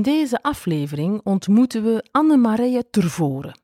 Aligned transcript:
In 0.00 0.06
deze 0.12 0.42
aflevering 0.42 1.20
ontmoeten 1.24 1.82
we 1.82 2.08
Anne-Marie 2.10 2.90
Tervoren, 2.90 3.60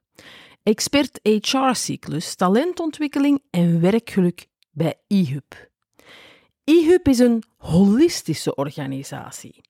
expert 0.63 1.21
HR-cyclus, 1.23 2.35
talentontwikkeling 2.35 3.43
en 3.51 3.81
werkgeluk 3.81 4.47
bij 4.71 4.95
IHUB. 5.07 5.69
IHUB 6.65 7.09
is 7.09 7.19
een 7.19 7.43
holistische 7.57 8.55
organisatie. 8.55 9.61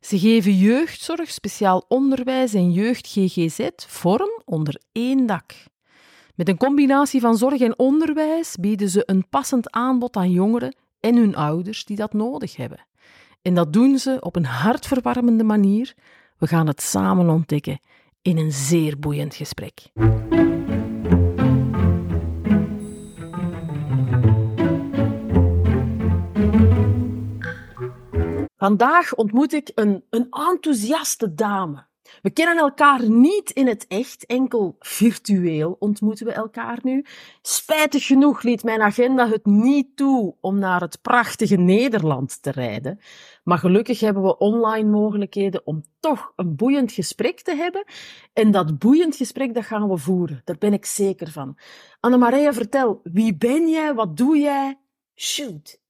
Ze 0.00 0.18
geven 0.18 0.56
jeugdzorg, 0.56 1.30
speciaal 1.30 1.84
onderwijs 1.88 2.54
en 2.54 2.72
jeugd 2.72 3.06
GGZ 3.06 3.68
vorm 3.76 4.42
onder 4.44 4.80
één 4.92 5.26
dak. 5.26 5.54
Met 6.34 6.48
een 6.48 6.56
combinatie 6.56 7.20
van 7.20 7.36
zorg 7.36 7.60
en 7.60 7.78
onderwijs 7.78 8.56
bieden 8.60 8.88
ze 8.88 9.02
een 9.06 9.28
passend 9.28 9.70
aanbod 9.70 10.16
aan 10.16 10.30
jongeren 10.30 10.76
en 11.00 11.16
hun 11.16 11.36
ouders 11.36 11.84
die 11.84 11.96
dat 11.96 12.12
nodig 12.12 12.56
hebben. 12.56 12.86
En 13.46 13.54
dat 13.54 13.72
doen 13.72 13.98
ze 13.98 14.16
op 14.20 14.36
een 14.36 14.44
hartverwarmende 14.44 15.44
manier. 15.44 15.94
We 16.38 16.46
gaan 16.46 16.66
het 16.66 16.82
samen 16.82 17.28
ontdekken 17.28 17.80
in 18.22 18.38
een 18.38 18.52
zeer 18.52 18.98
boeiend 18.98 19.34
gesprek. 19.34 19.90
Vandaag 28.56 29.14
ontmoet 29.14 29.52
ik 29.52 29.70
een, 29.74 30.04
een 30.10 30.26
enthousiaste 30.30 31.34
dame. 31.34 31.86
We 32.22 32.30
kennen 32.30 32.56
elkaar 32.56 33.10
niet 33.10 33.50
in 33.50 33.66
het 33.66 33.86
echt, 33.88 34.26
enkel 34.26 34.76
virtueel 34.78 35.76
ontmoeten 35.78 36.26
we 36.26 36.32
elkaar 36.32 36.78
nu. 36.82 37.04
Spijtig 37.42 38.06
genoeg 38.06 38.42
liet 38.42 38.62
mijn 38.62 38.82
agenda 38.82 39.28
het 39.28 39.46
niet 39.46 39.96
toe 39.96 40.34
om 40.40 40.58
naar 40.58 40.80
het 40.80 40.98
prachtige 41.02 41.56
Nederland 41.56 42.42
te 42.42 42.50
rijden. 42.50 43.00
Maar 43.44 43.58
gelukkig 43.58 44.00
hebben 44.00 44.22
we 44.22 44.38
online 44.38 44.90
mogelijkheden 44.90 45.66
om 45.66 45.82
toch 46.00 46.32
een 46.36 46.56
boeiend 46.56 46.92
gesprek 46.92 47.40
te 47.40 47.54
hebben. 47.54 47.84
En 48.32 48.50
dat 48.50 48.78
boeiend 48.78 49.16
gesprek, 49.16 49.54
dat 49.54 49.64
gaan 49.64 49.88
we 49.88 49.96
voeren. 49.96 50.40
Daar 50.44 50.58
ben 50.58 50.72
ik 50.72 50.86
zeker 50.86 51.30
van. 51.30 51.58
Annemaria, 52.00 52.52
vertel, 52.52 53.00
wie 53.02 53.36
ben 53.36 53.68
jij? 53.68 53.94
Wat 53.94 54.16
doe 54.16 54.38
jij? 54.38 54.78
Shoot. 55.14 55.84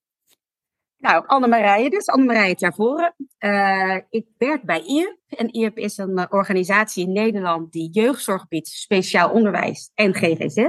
Nou, 1.07 1.25
Annemarije 1.27 1.91
dus, 1.91 2.07
Annemarije 2.07 2.55
Tervoren. 2.55 3.15
Uh, 3.39 3.97
ik 4.11 4.27
werk 4.39 4.62
bij 4.62 4.83
IRP. 4.85 5.19
En 5.29 5.53
IRP 5.53 5.79
is 5.79 5.98
een 5.98 6.19
uh, 6.19 6.25
organisatie 6.29 7.07
in 7.07 7.13
Nederland 7.13 7.73
die 7.73 7.91
jeugdzorg 7.91 8.48
biedt, 8.48 8.69
speciaal 8.69 9.31
onderwijs 9.31 9.91
en 9.95 10.15
GGZ, 10.15 10.69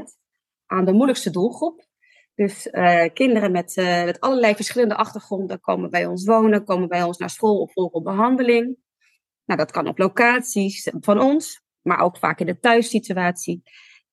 aan 0.65 0.85
de 0.85 0.91
moeilijkste 0.91 1.29
doelgroep. 1.29 1.85
Dus 2.35 2.67
uh, 2.71 3.05
kinderen 3.13 3.51
met, 3.51 3.73
met 4.05 4.19
allerlei 4.19 4.55
verschillende 4.55 4.95
achtergronden 4.95 5.59
komen 5.59 5.89
bij 5.89 6.05
ons 6.05 6.25
wonen, 6.25 6.63
komen 6.63 6.87
bij 6.87 7.03
ons 7.03 7.17
naar 7.17 7.29
school 7.29 7.61
of 7.61 7.73
volgen 7.73 8.03
behandeling. 8.03 8.77
Nou, 9.45 9.59
dat 9.59 9.71
kan 9.71 9.87
op 9.87 9.97
locaties 9.97 10.91
van 10.99 11.21
ons, 11.21 11.61
maar 11.81 11.99
ook 11.99 12.17
vaak 12.17 12.39
in 12.39 12.45
de 12.45 12.59
thuissituatie. 12.59 13.63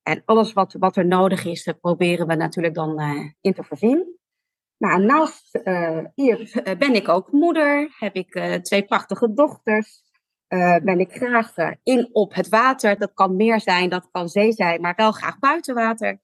En 0.03 0.21
alles 0.25 0.53
wat, 0.53 0.75
wat 0.79 0.95
er 0.95 1.05
nodig 1.05 1.45
is, 1.45 1.73
proberen 1.81 2.27
we 2.27 2.35
natuurlijk 2.35 2.75
dan 2.75 2.99
in 3.41 3.53
te 3.53 3.63
voorzien. 3.63 4.14
Nou, 4.85 5.29
uh, 5.63 5.99
hier 6.15 6.63
ben 6.77 6.95
ik 6.95 7.09
ook 7.09 7.31
moeder, 7.31 7.95
heb 7.99 8.15
ik 8.15 8.35
uh, 8.35 8.53
twee 8.53 8.85
prachtige 8.85 9.33
dochters. 9.33 10.03
Ben 10.83 10.99
ik 10.99 11.11
graag 11.11 11.53
in 11.83 12.09
op 12.11 12.33
het 12.33 12.49
water. 12.49 12.97
Dat 12.97 13.13
kan 13.13 13.35
meer 13.35 13.61
zijn, 13.61 13.89
dat 13.89 14.07
kan 14.11 14.27
zee 14.27 14.51
zijn, 14.51 14.81
maar 14.81 14.93
wel 14.95 15.11
graag 15.11 15.39
buiten 15.39 15.75
water. 15.75 16.19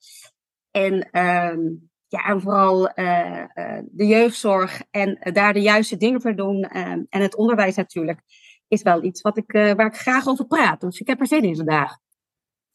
En, 0.72 0.94
um, 0.94 1.90
ja, 2.08 2.26
en 2.26 2.42
vooral 2.42 2.82
de 3.84 4.06
jeugdzorg 4.08 4.82
en 4.92 5.20
daar 5.34 5.54
de 5.54 5.62
juiste 5.62 5.98
dingen 5.98 6.22
voor 6.22 6.36
doen. 6.36 6.64
en 6.64 7.08
het 7.10 7.36
onderwijs 7.36 7.76
natuurlijk 7.76 8.22
is 8.68 8.82
wel 8.82 9.04
iets 9.04 9.22
wat 9.22 9.38
ik, 9.38 9.52
waar 9.52 9.86
ik 9.86 9.96
graag 9.96 10.28
over 10.28 10.46
praat. 10.46 10.82
Dus 10.82 11.00
ik 11.00 11.08
heb 11.08 11.20
er 11.20 11.28
zin 11.28 11.44
in 11.44 11.56
vandaag. 11.56 11.98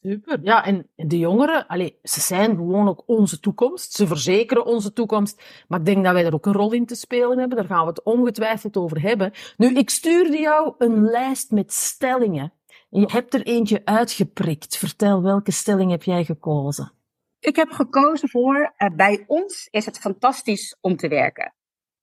Super. 0.01 0.39
Ja, 0.43 0.65
en 0.65 0.91
de 0.95 1.19
jongeren, 1.19 1.67
allez, 1.67 1.91
ze 2.03 2.21
zijn 2.21 2.57
gewoon 2.57 2.89
ook 2.89 3.03
onze 3.07 3.41
toekomst. 3.41 3.93
Ze 3.93 4.07
verzekeren 4.07 4.65
onze 4.65 4.93
toekomst. 4.93 5.43
Maar 5.69 5.79
ik 5.79 5.84
denk 5.84 6.05
dat 6.05 6.12
wij 6.12 6.25
er 6.25 6.34
ook 6.34 6.47
een 6.47 6.53
rol 6.53 6.73
in 6.73 6.87
te 6.87 6.95
spelen 6.95 7.39
hebben. 7.39 7.57
Daar 7.57 7.67
gaan 7.67 7.83
we 7.83 7.89
het 7.89 8.03
ongetwijfeld 8.03 8.77
over 8.77 9.03
hebben. 9.03 9.33
Nu, 9.56 9.75
ik 9.75 9.91
stuurde 9.91 10.39
jou 10.39 10.75
een 10.79 11.05
lijst 11.05 11.51
met 11.51 11.73
stellingen. 11.73 12.53
En 12.91 13.01
je 13.01 13.09
hebt 13.11 13.35
er 13.35 13.43
eentje 13.43 13.83
uitgeprikt. 13.85 14.77
Vertel, 14.77 15.23
welke 15.23 15.51
stelling 15.51 15.91
heb 15.91 16.03
jij 16.03 16.25
gekozen? 16.25 16.93
Ik 17.39 17.56
heb 17.56 17.71
gekozen 17.71 18.29
voor, 18.29 18.75
uh, 18.79 18.89
bij 18.97 19.25
ons 19.27 19.69
is 19.71 19.87
het 19.87 19.99
fantastisch 19.99 20.77
om 20.81 20.97
te 20.97 21.09
werken. 21.09 21.55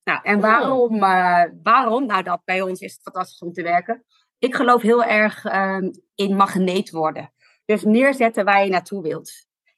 Nou, 0.03 0.19
en 0.23 0.39
waarom, 0.39 0.95
uh, 0.95 1.43
waarom? 1.63 2.05
Nou, 2.05 2.23
dat 2.23 2.41
bij 2.45 2.61
ons 2.61 2.79
is 2.79 2.93
het 2.93 3.01
fantastisch 3.01 3.41
om 3.41 3.53
te 3.53 3.63
werken. 3.63 4.03
Ik 4.39 4.55
geloof 4.55 4.81
heel 4.81 5.03
erg 5.03 5.45
uh, 5.45 5.77
in 6.15 6.35
magneet 6.35 6.91
worden. 6.91 7.33
Dus 7.65 7.83
neerzetten 7.83 8.45
waar 8.45 8.63
je 8.63 8.69
naartoe 8.69 9.01
wilt. 9.01 9.31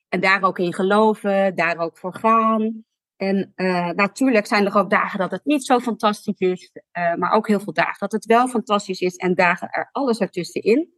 En 0.09 0.19
daar 0.19 0.43
ook 0.43 0.59
in 0.59 0.73
geloven, 0.73 1.55
daar 1.55 1.77
ook 1.77 1.97
voor 1.97 2.13
gaan. 2.13 2.85
En 3.15 3.53
uh, 3.55 3.89
natuurlijk 3.89 4.45
zijn 4.45 4.65
er 4.65 4.77
ook 4.77 4.89
dagen 4.89 5.19
dat 5.19 5.31
het 5.31 5.45
niet 5.45 5.65
zo 5.65 5.79
fantastisch 5.79 6.39
is, 6.39 6.71
uh, 6.73 7.15
maar 7.15 7.31
ook 7.31 7.47
heel 7.47 7.59
veel 7.59 7.73
dagen 7.73 7.99
dat 7.99 8.11
het 8.11 8.25
wel 8.25 8.47
fantastisch 8.47 8.99
is 8.99 9.15
en 9.15 9.35
dagen 9.35 9.69
er 9.69 9.89
alles 9.91 10.19
ertussenin. 10.19 10.93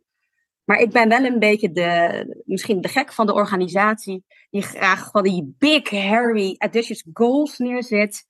Maar 0.64 0.80
ik 0.80 0.92
ben 0.92 1.10
wel 1.10 1.26
een 1.26 1.40
beetje 1.40 1.72
de, 1.72 2.42
misschien 2.46 2.82
de 2.82 2.88
gek 2.88 3.14
van 3.14 3.26
de 3.26 3.34
organisatie, 3.34 4.26
die 4.50 4.62
graag 4.62 5.12
van 5.12 5.24
die 5.24 5.56
big, 5.58 5.90
hairy, 5.90 6.56
ambitious 6.58 7.06
goals 7.14 7.58
neerzet, 7.58 8.26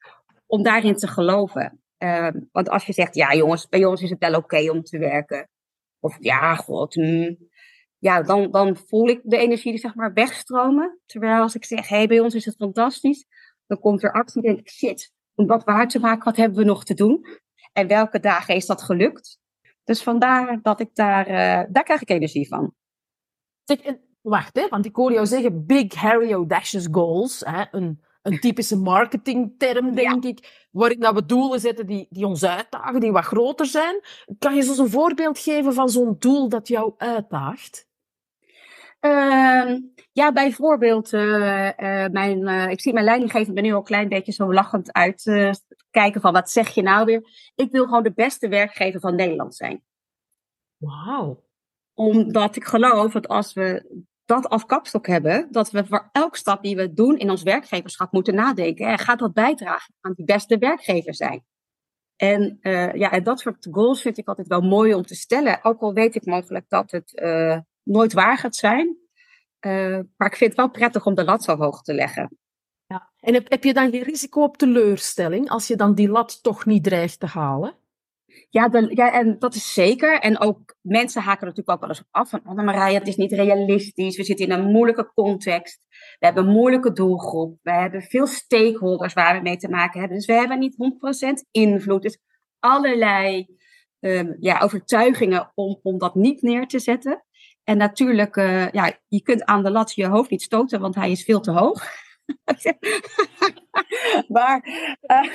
om 0.46 0.64
daarin 0.64 0.96
te 0.96 1.08
geloven. 1.08 1.82
Uh, 1.98 2.30
want 2.52 2.70
als 2.70 2.86
je 2.86 2.94
zegt, 2.94 3.16
ja 3.16 3.34
jongens, 3.34 3.68
bij 3.68 3.86
ons 3.86 4.02
is 4.02 4.10
het 4.10 4.20
wel 4.20 4.36
oké 4.36 4.70
om 4.70 4.84
te 4.84 4.98
werken. 4.98 5.50
Of 6.00 6.18
ja, 6.20 6.56
god, 6.56 6.96
mm, 6.96 7.38
ja, 8.00 8.22
dan, 8.22 8.52
dan 8.52 8.78
voel 8.78 9.08
ik 9.08 9.22
de 9.24 9.38
energie 9.38 9.78
zeg 9.78 9.96
maar 9.96 10.14
wegstromen. 10.14 11.00
Terwijl 11.06 11.42
als 11.42 11.56
ik 11.56 11.66
zeg, 11.66 11.88
hé, 11.88 11.96
hey, 11.96 12.08
bij 12.08 12.20
ons 12.20 12.36
is 12.36 12.46
het 12.46 12.56
fantastisch, 12.56 13.26
dan 13.68 13.80
komt 13.80 14.04
er 14.04 14.12
actie 14.12 14.42
en 14.42 14.48
denk 14.48 14.60
ik, 14.60 14.70
shit, 14.70 15.14
om 15.36 15.48
dat 15.48 15.64
waar 15.64 15.88
te 15.88 16.00
maken, 16.00 16.24
wat 16.24 16.36
hebben 16.36 16.58
we 16.58 16.64
nog 16.64 16.84
te 16.84 16.94
doen? 16.94 17.26
En 17.74 17.88
welke 17.88 18.20
dagen 18.20 18.56
is 18.56 18.66
dat 18.66 18.82
gelukt? 18.82 19.40
Dus 19.84 20.04
vandaar 20.04 20.60
dat 20.62 20.80
ik 20.80 20.90
daar, 20.94 21.28
uh, 21.30 21.64
daar 21.70 21.84
krijg 21.84 22.02
ik 22.02 22.10
energie 22.10 22.48
van. 22.48 22.74
wacht, 24.22 24.56
hè, 24.56 24.68
want 24.68 24.86
ik 24.86 24.96
hoor 24.96 25.12
jou 25.12 25.26
zeggen 25.26 25.66
big, 25.66 25.96
hairy, 25.96 26.32
audacious 26.32 26.88
goals. 26.92 27.44
Hè, 27.46 27.64
een, 27.72 28.04
een 28.22 28.40
typische 28.40 28.78
marketingterm, 28.78 29.96
denk 29.96 30.24
ja. 30.24 30.30
ik, 30.30 30.68
waarin 30.72 31.00
dat 31.00 31.14
we 31.14 31.26
doelen 31.26 31.60
zetten 31.60 31.86
die, 31.86 32.08
die 32.10 32.26
ons 32.26 32.44
uitdagen, 32.44 33.00
die 33.00 33.12
wat 33.12 33.24
groter 33.24 33.66
zijn. 33.66 34.02
Kan 34.40 34.56
je 34.56 34.62
zo 34.62 34.84
een 34.84 34.90
voorbeeld 34.90 35.40
geven 35.40 35.74
van 35.74 35.90
zo'n 35.90 36.16
doel 36.20 36.50
dat 36.50 36.68
jou 36.68 36.94
uitdaagt? 36.98 37.87
Uh, 39.02 39.78
ja, 40.12 40.32
bijvoorbeeld, 40.32 41.14
uh, 41.14 41.22
uh, 41.22 42.06
mijn, 42.08 42.40
uh, 42.48 42.70
ik 42.70 42.82
zie 42.82 42.94
mijn 42.94 43.06
leidinggever 43.06 43.54
nu 43.62 43.72
al 43.72 43.78
een 43.78 43.84
klein 43.84 44.10
beetje 44.10 44.32
zo 44.32 44.54
lachend 44.54 44.94
uit 44.94 45.24
kijken 45.92 46.22
van 46.22 46.34
wat 46.34 46.50
zeg 46.50 46.70
je 46.70 46.82
nou 46.82 47.06
weer? 47.06 47.52
Ik 47.56 47.72
wil 47.72 47.84
gewoon 47.84 48.04
de 48.04 48.14
beste 48.14 48.48
werkgever 48.48 49.00
van 49.00 49.16
Nederland 49.16 49.56
zijn. 49.56 49.84
Wauw. 50.78 51.44
Omdat 51.94 52.56
ik 52.56 52.64
geloof 52.64 53.12
dat 53.12 53.28
als 53.28 53.54
we 53.54 54.04
dat 54.26 54.50
als 54.50 54.66
kapstok 54.66 55.08
hebben, 55.08 55.48
dat 55.52 55.72
we 55.72 55.86
voor 55.86 56.10
elk 56.12 56.36
stap 56.36 56.64
die 56.64 56.76
we 56.76 56.94
doen 56.94 57.18
in 57.18 57.30
ons 57.30 57.44
werkgeverschap 57.44 58.12
moeten 58.12 58.36
nadenken. 58.36 58.88
Hè, 58.88 58.98
gaat 58.98 59.20
dat 59.20 59.34
bijdragen 59.34 59.94
aan 60.02 60.14
die 60.14 60.26
beste 60.26 60.58
werkgever 60.58 61.16
zijn? 61.16 61.46
En, 62.16 62.58
ja, 62.94 63.12
en 63.12 63.24
dat 63.24 63.40
soort 63.40 63.68
goals 63.72 64.02
vind 64.02 64.18
ik 64.18 64.28
altijd 64.28 64.48
wel 64.48 64.62
mooi 64.62 64.94
om 64.94 65.04
te 65.04 65.16
stellen. 65.16 65.60
Ook 65.64 65.82
al 65.82 65.94
weet 65.94 66.16
ik 66.16 66.26
mogelijk 66.26 66.66
dat 66.68 66.92
het 66.92 67.12
nooit 67.88 68.14
waar 68.14 68.38
gaat 68.38 68.56
zijn. 68.56 68.98
Uh, 69.66 70.00
maar 70.18 70.28
ik 70.28 70.36
vind 70.36 70.50
het 70.50 70.60
wel 70.60 70.70
prettig 70.70 71.06
om 71.06 71.16
de 71.16 71.24
lat 71.24 71.44
zo 71.44 71.58
hoog 71.58 71.82
te 71.82 71.94
leggen. 71.94 72.38
Ja. 72.86 73.12
En 73.20 73.34
heb, 73.34 73.50
heb 73.50 73.64
je 73.64 73.74
dan 73.74 73.92
geen 73.92 74.04
risico 74.04 74.44
op 74.44 74.58
teleurstelling 74.58 75.50
als 75.50 75.68
je 75.68 75.76
dan 75.76 75.96
die 75.96 76.10
lat 76.10 76.44
toch 76.44 76.66
niet 76.66 76.84
dreigt 76.84 77.20
te 77.20 77.26
halen? 77.26 77.76
Ja, 78.50 78.70
de, 78.70 78.90
ja, 78.96 79.14
en 79.14 79.40
dat 79.40 79.56
is 79.56 79.74
zeker. 79.74 80.20
En 80.20 80.40
ook 80.40 80.76
mensen 80.82 81.22
haken 81.22 81.46
natuurlijk 81.46 81.70
ook 81.70 81.80
wel 81.80 81.90
eens 81.90 82.00
op 82.00 82.08
af. 82.12 82.30
Van, 82.30 82.42
oh, 82.46 82.56
Marije, 82.56 82.98
het 82.98 83.08
is 83.08 83.16
niet 83.16 83.32
realistisch. 83.32 84.18
We 84.18 84.24
zitten 84.24 84.46
in 84.46 84.52
een 84.52 84.72
moeilijke 84.72 85.12
context. 85.14 85.82
We 85.90 86.26
hebben 86.26 86.46
een 86.46 86.54
moeilijke 86.54 86.92
doelgroep. 86.92 87.60
We 87.62 87.72
hebben 87.72 88.02
veel 88.02 88.28
stakeholders 88.28 89.14
waar 89.14 89.36
we 89.36 89.42
mee 89.42 89.58
te 89.58 89.70
maken 89.70 90.00
hebben. 90.00 90.18
Dus 90.18 90.28
we 90.28 90.34
hebben 90.34 90.60
niet 90.60 90.76
100% 91.46 91.50
invloed. 91.52 92.02
Dus 92.02 92.20
allerlei 92.60 93.48
um, 94.00 94.38
ja, 94.40 94.60
overtuigingen 94.60 95.52
om, 95.56 95.80
om 95.82 95.98
dat 95.98 96.16
niet 96.16 96.42
neer 96.42 96.68
te 96.68 96.80
zetten. 96.80 97.26
En 97.68 97.78
natuurlijk, 97.78 98.36
uh, 98.36 98.70
ja, 98.70 98.98
je 99.08 99.22
kunt 99.22 99.46
aan 99.46 99.64
de 99.64 99.72
lat 99.72 99.94
je 99.94 100.08
hoofd 100.08 100.30
niet 100.30 100.42
stoten, 100.42 100.80
want 100.80 100.96
hij 100.96 101.12
is 101.12 101.24
veel 101.24 101.40
te 101.40 101.52
hoog. 101.52 101.84
maar 104.36 104.68
uh, 105.08 105.34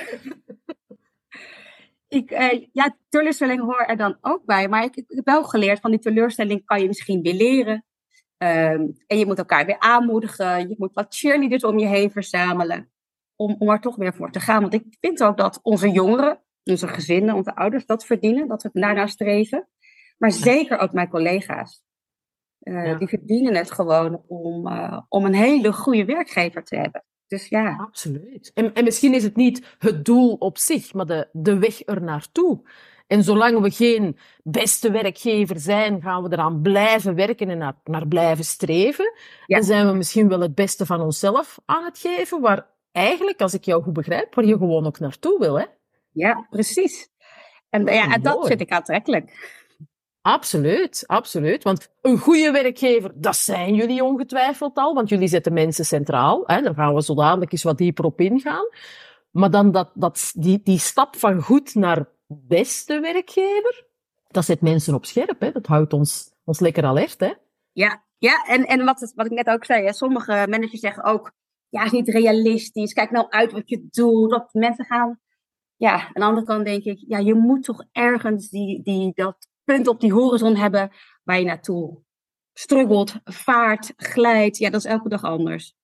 ik, 2.07 2.31
uh, 2.31 2.65
ja, 2.71 2.95
teleurstelling 3.09 3.61
hoor 3.61 3.81
er 3.81 3.97
dan 3.97 4.17
ook 4.21 4.45
bij. 4.45 4.67
Maar 4.67 4.83
ik, 4.83 4.95
heb 4.95 5.25
wel 5.25 5.43
geleerd 5.43 5.79
van 5.79 5.91
die 5.91 5.99
teleurstelling 5.99 6.65
kan 6.65 6.81
je 6.81 6.87
misschien 6.87 7.21
weer 7.21 7.33
leren. 7.33 7.85
Um, 8.37 8.93
en 9.07 9.17
je 9.17 9.25
moet 9.25 9.37
elkaar 9.37 9.65
weer 9.65 9.79
aanmoedigen. 9.79 10.69
Je 10.69 10.75
moet 10.77 10.93
wat 10.93 11.15
cheerleaders 11.15 11.63
om 11.63 11.79
je 11.79 11.87
heen 11.87 12.11
verzamelen. 12.11 12.91
Om, 13.35 13.55
om 13.59 13.69
er 13.69 13.81
toch 13.81 13.95
weer 13.95 14.13
voor 14.13 14.31
te 14.31 14.39
gaan. 14.39 14.61
Want 14.61 14.73
ik 14.73 14.85
vind 14.99 15.23
ook 15.23 15.37
dat 15.37 15.59
onze 15.61 15.89
jongeren, 15.89 16.41
onze 16.63 16.87
gezinnen, 16.87 17.35
onze 17.35 17.55
ouders 17.55 17.85
dat 17.85 18.05
verdienen. 18.05 18.47
Dat 18.47 18.63
we 18.63 18.69
daarnaar 18.73 19.09
streven. 19.09 19.67
Maar 20.17 20.31
zeker 20.31 20.77
ook 20.77 20.93
mijn 20.93 21.09
collega's. 21.09 21.83
Uh, 22.63 22.97
Die 22.97 23.07
verdienen 23.07 23.55
het 23.55 23.71
gewoon 23.71 24.21
om, 24.27 24.67
uh, 24.67 24.99
om 25.09 25.25
een 25.25 25.33
hele 25.33 25.73
goede 25.73 26.05
werkgever 26.05 26.63
te 26.63 26.75
hebben. 26.75 27.03
Dus 27.27 27.47
ja. 27.47 27.75
Absoluut. 27.87 28.51
En, 28.53 28.73
en 28.73 28.83
misschien 28.83 29.13
is 29.13 29.23
het 29.23 29.35
niet 29.35 29.75
het 29.79 30.05
doel 30.05 30.33
op 30.33 30.57
zich, 30.57 30.93
maar 30.93 31.05
de, 31.05 31.27
de 31.31 31.59
weg 31.59 31.81
er 31.85 32.01
naartoe. 32.01 32.61
En 33.07 33.23
zolang 33.23 33.59
we 33.59 33.71
geen 33.71 34.17
beste 34.43 34.91
werkgever 34.91 35.59
zijn, 35.59 36.01
gaan 36.01 36.23
we 36.23 36.31
eraan 36.31 36.61
blijven 36.61 37.15
werken 37.15 37.49
en 37.49 37.57
naar, 37.57 37.75
naar 37.83 38.07
blijven 38.07 38.45
streven. 38.45 39.13
Ja. 39.45 39.57
En 39.57 39.63
zijn 39.63 39.87
we 39.87 39.93
misschien 39.93 40.27
wel 40.27 40.39
het 40.39 40.55
beste 40.55 40.85
van 40.85 41.01
onszelf 41.01 41.59
aan 41.65 41.83
het 41.83 41.97
geven, 41.97 42.41
waar 42.41 42.67
eigenlijk, 42.91 43.41
als 43.41 43.53
ik 43.53 43.63
jou 43.63 43.83
goed 43.83 43.93
begrijp, 43.93 44.35
waar 44.35 44.45
je 44.45 44.57
gewoon 44.57 44.85
ook 44.85 44.99
naartoe 44.99 45.39
wil, 45.39 45.59
hè? 45.59 45.65
Ja, 46.11 46.47
precies. 46.49 47.09
En, 47.69 47.85
ja, 47.85 48.13
en 48.13 48.21
dat 48.21 48.47
vind 48.47 48.61
ik 48.61 48.71
aantrekkelijk. 48.71 49.31
Absoluut, 50.23 51.03
absoluut. 51.07 51.63
Want 51.63 51.89
een 52.01 52.17
goede 52.17 52.51
werkgever, 52.51 53.11
dat 53.15 53.35
zijn 53.35 53.75
jullie 53.75 54.03
ongetwijfeld 54.03 54.77
al, 54.77 54.93
want 54.93 55.09
jullie 55.09 55.27
zetten 55.27 55.53
mensen 55.53 55.85
centraal. 55.85 56.43
Hè? 56.45 56.61
Daar 56.61 56.73
gaan 56.73 56.93
we 56.93 57.03
zo 57.03 57.15
dadelijk 57.15 57.51
eens 57.51 57.63
wat 57.63 57.77
dieper 57.77 58.05
op 58.05 58.19
ingaan. 58.19 58.67
Maar 59.31 59.51
dan 59.51 59.71
dat, 59.71 59.91
dat, 59.93 60.31
die, 60.35 60.61
die 60.63 60.79
stap 60.79 61.15
van 61.15 61.41
goed 61.41 61.75
naar 61.75 62.09
beste 62.27 62.99
werkgever, 62.99 63.85
dat 64.27 64.45
zet 64.45 64.61
mensen 64.61 64.93
op 64.93 65.05
scherp. 65.05 65.39
Hè? 65.39 65.51
Dat 65.51 65.65
houdt 65.65 65.93
ons, 65.93 66.33
ons 66.43 66.59
lekker 66.59 66.85
alert. 66.85 67.19
Hè? 67.19 67.33
Ja, 67.71 68.03
ja 68.17 68.43
en, 68.45 68.65
en 68.65 68.85
wat, 68.85 69.13
wat 69.15 69.25
ik 69.25 69.31
net 69.31 69.47
ook 69.47 69.65
zei, 69.65 69.85
hè, 69.85 69.93
sommige 69.93 70.45
managers 70.49 70.79
zeggen 70.79 71.03
ook, 71.03 71.31
ja, 71.69 71.83
is 71.83 71.91
niet 71.91 72.09
realistisch. 72.09 72.93
Kijk 72.93 73.11
nou 73.11 73.29
uit 73.29 73.51
wat 73.51 73.69
je 73.69 73.87
doet. 73.89 74.29
Dat 74.29 74.53
mensen 74.53 74.85
gaan. 74.85 75.19
Ja, 75.75 75.93
aan 75.93 76.11
de 76.13 76.23
andere 76.23 76.45
kant 76.45 76.65
denk 76.65 76.83
ik, 76.83 77.03
ja, 77.07 77.17
je 77.17 77.33
moet 77.33 77.63
toch 77.63 77.83
ergens 77.91 78.49
die, 78.49 78.83
die, 78.83 79.11
dat 79.15 79.51
punt 79.63 79.87
op 79.87 79.99
die 79.99 80.13
horizon 80.13 80.55
hebben 80.55 80.91
waar 81.23 81.39
je 81.39 81.45
naartoe 81.45 82.01
struggelt, 82.53 83.15
vaart, 83.23 83.93
glijdt. 83.95 84.57
Ja, 84.57 84.69
dat 84.69 84.85
is 84.85 84.91
elke 84.91 85.09
dag 85.09 85.23
anders. 85.23 85.75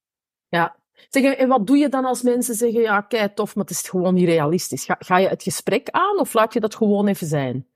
Ja. 0.47 0.77
Zeg, 1.09 1.33
en 1.33 1.47
wat 1.47 1.67
doe 1.67 1.77
je 1.77 1.89
dan 1.89 2.05
als 2.05 2.21
mensen 2.21 2.55
zeggen, 2.55 2.81
ja, 2.81 3.01
kijk, 3.01 3.35
tof, 3.35 3.55
maar 3.55 3.65
het 3.65 3.73
is 3.73 3.89
gewoon 3.89 4.13
niet 4.13 4.27
realistisch. 4.27 4.85
Ga, 4.85 4.95
ga 4.99 5.17
je 5.17 5.27
het 5.27 5.43
gesprek 5.43 5.89
aan 5.89 6.19
of 6.19 6.33
laat 6.33 6.53
je 6.53 6.59
dat 6.59 6.75
gewoon 6.75 7.07
even 7.07 7.27
zijn? 7.27 7.67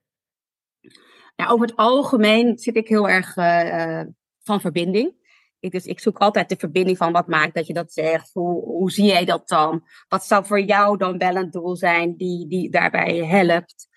Ja, 1.36 1.48
over 1.48 1.68
het 1.68 1.76
algemeen 1.76 2.58
zit 2.58 2.76
ik 2.76 2.88
heel 2.88 3.10
erg 3.10 3.36
uh, 3.36 4.02
van 4.40 4.62
verbinding. 4.62 5.22
Ik, 5.60 5.72
dus 5.72 5.86
ik 5.86 6.00
zoek 6.00 6.18
altijd 6.18 6.50
de 6.50 6.56
verbinding 6.56 6.98
van 6.98 7.12
wat 7.12 7.28
maakt 7.28 7.56
dat 7.56 7.68
je 7.68 7.74
dat 7.74 7.94
zegt. 7.94 8.34
Hoe, 8.34 8.64
hoe 8.64 8.92
zie 8.92 9.06
jij 9.06 9.26
dat 9.26 9.48
dan? 9.48 9.88
Wat 10.08 10.26
zou 10.26 10.46
voor 10.46 10.62
jou 10.62 10.98
dan 10.98 11.18
wel 11.18 11.36
een 11.36 11.52
doel 11.52 11.76
zijn 11.76 12.16
die, 12.16 12.48
die 12.48 12.70
daarbij 12.70 13.16
helpt? 13.16 13.88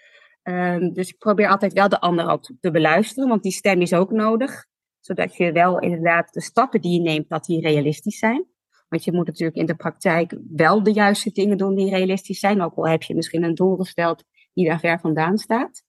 Um, 0.49 0.93
dus 0.93 1.09
ik 1.09 1.19
probeer 1.19 1.49
altijd 1.49 1.73
wel 1.73 1.89
de 1.89 2.01
ander 2.01 2.29
ook 2.29 2.53
te 2.61 2.71
beluisteren, 2.71 3.29
want 3.29 3.43
die 3.43 3.53
stem 3.53 3.81
is 3.81 3.93
ook 3.93 4.11
nodig. 4.11 4.67
Zodat 5.01 5.37
je 5.37 5.53
wel 5.53 5.79
inderdaad 5.79 6.33
de 6.33 6.41
stappen 6.41 6.81
die 6.81 6.93
je 6.93 7.01
neemt, 7.01 7.29
dat 7.29 7.45
die 7.45 7.61
realistisch 7.61 8.19
zijn. 8.19 8.47
Want 8.89 9.05
je 9.05 9.13
moet 9.13 9.27
natuurlijk 9.27 9.57
in 9.57 9.67
de 9.67 9.75
praktijk 9.75 10.39
wel 10.57 10.83
de 10.83 10.93
juiste 10.93 11.33
dingen 11.33 11.59
doen 11.59 11.75
die 11.75 11.91
realistisch 11.91 12.39
zijn. 12.39 12.63
Ook 12.63 12.77
al 12.77 12.89
heb 12.89 13.03
je 13.03 13.15
misschien 13.15 13.43
een 13.43 13.55
doel 13.55 13.77
gesteld 13.77 14.25
die 14.53 14.69
daar 14.69 14.81
ver 14.81 15.01
vandaan 15.01 15.39
staat. 15.39 15.83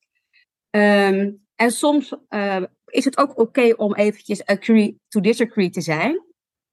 Um, 0.69 1.45
en 1.56 1.71
soms 1.71 2.15
uh, 2.30 2.63
is 2.86 3.06
het 3.06 3.18
ook 3.18 3.39
oké 3.39 3.74
om 3.75 3.95
eventjes 3.95 4.45
agree 4.45 5.00
to 5.07 5.19
disagree 5.19 5.69
te 5.69 5.81
zijn. 5.81 6.25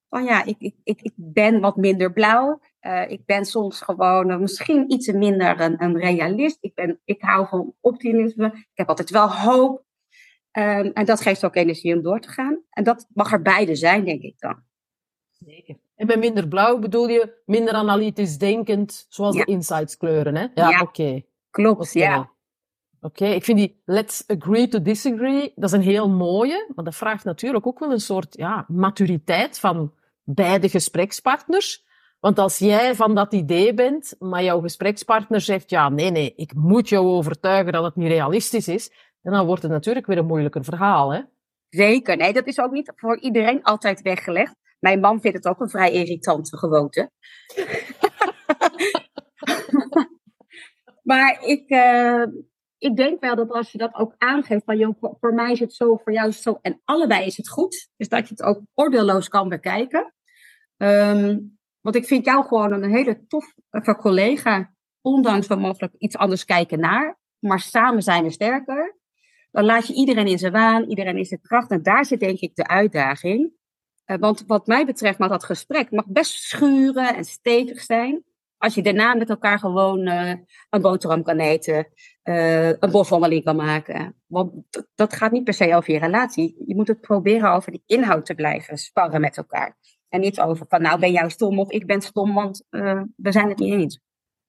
Van 0.08 0.24
ja, 0.24 0.44
ik, 0.44 0.56
ik, 0.82 1.00
ik 1.02 1.12
ben 1.14 1.60
wat 1.60 1.76
minder 1.76 2.12
blauw. 2.12 2.60
Uh, 2.86 3.10
ik 3.10 3.24
ben 3.26 3.44
soms 3.44 3.80
gewoon 3.80 4.30
uh, 4.30 4.36
misschien 4.36 4.92
iets 4.92 5.12
minder 5.12 5.60
een, 5.60 5.82
een 5.82 5.98
realist. 5.98 6.58
Ik, 6.60 6.74
ben, 6.74 7.00
ik 7.04 7.22
hou 7.22 7.48
van 7.48 7.74
optimisme. 7.80 8.46
Ik 8.46 8.66
heb 8.74 8.88
altijd 8.88 9.10
wel 9.10 9.32
hoop. 9.32 9.84
Um, 10.52 10.90
en 10.92 11.04
dat 11.04 11.20
geeft 11.20 11.44
ook 11.44 11.56
energie 11.56 11.94
om 11.94 12.02
door 12.02 12.20
te 12.20 12.28
gaan. 12.28 12.62
En 12.70 12.84
dat 12.84 13.06
mag 13.14 13.32
er 13.32 13.42
beide 13.42 13.74
zijn, 13.74 14.04
denk 14.04 14.22
ik 14.22 14.38
dan. 14.38 14.62
Zeker. 15.30 15.76
En 15.96 16.06
bij 16.06 16.16
minder 16.16 16.48
blauw 16.48 16.78
bedoel 16.78 17.08
je 17.08 17.42
minder 17.46 17.74
analytisch 17.74 18.38
denkend, 18.38 19.06
zoals 19.08 19.36
ja. 19.36 19.44
de 19.44 19.50
insights 19.50 19.96
kleuren, 19.96 20.36
hè? 20.36 20.46
Ja, 20.54 20.68
ja. 20.68 20.80
oké. 20.80 20.82
Okay. 20.82 21.26
Klopt, 21.50 21.88
okay. 21.88 22.02
ja. 22.02 22.18
Oké, 23.00 23.22
okay, 23.22 23.34
ik 23.34 23.44
vind 23.44 23.58
die 23.58 23.82
let's 23.84 24.24
agree 24.26 24.68
to 24.68 24.82
disagree, 24.82 25.52
dat 25.54 25.64
is 25.64 25.72
een 25.72 25.82
heel 25.82 26.08
mooie, 26.08 26.72
maar 26.74 26.84
dat 26.84 26.94
vraagt 26.94 27.24
natuurlijk 27.24 27.66
ook 27.66 27.78
wel 27.78 27.92
een 27.92 28.00
soort 28.00 28.36
ja, 28.36 28.64
maturiteit 28.68 29.58
van 29.58 29.92
beide 30.22 30.68
gesprekspartners. 30.68 31.83
Want 32.24 32.38
als 32.38 32.58
jij 32.58 32.94
van 32.94 33.14
dat 33.14 33.32
idee 33.32 33.74
bent, 33.74 34.14
maar 34.18 34.42
jouw 34.42 34.60
gesprekspartner 34.60 35.40
zegt, 35.40 35.70
ja, 35.70 35.88
nee, 35.88 36.10
nee, 36.10 36.32
ik 36.36 36.54
moet 36.54 36.88
jou 36.88 37.06
overtuigen 37.06 37.72
dat 37.72 37.84
het 37.84 37.96
niet 37.96 38.08
realistisch 38.08 38.68
is, 38.68 38.92
dan 39.22 39.46
wordt 39.46 39.62
het 39.62 39.70
natuurlijk 39.70 40.06
weer 40.06 40.18
een 40.18 40.26
moeilijker 40.26 40.64
verhaal, 40.64 41.12
hè? 41.12 41.20
Zeker, 41.68 42.16
nee, 42.16 42.32
dat 42.32 42.46
is 42.46 42.58
ook 42.58 42.70
niet 42.70 42.92
voor 42.96 43.18
iedereen 43.18 43.62
altijd 43.62 44.02
weggelegd. 44.02 44.54
Mijn 44.78 45.00
man 45.00 45.20
vindt 45.20 45.36
het 45.36 45.46
ook 45.46 45.60
een 45.60 45.68
vrij 45.68 45.92
irritante 45.92 46.58
gewoonte. 46.58 47.10
maar 51.10 51.42
ik, 51.42 51.70
uh, 51.70 52.26
ik 52.78 52.96
denk 52.96 53.20
wel 53.20 53.36
dat 53.36 53.50
als 53.50 53.72
je 53.72 53.78
dat 53.78 53.94
ook 53.94 54.14
aangeeft, 54.18 54.64
van 54.64 54.78
joh, 54.78 54.96
voor, 55.00 55.34
mij 55.34 55.52
is 55.52 55.60
het 55.60 55.74
zo, 55.74 55.96
voor 55.96 56.12
jou 56.12 56.28
is 56.28 56.34
het 56.34 56.44
zo, 56.44 56.58
en 56.62 56.80
allebei 56.84 57.26
is 57.26 57.36
het 57.36 57.48
goed, 57.48 57.88
dus 57.96 58.08
dat 58.08 58.28
je 58.28 58.34
het 58.34 58.42
ook 58.42 58.60
oordeelloos 58.74 59.28
kan 59.28 59.48
bekijken. 59.48 60.14
Um, 60.76 61.62
want 61.84 61.96
ik 61.96 62.04
vind 62.04 62.24
jou 62.24 62.46
gewoon 62.46 62.72
een 62.72 62.90
hele 62.90 63.26
toffe 63.26 63.96
collega, 63.96 64.74
ondanks 65.00 65.46
we 65.46 65.54
mogelijk 65.54 65.94
iets 65.98 66.16
anders 66.16 66.44
kijken 66.44 66.80
naar, 66.80 67.18
maar 67.38 67.60
samen 67.60 68.02
zijn 68.02 68.24
we 68.24 68.30
sterker. 68.30 68.96
Dan 69.50 69.64
laat 69.64 69.86
je 69.86 69.94
iedereen 69.94 70.26
in 70.26 70.38
zijn 70.38 70.52
waan, 70.52 70.88
iedereen 70.88 71.16
in 71.16 71.24
zijn 71.24 71.40
kracht, 71.40 71.70
en 71.70 71.82
daar 71.82 72.04
zit 72.04 72.20
denk 72.20 72.38
ik 72.38 72.54
de 72.54 72.66
uitdaging. 72.66 73.52
Uh, 74.06 74.16
want 74.16 74.44
wat 74.46 74.66
mij 74.66 74.86
betreft 74.86 75.18
mag 75.18 75.28
dat 75.28 75.44
gesprek 75.44 75.90
mag 75.90 76.06
best 76.06 76.32
schuren 76.32 77.14
en 77.16 77.24
stevig 77.24 77.80
zijn 77.80 78.24
als 78.64 78.74
je 78.74 78.82
daarna 78.82 79.14
met 79.14 79.30
elkaar 79.30 79.58
gewoon 79.58 80.08
uh, 80.08 80.32
een 80.70 80.80
boterham 80.80 81.22
kan 81.22 81.38
eten, 81.38 81.88
uh, 82.24 82.68
een 82.68 82.90
boswandeling 82.90 83.44
kan 83.44 83.56
maken. 83.56 84.16
Want 84.26 84.52
dat 84.94 85.14
gaat 85.14 85.32
niet 85.32 85.44
per 85.44 85.54
se 85.54 85.74
over 85.74 85.92
je 85.92 85.98
relatie. 85.98 86.62
Je 86.66 86.74
moet 86.74 86.88
het 86.88 87.00
proberen 87.00 87.52
over 87.52 87.72
die 87.72 87.82
inhoud 87.86 88.26
te 88.26 88.34
blijven 88.34 88.78
sparren 88.78 89.20
met 89.20 89.36
elkaar. 89.36 89.76
En 90.14 90.20
niet 90.20 90.40
over 90.40 90.66
van 90.68 90.82
nou 90.82 90.98
ben 90.98 91.12
jij 91.12 91.28
stom 91.28 91.58
of 91.58 91.70
ik 91.70 91.86
ben 91.86 92.00
stom, 92.00 92.34
want 92.34 92.64
uh, 92.70 93.02
we 93.16 93.32
zijn 93.32 93.48
het 93.48 93.58
niet 93.58 93.72
eens. 93.72 94.00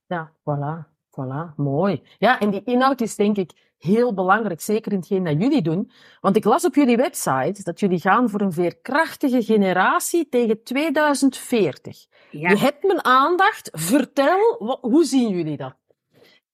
Ja, 0.06 0.32
voilà. 0.32 0.94
Voilà, 1.10 1.56
mooi. 1.56 2.01
Ja, 2.18 2.40
en 2.40 2.50
die 2.50 2.63
inhoud 2.63 3.01
is 3.01 3.16
denk 3.16 3.38
ik 3.38 3.51
heel 3.78 4.13
belangrijk, 4.13 4.62
zeker 4.62 4.92
in 4.92 4.98
hetgeen 4.98 5.24
dat 5.24 5.42
jullie 5.42 5.62
doen. 5.62 5.92
Want 6.22 6.36
ik 6.36 6.44
las 6.44 6.66
op 6.66 6.75
jullie 6.75 6.98
website 6.98 7.63
dat 7.63 7.80
jullie 7.80 8.00
gaan 8.00 8.30
voor 8.30 8.42
een 8.42 8.51
veerkrachtige 8.51 9.44
generatie 9.44 10.30
tegen 10.30 10.63
2040. 10.63 12.06
Ja. 12.32 12.50
Je 12.50 12.58
hebt 12.58 12.84
mijn 12.84 13.06
aandacht. 13.06 13.70
Vertel, 13.72 14.78
hoe 14.82 15.04
zien 15.04 15.30
jullie 15.30 15.58
dat? 15.58 15.75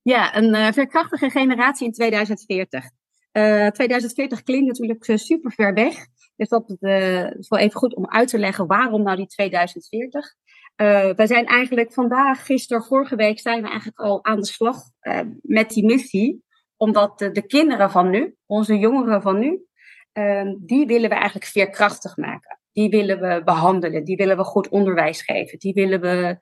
Ja, 0.02 0.36
een 0.36 0.56
uh, 0.56 0.72
veerkrachtige 0.72 1.30
generatie 1.30 1.86
in 1.86 1.94
2040. 1.94 2.84
Uh, 2.84 3.68
2040 3.68 4.44
klinkt 4.44 4.68
natuurlijk 4.68 5.08
uh, 5.08 5.16
super 5.18 5.52
ver 5.52 5.74
weg. 5.74 5.96
Dus 6.42 6.50
dat 6.50 6.76
uh, 6.80 7.36
is 7.36 7.48
wel 7.48 7.60
even 7.60 7.80
goed 7.80 7.96
om 7.96 8.08
uit 8.08 8.28
te 8.28 8.40
leggen 8.40 8.68
waarom 8.68 9.04
nou 9.04 9.18
die 9.18 9.28
2040. 9.28 10.36
Uh, 10.82 11.10
wij 11.16 11.28
zijn 11.28 11.46
eigenlijk 11.46 11.94
vandaag, 11.94 12.46
gisteren, 12.46 12.84
vorige 12.84 13.16
week 13.16 13.40
zijn 13.40 13.62
we 13.62 13.68
eigenlijk 13.68 14.00
al 14.00 14.26
aan 14.26 14.40
de 14.40 14.46
slag 14.46 14.78
uh, 15.02 15.20
met 15.42 15.70
die 15.70 15.86
missie. 15.86 16.44
Omdat 16.78 17.20
de, 17.20 17.32
de, 17.32 17.46
kinderen 17.46 17.92
van 17.92 18.10
nu, 18.10 18.36
onze 18.46 18.78
jongeren 18.78 19.22
van 19.22 19.40
nu, 19.40 19.66
uh, 20.14 20.54
die 20.60 20.86
willen 20.86 21.10
we 21.10 21.16
eigenlijk 21.16 21.46
veerkrachtig 21.46 22.18
maken. 22.18 22.60
Die 22.72 22.90
willen 22.90 23.20
we 23.20 23.42
behandelen, 23.44 24.04
die 24.04 24.16
willen 24.16 24.38
we 24.38 24.44
goed 24.44 24.70
onderwijs 24.70 25.22
geven. 25.22 25.60
Die 25.60 25.74
willen 25.74 26.02
we 26.02 26.40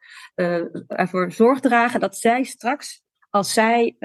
ervoor 0.87 1.31
zorg 1.31 1.59
dragen 1.59 1.99
dat 1.99 2.17
zij 2.17 2.43
straks, 2.43 3.03
als 3.29 3.53
zij 3.53 3.95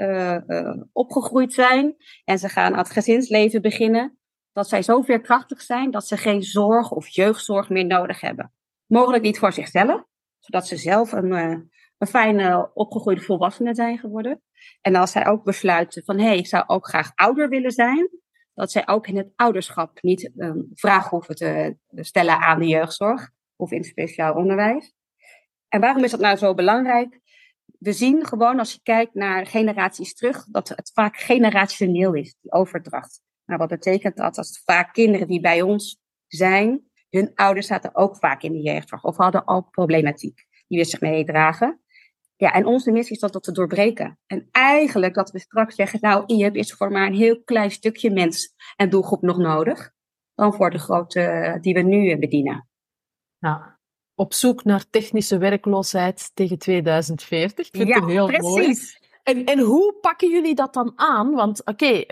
opgegroeid 0.91 1.53
zijn 1.53 1.95
en 2.23 2.39
ze 2.39 2.49
gaan 2.49 2.71
aan 2.71 2.77
het 2.77 2.91
gezinsleven 2.91 3.61
beginnen, 3.61 4.17
dat 4.55 4.69
zij 4.69 4.81
zo 4.81 5.01
veerkrachtig 5.01 5.61
zijn 5.61 5.91
dat 5.91 6.07
ze 6.07 6.17
geen 6.17 6.43
zorg 6.43 6.91
of 6.91 7.07
jeugdzorg 7.07 7.69
meer 7.69 7.85
nodig 7.85 8.21
hebben. 8.21 8.53
Mogelijk 8.85 9.23
niet 9.23 9.39
voor 9.39 9.53
zichzelf, 9.53 10.03
zodat 10.39 10.67
ze 10.67 10.77
zelf 10.77 11.11
een, 11.11 11.31
uh, 11.31 11.57
een 11.97 12.07
fijne 12.07 12.71
opgegroeide 12.73 13.21
volwassene 13.21 13.75
zijn 13.75 13.97
geworden. 13.97 14.41
En 14.81 14.95
als 14.95 15.11
zij 15.11 15.27
ook 15.27 15.43
besluiten 15.43 16.03
van 16.03 16.17
hé, 16.17 16.25
hey, 16.25 16.37
ik 16.37 16.47
zou 16.47 16.63
ook 16.67 16.87
graag 16.87 17.11
ouder 17.15 17.49
willen 17.49 17.71
zijn, 17.71 18.09
dat 18.53 18.71
zij 18.71 18.87
ook 18.87 19.07
in 19.07 19.17
het 19.17 19.31
ouderschap 19.35 20.01
niet 20.01 20.31
um, 20.37 20.69
vragen 20.73 21.09
hoeven 21.09 21.35
te 21.35 21.77
stellen 21.95 22.39
aan 22.39 22.59
de 22.59 22.67
jeugdzorg 22.67 23.29
of 23.55 23.71
in 23.71 23.83
speciaal 23.83 24.33
onderwijs. 24.33 24.93
En 25.67 25.79
waarom 25.81 26.03
is 26.03 26.11
dat 26.11 26.19
nou 26.19 26.37
zo 26.37 26.53
belangrijk? 26.53 27.19
We 27.79 27.93
zien 27.93 28.25
gewoon 28.25 28.59
als 28.59 28.73
je 28.73 28.79
kijkt 28.83 29.13
naar 29.13 29.45
generaties 29.45 30.15
terug, 30.15 30.45
dat 30.45 30.69
het 30.69 30.91
vaak 30.93 31.17
generationeel 31.17 32.13
is, 32.13 32.35
die 32.41 32.51
overdracht. 32.51 33.23
Nou, 33.45 33.59
wat 33.59 33.69
betekent 33.69 34.17
dat? 34.17 34.35
Dat 34.35 34.61
vaak 34.65 34.93
kinderen 34.93 35.27
die 35.27 35.39
bij 35.39 35.61
ons 35.61 35.99
zijn, 36.27 36.89
hun 37.09 37.31
ouders 37.35 37.67
zaten 37.67 37.95
ook 37.95 38.17
vaak 38.17 38.41
in 38.41 38.51
de 38.51 38.61
jeugdzorg 38.61 39.03
of 39.03 39.17
hadden 39.17 39.45
al 39.45 39.61
problematiek 39.61 40.45
die 40.67 40.79
we 40.79 40.85
zich 40.85 41.01
meedragen. 41.01 41.79
Ja, 42.37 42.53
en 42.53 42.65
onze 42.65 42.91
missie 42.91 43.15
is 43.15 43.21
dat, 43.21 43.33
dat 43.33 43.43
te 43.43 43.51
doorbreken. 43.51 44.19
En 44.27 44.47
eigenlijk 44.51 45.13
dat 45.13 45.31
we 45.31 45.39
straks 45.39 45.75
zeggen, 45.75 45.99
nou, 46.01 46.23
IHUB 46.25 46.55
is 46.55 46.73
voor 46.73 46.91
maar 46.91 47.07
een 47.07 47.15
heel 47.15 47.43
klein 47.43 47.71
stukje 47.71 48.11
mens 48.11 48.53
en 48.75 48.89
doelgroep 48.89 49.21
nog 49.21 49.37
nodig. 49.37 49.91
Dan 50.33 50.53
voor 50.53 50.69
de 50.69 50.79
grote 50.79 51.21
eh, 51.21 51.61
die 51.61 51.73
we 51.73 51.81
nu 51.81 52.17
bedienen. 52.17 52.69
Ja, 53.37 53.79
op 54.15 54.33
zoek 54.33 54.63
naar 54.63 54.89
technische 54.89 55.37
werkloosheid 55.37 56.31
tegen 56.33 56.57
2040. 56.57 57.67
Ik 57.67 57.75
vind 57.75 57.87
ja, 57.87 57.99
het 57.99 58.09
heel 58.09 58.27
precies. 58.27 58.43
mooi. 58.43 58.75
En, 59.25 59.45
en 59.45 59.59
hoe 59.59 59.93
pakken 60.01 60.29
jullie 60.29 60.55
dat 60.55 60.73
dan 60.73 60.93
aan? 60.95 61.31
Want 61.31 61.65
oké, 61.65 62.05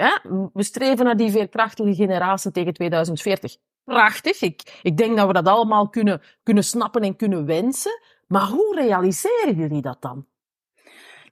we 0.54 0.64
streven 0.64 1.06
naar 1.06 1.18
die 1.18 1.32
veerkrachtige 1.32 1.96
generatie 1.96 2.52
tegen 2.52 2.74
2040. 2.74 3.56
Prachtig. 3.84 4.42
Ik, 4.42 4.80
ik 4.82 4.98
denk 4.98 5.18
dat 5.18 5.28
we 5.28 5.34
dat 5.34 5.48
allemaal 5.48 5.90
kunnen, 5.90 6.22
kunnen 6.44 6.64
snappen 6.64 7.02
en 7.02 7.16
kunnen 7.16 7.46
wensen. 7.46 8.02
Maar 8.28 8.48
hoe 8.48 8.76
realiseren 8.76 9.56
jullie 9.56 9.82
dat 9.82 10.02
dan? 10.02 10.28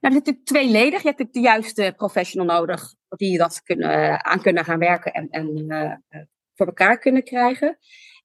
dat 0.00 0.10
is 0.10 0.18
natuurlijk 0.18 0.46
tweeledig. 0.46 1.02
Je 1.02 1.08
hebt 1.08 1.18
natuurlijk 1.18 1.32
de 1.32 1.40
juiste 1.40 1.94
professional 1.96 2.46
nodig 2.46 2.94
die 3.08 3.38
dat 3.38 3.62
kunnen, 3.62 4.24
aan 4.24 4.40
kunnen 4.40 4.64
gaan 4.64 4.78
werken 4.78 5.12
en, 5.12 5.28
en 5.30 5.64
uh, 5.68 6.20
voor 6.54 6.66
elkaar 6.66 6.98
kunnen 6.98 7.24
krijgen. 7.24 7.78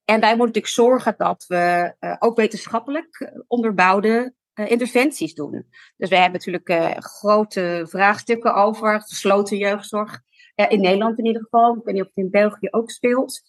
En 0.06 0.20
wij 0.20 0.36
moeten 0.36 0.46
natuurlijk 0.46 0.74
zorgen 0.74 1.14
dat 1.18 1.46
we 1.48 1.96
ook 2.20 2.38
wetenschappelijk 2.38 3.34
onderbouwde 3.48 4.34
interventies 4.66 5.34
doen. 5.34 5.66
Dus 5.98 6.10
we 6.10 6.16
hebben 6.16 6.34
natuurlijk 6.34 6.70
uh, 6.70 6.98
grote 6.98 7.86
vraagstukken 7.90 8.56
over 8.56 9.02
gesloten 9.02 9.58
jeugdzorg. 9.58 10.22
in 10.56 10.82
Nederland 10.82 11.18
in 11.20 11.26
ieder 11.26 11.42
geval. 11.42 11.76
Ik 11.76 11.84
weet 11.84 11.94
niet 11.94 12.04
of 12.04 12.08
het 12.08 12.18
in 12.18 12.30
België 12.30 12.68
ook 12.72 12.92
speelt. 12.92 13.42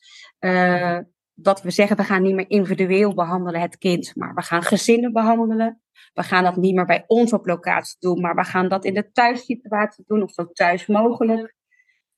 dat 1.35 1.63
we 1.63 1.71
zeggen, 1.71 1.97
we 1.97 2.05
gaan 2.05 2.23
niet 2.23 2.35
meer 2.35 2.51
individueel 2.51 3.15
behandelen 3.15 3.61
het 3.61 3.79
kind, 3.79 4.17
maar 4.17 4.35
we 4.35 4.43
gaan 4.43 4.63
gezinnen 4.63 5.13
behandelen. 5.13 5.83
We 6.15 6.23
gaan 6.23 6.45
dat 6.45 6.57
niet 6.57 6.75
meer 6.75 6.85
bij 6.85 7.05
ons 7.07 7.33
op 7.33 7.47
locatie 7.47 7.97
doen, 7.99 8.21
maar 8.21 8.35
we 8.35 8.45
gaan 8.45 8.69
dat 8.69 8.85
in 8.85 8.95
de 8.95 9.11
thuissituatie 9.13 10.05
doen, 10.07 10.23
of 10.23 10.33
zo 10.33 10.51
thuis 10.53 10.87
mogelijk. 10.87 11.55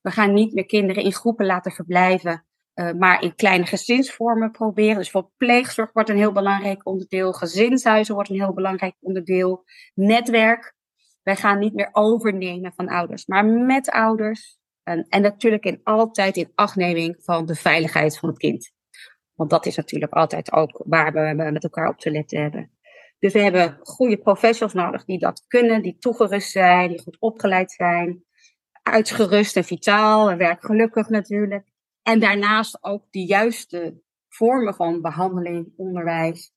We 0.00 0.10
gaan 0.10 0.32
niet 0.32 0.54
meer 0.54 0.66
kinderen 0.66 1.02
in 1.02 1.12
groepen 1.12 1.46
laten 1.46 1.72
verblijven, 1.72 2.46
uh, 2.80 2.92
maar 2.92 3.22
in 3.22 3.34
kleine 3.34 3.66
gezinsvormen 3.66 4.50
proberen. 4.50 4.96
Dus 4.96 5.10
voor 5.10 5.30
pleegzorg 5.36 5.92
wordt 5.92 6.08
een 6.08 6.16
heel 6.16 6.32
belangrijk 6.32 6.86
onderdeel. 6.86 7.32
Gezinshuizen 7.32 8.14
wordt 8.14 8.30
een 8.30 8.40
heel 8.40 8.54
belangrijk 8.54 8.94
onderdeel. 9.00 9.64
Netwerk. 9.94 10.74
Wij 11.22 11.36
gaan 11.36 11.58
niet 11.58 11.74
meer 11.74 11.88
overnemen 11.92 12.72
van 12.72 12.88
ouders, 12.88 13.26
maar 13.26 13.44
met 13.44 13.90
ouders. 13.90 14.58
En, 14.82 15.06
en 15.08 15.22
natuurlijk 15.22 15.64
in, 15.64 15.80
altijd 15.82 16.36
in 16.36 16.52
achtneming 16.54 17.16
van 17.18 17.46
de 17.46 17.54
veiligheid 17.54 18.18
van 18.18 18.28
het 18.28 18.38
kind. 18.38 18.72
Want 19.34 19.50
dat 19.50 19.66
is 19.66 19.76
natuurlijk 19.76 20.12
altijd 20.12 20.52
ook 20.52 20.82
waar 20.86 21.12
we 21.12 21.50
met 21.50 21.62
elkaar 21.62 21.88
op 21.88 21.98
te 21.98 22.10
letten 22.10 22.42
hebben. 22.42 22.70
Dus 23.18 23.32
we 23.32 23.40
hebben 23.40 23.78
goede 23.82 24.18
professionals 24.18 24.74
nodig 24.74 25.04
die 25.04 25.18
dat 25.18 25.44
kunnen, 25.46 25.82
die 25.82 25.96
toegerust 25.98 26.50
zijn, 26.50 26.88
die 26.88 27.02
goed 27.02 27.16
opgeleid 27.18 27.72
zijn. 27.72 28.24
Uitgerust 28.82 29.56
en 29.56 29.64
vitaal 29.64 30.30
en 30.30 30.38
werkgelukkig 30.38 31.08
natuurlijk. 31.08 31.69
En 32.02 32.20
daarnaast 32.20 32.78
ook 32.80 33.04
de 33.10 33.24
juiste 33.24 34.02
vormen 34.28 34.74
van 34.74 35.00
behandeling, 35.00 35.72
onderwijs. 35.76 36.52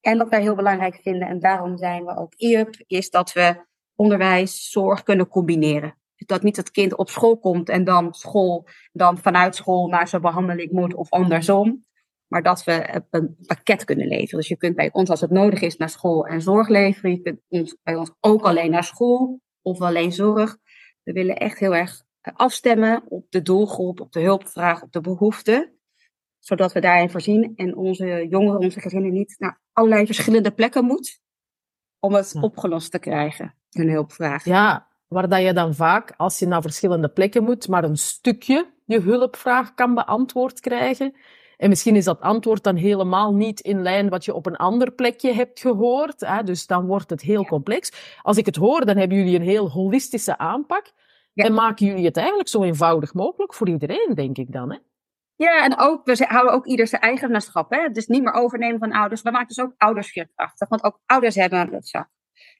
En 0.00 0.18
wat 0.18 0.28
wij 0.28 0.40
heel 0.40 0.54
belangrijk 0.54 1.00
vinden, 1.02 1.28
en 1.28 1.40
daarom 1.40 1.76
zijn 1.76 2.04
we 2.04 2.16
ook 2.16 2.34
IUP, 2.34 2.74
is 2.86 3.10
dat 3.10 3.32
we 3.32 3.64
onderwijs, 3.94 4.70
zorg 4.70 5.02
kunnen 5.02 5.28
combineren. 5.28 5.96
Dat 6.16 6.42
niet 6.42 6.56
het 6.56 6.70
kind 6.70 6.96
op 6.96 7.10
school 7.10 7.38
komt 7.38 7.68
en 7.68 7.84
dan 7.84 8.14
school, 8.14 8.66
dan 8.92 9.18
vanuit 9.18 9.54
school 9.56 9.88
naar 9.88 10.08
zijn 10.08 10.22
behandeling 10.22 10.70
moet 10.70 10.94
of 10.94 11.10
andersom. 11.10 11.84
Maar 12.26 12.42
dat 12.42 12.64
we 12.64 13.02
een 13.10 13.36
pakket 13.46 13.84
kunnen 13.84 14.06
leveren. 14.06 14.38
Dus 14.38 14.48
je 14.48 14.56
kunt 14.56 14.76
bij 14.76 14.92
ons, 14.92 15.10
als 15.10 15.20
het 15.20 15.30
nodig 15.30 15.60
is, 15.60 15.76
naar 15.76 15.88
school 15.88 16.26
en 16.26 16.42
zorg 16.42 16.68
leveren. 16.68 17.10
Je 17.10 17.20
kunt 17.48 17.76
bij 17.82 17.96
ons 17.96 18.12
ook 18.20 18.42
alleen 18.42 18.70
naar 18.70 18.84
school 18.84 19.40
of 19.62 19.80
alleen 19.80 20.12
zorg. 20.12 20.56
We 21.02 21.12
willen 21.12 21.36
echt 21.36 21.58
heel 21.58 21.74
erg 21.74 22.05
afstemmen 22.34 23.02
op 23.08 23.26
de 23.30 23.42
doelgroep, 23.42 24.00
op 24.00 24.12
de 24.12 24.20
hulpvraag, 24.20 24.82
op 24.82 24.92
de 24.92 25.00
behoeften. 25.00 25.70
Zodat 26.38 26.72
we 26.72 26.80
daarin 26.80 27.10
voorzien 27.10 27.52
en 27.56 27.76
onze 27.76 28.26
jongeren, 28.28 28.60
onze 28.60 28.80
gezinnen 28.80 29.12
niet 29.12 29.34
naar 29.38 29.60
allerlei 29.72 30.06
verschillende 30.06 30.50
plekken 30.50 30.84
moet 30.84 31.20
om 31.98 32.14
het 32.14 32.34
opgelost 32.40 32.90
te 32.90 32.98
krijgen, 32.98 33.54
hun 33.70 33.90
hulpvraag. 33.90 34.44
Ja, 34.44 34.86
waar 35.08 35.28
dat 35.28 35.42
je 35.42 35.52
dan 35.52 35.74
vaak, 35.74 36.14
als 36.16 36.38
je 36.38 36.46
naar 36.46 36.62
verschillende 36.62 37.08
plekken 37.08 37.44
moet, 37.44 37.68
maar 37.68 37.84
een 37.84 37.96
stukje 37.96 38.74
je 38.84 39.00
hulpvraag 39.00 39.74
kan 39.74 39.94
beantwoord 39.94 40.60
krijgen. 40.60 41.14
En 41.56 41.68
misschien 41.68 41.96
is 41.96 42.04
dat 42.04 42.20
antwoord 42.20 42.62
dan 42.62 42.76
helemaal 42.76 43.34
niet 43.34 43.60
in 43.60 43.82
lijn 43.82 44.08
wat 44.08 44.24
je 44.24 44.34
op 44.34 44.46
een 44.46 44.56
ander 44.56 44.92
plekje 44.92 45.32
hebt 45.32 45.60
gehoord. 45.60 46.20
Hè? 46.20 46.42
Dus 46.42 46.66
dan 46.66 46.86
wordt 46.86 47.10
het 47.10 47.20
heel 47.20 47.44
complex. 47.44 47.92
Als 48.22 48.36
ik 48.36 48.46
het 48.46 48.56
hoor, 48.56 48.84
dan 48.84 48.96
hebben 48.96 49.18
jullie 49.18 49.36
een 49.36 49.42
heel 49.42 49.70
holistische 49.70 50.38
aanpak. 50.38 50.92
En 51.44 51.54
maken 51.54 51.86
jullie 51.86 52.04
het 52.04 52.16
eigenlijk 52.16 52.48
zo 52.48 52.62
eenvoudig 52.62 53.14
mogelijk 53.14 53.54
voor 53.54 53.68
iedereen, 53.68 54.12
denk 54.14 54.38
ik 54.38 54.52
dan, 54.52 54.72
hè? 54.72 54.78
Ja, 55.36 55.64
en 55.64 55.78
ook, 55.78 56.04
we 56.04 56.24
houden 56.28 56.54
ook 56.54 56.66
ieder 56.66 56.86
zijn 56.86 57.02
eigenaarschap. 57.02 57.70
Hè? 57.70 57.88
Dus 57.88 58.06
niet 58.06 58.22
meer 58.22 58.32
overnemen 58.32 58.78
van 58.78 58.92
ouders. 58.92 59.22
We 59.22 59.30
maken 59.30 59.48
dus 59.48 59.60
ook 59.60 59.74
ouders 59.76 60.10
veerkrachtig, 60.10 60.68
want 60.68 60.84
ook 60.84 61.00
ouders 61.06 61.34
hebben 61.34 61.74
een 61.74 61.82
zak. 61.82 62.08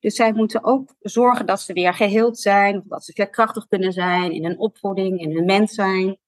Dus 0.01 0.15
zij 0.15 0.33
moeten 0.33 0.65
ook 0.65 0.95
zorgen 1.01 1.47
dat 1.47 1.61
ze 1.61 1.73
weer 1.73 1.95
geheeld 1.95 2.39
zijn, 2.39 2.83
dat 2.87 3.05
ze 3.05 3.13
veerkrachtig 3.13 3.67
kunnen 3.67 3.93
zijn 3.93 4.33
in 4.33 4.45
hun 4.45 4.59
opvoeding, 4.59 5.21
in 5.21 5.35
hun 5.35 5.45
mens 5.45 5.75
zijn. 5.75 6.19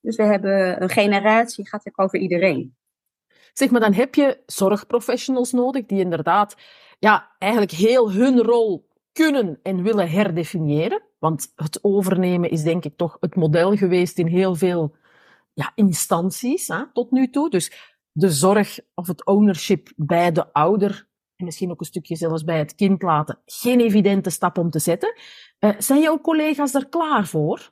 Dus 0.00 0.16
we 0.16 0.22
hebben 0.22 0.82
een 0.82 0.88
generatie, 0.88 1.68
gaat 1.68 1.84
het 1.84 1.98
over 1.98 2.18
iedereen. 2.18 2.76
Zeg 3.52 3.70
maar, 3.70 3.80
dan 3.80 3.92
heb 3.92 4.14
je 4.14 4.42
zorgprofessionals 4.46 5.52
nodig 5.52 5.86
die 5.86 6.00
inderdaad 6.00 6.56
ja, 6.98 7.34
eigenlijk 7.38 7.72
heel 7.72 8.12
hun 8.12 8.42
rol 8.42 8.88
kunnen 9.12 9.60
en 9.62 9.82
willen 9.82 10.10
herdefiniëren. 10.10 11.02
Want 11.22 11.52
het 11.56 11.78
overnemen 11.84 12.50
is 12.50 12.62
denk 12.62 12.84
ik 12.84 12.96
toch 12.96 13.16
het 13.20 13.36
model 13.36 13.76
geweest 13.76 14.18
in 14.18 14.26
heel 14.26 14.54
veel 14.54 14.94
ja, 15.52 15.72
instanties 15.74 16.68
hè, 16.68 16.92
tot 16.92 17.10
nu 17.10 17.30
toe. 17.30 17.50
Dus 17.50 17.94
de 18.12 18.30
zorg 18.30 18.78
of 18.94 19.06
het 19.06 19.26
ownership 19.26 19.92
bij 19.96 20.32
de 20.32 20.52
ouder 20.52 21.08
en 21.36 21.44
misschien 21.44 21.70
ook 21.70 21.80
een 21.80 21.86
stukje 21.86 22.16
zelfs 22.16 22.44
bij 22.44 22.58
het 22.58 22.74
kind 22.74 23.02
laten, 23.02 23.38
geen 23.44 23.80
evidente 23.80 24.30
stap 24.30 24.58
om 24.58 24.70
te 24.70 24.78
zetten. 24.78 25.14
Uh, 25.60 25.70
zijn 25.78 26.00
jouw 26.00 26.20
collega's 26.20 26.74
er 26.74 26.88
klaar 26.88 27.26
voor? 27.26 27.70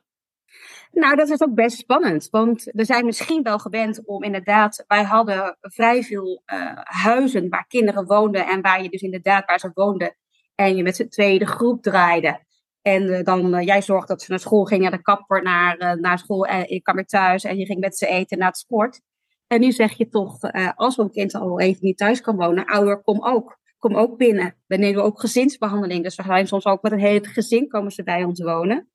Nou, 0.91 1.15
dat 1.15 1.29
is 1.29 1.41
ook 1.41 1.53
best 1.53 1.77
spannend. 1.77 2.27
Want 2.29 2.63
we 2.63 2.85
zijn 2.85 3.05
misschien 3.05 3.43
wel 3.43 3.59
gewend 3.59 4.05
om 4.05 4.23
inderdaad. 4.23 4.83
Wij 4.87 5.03
hadden 5.03 5.57
vrij 5.61 6.03
veel 6.03 6.43
uh, 6.53 6.71
huizen 6.83 7.49
waar 7.49 7.67
kinderen 7.67 8.05
woonden. 8.05 8.47
En 8.47 8.61
waar 8.61 8.83
je 8.83 8.89
dus 8.89 9.01
inderdaad 9.01 9.45
waar 9.45 9.59
ze 9.59 9.71
woonden. 9.73 10.15
En 10.55 10.75
je 10.75 10.83
met 10.83 10.95
z'n 10.95 11.07
tweede 11.07 11.45
groep 11.45 11.81
draaide. 11.81 12.49
En 12.81 13.03
uh, 13.03 13.23
dan, 13.23 13.55
uh, 13.55 13.65
jij 13.65 13.81
zorgde 13.81 14.07
dat 14.07 14.21
ze 14.21 14.29
naar 14.29 14.39
school 14.39 14.65
gingen, 14.65 14.89
naar 14.89 14.97
de 14.97 15.03
kapper, 15.03 15.43
naar, 15.43 15.99
naar 15.99 16.19
school. 16.19 16.45
En 16.45 16.69
ik 16.69 16.83
kwam 16.83 16.95
weer 16.95 17.05
thuis 17.05 17.43
en 17.43 17.57
je 17.57 17.65
ging 17.65 17.79
met 17.79 17.97
ze 17.97 18.07
eten 18.07 18.37
naar 18.37 18.47
het 18.47 18.57
sport. 18.57 19.01
En 19.47 19.59
nu 19.59 19.71
zeg 19.71 19.93
je 19.97 20.09
toch, 20.09 20.37
als 20.75 20.97
een 20.97 21.11
kind 21.11 21.35
al 21.35 21.59
even 21.59 21.79
niet 21.81 21.97
thuis 21.97 22.21
kan 22.21 22.35
wonen, 22.35 22.65
ouder, 22.65 23.01
kom 23.01 23.23
ook. 23.23 23.59
Kom 23.77 23.95
ook 23.95 24.17
binnen. 24.17 24.55
We 24.67 24.77
nemen 24.77 25.03
ook 25.03 25.19
gezinsbehandeling. 25.19 26.03
Dus 26.03 26.15
we 26.15 26.23
zijn 26.23 26.47
soms 26.47 26.65
ook 26.65 26.81
met 26.81 26.91
een 26.91 26.99
hele 26.99 27.27
gezin 27.27 27.67
komen 27.67 27.91
ze 27.91 28.03
bij 28.03 28.23
ons 28.23 28.41
wonen. 28.41 28.89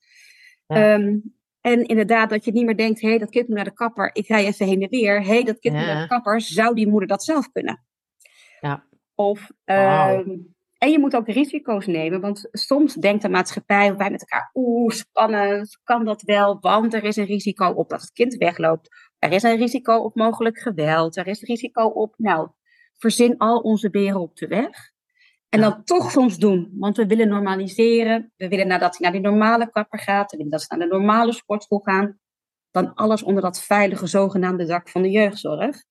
Ja. 0.66 0.95
Um, 0.95 1.35
en 1.61 1.85
inderdaad, 1.87 2.31
dat 2.31 2.45
je 2.45 2.52
niet 2.52 2.64
meer 2.64 2.76
denkt, 2.76 3.00
hé, 3.00 3.09
hey, 3.09 3.19
dat 3.19 3.31
kind 3.31 3.47
moet 3.47 3.57
naar 3.57 3.64
de 3.64 3.73
kapper, 3.73 4.11
ik 4.12 4.28
rij 4.28 4.47
even 4.47 4.66
heen 4.66 4.83
en 4.83 4.88
weer. 4.88 5.23
Hé, 5.23 5.28
hey, 5.28 5.43
dat 5.43 5.59
kind 5.59 5.75
ja. 5.75 5.81
moet 5.81 5.88
naar 5.88 6.02
de 6.02 6.09
kapper, 6.09 6.40
zou 6.40 6.75
die 6.75 6.88
moeder 6.88 7.09
dat 7.09 7.25
zelf 7.25 7.52
kunnen? 7.52 7.85
Ja. 8.61 8.87
Of, 9.14 9.50
wow. 9.64 10.38
En 10.78 10.90
je 10.90 10.99
moet 10.99 11.16
ook 11.16 11.28
risico's 11.28 11.87
nemen, 11.87 12.21
want 12.21 12.49
soms 12.52 12.95
denkt 12.95 13.23
de 13.23 13.28
maatschappij, 13.28 13.97
wij 13.97 14.11
met 14.11 14.21
elkaar, 14.21 14.50
oeh, 14.54 14.92
spannend, 14.92 15.78
kan 15.85 16.04
dat 16.04 16.23
wel? 16.23 16.59
Want 16.61 16.95
er 16.95 17.04
is 17.04 17.16
een 17.16 17.25
risico 17.25 17.68
op 17.68 17.88
dat 17.88 18.00
het 18.00 18.12
kind 18.12 18.35
wegloopt. 18.35 18.88
Er 19.18 19.33
is 19.33 19.42
een 19.42 19.56
risico 19.56 19.97
op 19.97 20.14
mogelijk 20.14 20.59
geweld. 20.59 21.16
Er 21.16 21.26
is 21.26 21.40
een 21.40 21.49
risico 21.49 21.85
op, 21.85 22.14
nou, 22.16 22.49
verzin 22.99 23.38
al 23.38 23.59
onze 23.59 23.90
beren 23.90 24.21
op 24.21 24.37
de 24.37 24.47
weg. 24.47 24.95
En 25.49 25.61
dan 25.61 25.85
toch 25.85 26.11
soms 26.11 26.38
doen, 26.38 26.71
want 26.78 26.97
we 26.97 27.06
willen 27.06 27.28
normaliseren. 27.28 28.33
We 28.37 28.49
willen 28.49 28.66
nadat 28.66 28.99
hij 28.99 28.99
naar 29.00 29.21
die 29.21 29.30
normale 29.30 29.71
kapper 29.71 29.99
gaat, 29.99 30.30
we 30.30 30.37
willen 30.37 30.52
dat 30.52 30.62
ze 30.62 30.66
naar 30.68 30.88
de 30.88 30.95
normale 30.95 31.33
sportschool 31.33 31.78
gaan. 31.78 32.18
Dan 32.71 32.95
alles 32.95 33.23
onder 33.23 33.42
dat 33.42 33.62
veilige 33.62 34.06
zogenaamde 34.06 34.66
dak 34.66 34.88
van 34.88 35.02
de 35.02 35.11
jeugdzorg. 35.11 35.85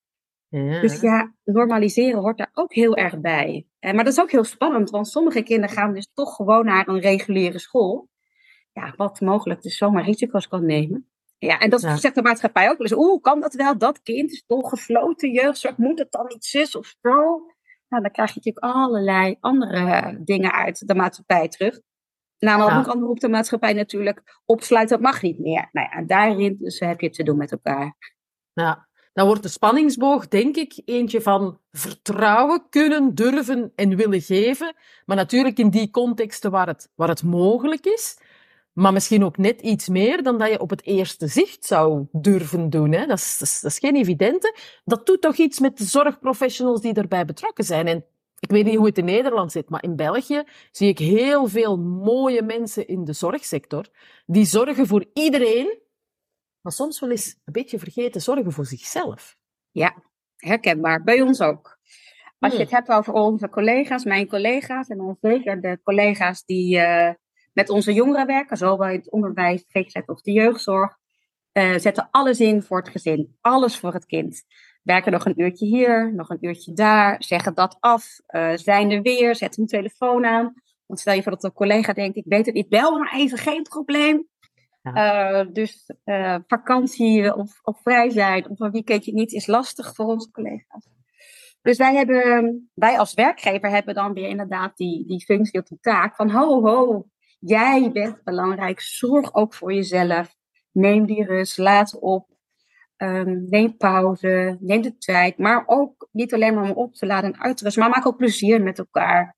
Ja. 0.48 0.82
Dus 0.82 1.02
ja, 1.02 1.34
normaliseren 1.44 2.20
hoort 2.20 2.38
daar 2.38 2.52
ook 2.54 2.74
heel 2.74 2.96
erg 2.96 3.20
bij. 3.20 3.68
Maar 3.94 4.04
dat 4.04 4.14
is 4.14 4.20
ook 4.20 4.32
heel 4.32 4.44
spannend, 4.44 4.90
want 4.90 5.08
sommige 5.08 5.44
kinderen 5.44 5.76
gaan 5.76 5.94
dus 5.94 6.10
toch 6.14 6.36
gewoon 6.36 6.66
naar 6.66 6.88
een 6.88 7.00
reguliere 7.00 7.60
school. 7.60 8.10
Ja, 8.74 8.94
wat 8.96 9.22
mogelijk 9.22 9.62
dus 9.62 9.78
zomaar 9.78 10.04
risico's 10.04 10.48
kan 10.48 10.66
nemen. 10.66 11.10
Ja, 11.38 11.60
en 11.60 11.70
dat 11.70 11.82
ja. 11.82 11.96
zegt 11.96 12.16
de 12.16 12.22
maatschappij 12.22 12.70
ook. 12.70 12.78
Dus 12.78 12.94
oeh, 12.94 13.22
kan 13.22 13.40
dat 13.40 13.54
wel? 13.54 13.78
Dat 13.78 14.02
kind 14.02 14.32
is 14.32 14.44
toch 14.46 14.70
gesloten 14.70 15.32
jeugdzorg. 15.32 15.78
Moet 15.78 16.00
het 16.00 16.12
dan 16.12 16.26
niet 16.28 16.46
zus 16.46 16.76
of 16.76 16.96
zo? 17.02 17.46
Nou, 17.90 18.04
dan 18.04 18.12
krijg 18.12 18.34
je 18.34 18.42
natuurlijk 18.44 18.76
allerlei 18.76 19.38
andere 19.40 20.18
dingen 20.24 20.52
uit 20.52 20.88
de 20.88 20.96
maatschappij 20.96 21.48
terug. 21.48 21.80
Namelijk 22.40 22.72
ja. 22.72 22.80
ook 22.80 22.88
andere 22.88 23.08
roept 23.08 23.22
de 23.22 23.30
maatschappij 23.30 23.74
natuurlijk, 23.74 24.42
opsluiten 24.46 25.02
mag 25.02 25.22
niet 25.22 25.40
meer. 25.40 25.70
Nou 25.72 25.88
ja, 25.92 26.04
daarin 26.06 26.58
dus 26.60 26.80
heb 26.80 27.02
je 27.02 27.10
te 27.10 27.24
doen 27.24 27.38
met 27.38 27.52
elkaar. 27.52 27.96
Ja, 28.54 28.88
dan 29.16 29.28
wordt 29.28 29.44
de 29.44 29.50
spanningsboog, 29.50 30.28
denk 30.28 30.56
ik, 30.56 30.82
eentje 30.86 31.22
van 31.22 31.60
vertrouwen, 31.72 32.66
kunnen, 32.70 33.16
durven 33.16 33.72
en 33.76 33.96
willen 33.96 34.22
geven. 34.22 34.76
Maar 35.06 35.16
natuurlijk 35.16 35.58
in 35.58 35.70
die 35.70 35.90
contexten 35.90 36.52
waar 36.52 36.68
het, 36.68 36.90
waar 36.96 37.08
het 37.08 37.24
mogelijk 37.24 37.86
is. 37.86 38.18
Maar 38.74 38.94
misschien 38.94 39.24
ook 39.24 39.38
net 39.38 39.62
iets 39.62 39.88
meer 39.88 40.24
dan 40.24 40.38
dat 40.38 40.50
je 40.50 40.60
op 40.60 40.70
het 40.70 40.86
eerste 40.86 41.28
zicht 41.28 41.66
zou 41.66 42.06
durven 42.12 42.70
doen. 42.70 42.92
Hè? 42.92 43.06
Dat, 43.06 43.18
is, 43.18 43.38
dat, 43.38 43.48
is, 43.48 43.62
dat 43.62 43.72
is 43.72 43.80
geen 43.80 43.96
evidente. 43.96 44.56
Dat 44.86 45.06
doet 45.06 45.22
toch 45.22 45.36
iets 45.36 45.60
met 45.60 45.78
de 45.78 45.84
zorgprofessionals 45.84 46.82
die 46.82 46.94
erbij 46.94 47.26
betrokken 47.26 47.64
zijn. 47.64 47.88
En 47.88 48.06
ik 48.40 48.52
weet 48.52 48.66
niet 48.66 48.76
hoe 48.76 48.86
het 48.86 48.98
in 48.98 49.06
Nederland 49.06 49.52
zit, 49.52 49.70
maar 49.70 49.84
in 49.84 49.96
België 49.96 50.44
zie 50.72 50.88
ik 50.88 51.00
heel 51.00 51.48
veel 51.48 51.78
mooie 51.78 52.42
mensen 52.42 52.88
in 52.88 53.04
de 53.06 53.14
zorgsector 53.14 53.86
die 54.26 54.46
zorgen 54.46 54.88
voor 54.88 55.06
iedereen, 55.14 55.78
maar 56.66 56.74
soms 56.74 57.00
wel 57.00 57.10
eens 57.10 57.38
een 57.44 57.54
beetje 57.54 57.80
vergeten 57.80 58.22
zorgen 58.22 58.52
voor 58.52 58.66
zichzelf. 58.66 59.36
Ja, 59.72 59.96
herkenbaar. 60.36 61.04
Bij 61.04 61.22
ons 61.22 61.42
ook. 61.42 61.78
Als 62.40 62.52
je 62.52 62.58
hmm. 62.58 62.68
het 62.68 62.72
hebt 62.76 62.90
over 62.90 63.14
onze 63.14 63.50
collega's, 63.50 64.04
mijn 64.04 64.28
collega's 64.28 64.88
en 64.88 64.98
dan 64.98 65.18
zeker 65.22 65.62
de 65.62 65.80
collega's 65.84 66.44
die 66.46 66.78
uh, 66.78 67.10
met 67.54 67.70
onze 67.70 67.94
jongeren 67.94 68.28
werken, 68.28 68.58
zowel 68.58 68.90
in 68.90 68.98
het 68.98 69.12
onderwijs, 69.12 69.66
GGZ 69.68 69.96
of 70.06 70.22
de 70.22 70.32
jeugdzorg, 70.32 70.98
uh, 71.54 71.78
zetten 71.78 72.08
alles 72.12 72.40
in 72.40 72.64
voor 72.64 72.78
het 72.78 72.90
gezin, 72.90 73.38
alles 73.42 73.78
voor 73.78 73.94
het 73.94 74.06
kind 74.06 74.44
werken 74.84 75.12
nog 75.12 75.26
een 75.26 75.42
uurtje 75.42 75.66
hier, 75.66 76.14
nog 76.14 76.30
een 76.30 76.46
uurtje 76.46 76.74
daar, 76.74 77.24
zeggen 77.24 77.54
dat 77.54 77.78
af, 77.80 78.20
uh, 78.28 78.52
zijn 78.56 78.92
er 78.92 79.02
weer, 79.02 79.36
zet 79.36 79.58
een 79.58 79.68
telefoon 79.68 80.26
aan. 80.26 80.54
Want 80.86 81.00
stel 81.00 81.14
je 81.14 81.24
voor 81.24 81.32
dat 81.32 81.44
een 81.44 81.54
collega 81.54 81.94
denkt, 81.94 82.18
ik 82.18 82.26
weet 82.28 82.46
het 82.46 82.56
niet, 82.56 82.70
bel 82.70 83.00
maar 83.00 83.14
even, 83.16 83.38
geen 83.38 83.64
probleem. 83.64 84.28
Ja. 84.94 85.42
Uh, 85.42 85.54
dus 85.54 85.92
uh, 86.06 86.38
vakantie 86.48 87.36
of, 87.36 87.60
of 87.64 87.82
vrij 87.82 88.10
zijn 88.10 88.50
of 88.50 88.60
een 88.60 88.72
weekendje 88.72 89.14
niet 89.14 89.32
is 89.32 89.48
lastig 89.48 89.96
voor 89.96 90.06
onze 90.06 90.32
collega's. 90.32 90.90
Dus 91.62 91.78
wij 91.78 91.96
hebben, 91.96 92.70
wij 92.74 93.00
als 93.00 93.14
werkgever 93.14 93.70
hebben 93.70 93.94
dan 93.94 94.14
weer 94.14 94.28
inderdaad 94.28 94.78
die, 94.78 95.06
die 95.06 95.24
functie 95.24 95.60
of 95.60 95.66
die 95.66 95.80
taak 95.82 96.16
van 96.16 96.30
ho 96.30 96.62
ho, 96.62 97.06
jij 97.40 97.92
bent 97.92 98.24
belangrijk, 98.24 98.80
zorg 98.80 99.34
ook 99.34 99.54
voor 99.54 99.74
jezelf. 99.74 100.36
Neem 100.72 101.06
die 101.06 101.26
rust, 101.26 101.58
laat 101.58 102.00
op, 102.00 102.34
Um, 102.98 103.46
neem 103.50 103.78
pauze, 103.78 104.58
neem 104.60 104.82
de 104.82 104.98
tijd. 104.98 105.38
Maar 105.38 105.64
ook 105.66 106.08
niet 106.12 106.34
alleen 106.34 106.54
maar 106.54 106.64
om 106.64 106.72
op 106.72 106.94
te 106.94 107.06
laden 107.06 107.34
en 107.34 107.40
uit 107.40 107.58
te 107.58 107.64
rusten, 107.64 107.82
maar 107.82 107.92
maak 107.92 108.06
ook 108.06 108.18
plezier 108.18 108.62
met 108.62 108.78
elkaar. 108.78 109.36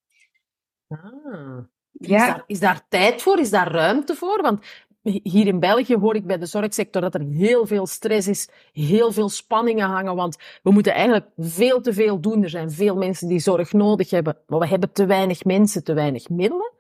Ah. 0.88 1.58
Ja. 1.92 2.18
Is, 2.18 2.28
daar, 2.28 2.44
is 2.48 2.60
daar 2.60 2.88
tijd 2.88 3.22
voor? 3.22 3.40
Is 3.40 3.50
daar 3.50 3.72
ruimte 3.72 4.16
voor? 4.16 4.42
Want 4.42 4.86
hier 5.24 5.48
in 5.48 5.60
België 5.60 5.96
hoor 5.96 6.16
ik 6.16 6.26
bij 6.26 6.38
de 6.38 6.46
zorgsector 6.46 7.02
dat 7.02 7.14
er 7.14 7.22
heel 7.22 7.66
veel 7.66 7.88
stress 7.88 8.28
is, 8.28 8.50
heel 8.72 9.12
veel 9.12 9.30
spanningen 9.30 9.88
hangen, 9.88 10.16
want 10.16 10.38
we 10.64 10.72
moeten 10.72 10.94
eigenlijk 10.94 11.30
veel 11.38 11.82
te 11.82 11.94
veel 11.94 12.20
doen. 12.20 12.44
Er 12.44 12.50
zijn 12.50 12.72
veel 12.72 12.96
mensen 12.96 13.28
die 13.28 13.40
zorg 13.40 13.74
nodig 13.74 14.10
hebben, 14.10 14.38
maar 14.48 14.60
we 14.60 14.68
hebben 14.68 14.92
te 14.92 15.06
weinig 15.06 15.44
mensen, 15.44 15.84
te 15.84 15.94
weinig 15.94 16.30
middelen. 16.30 16.74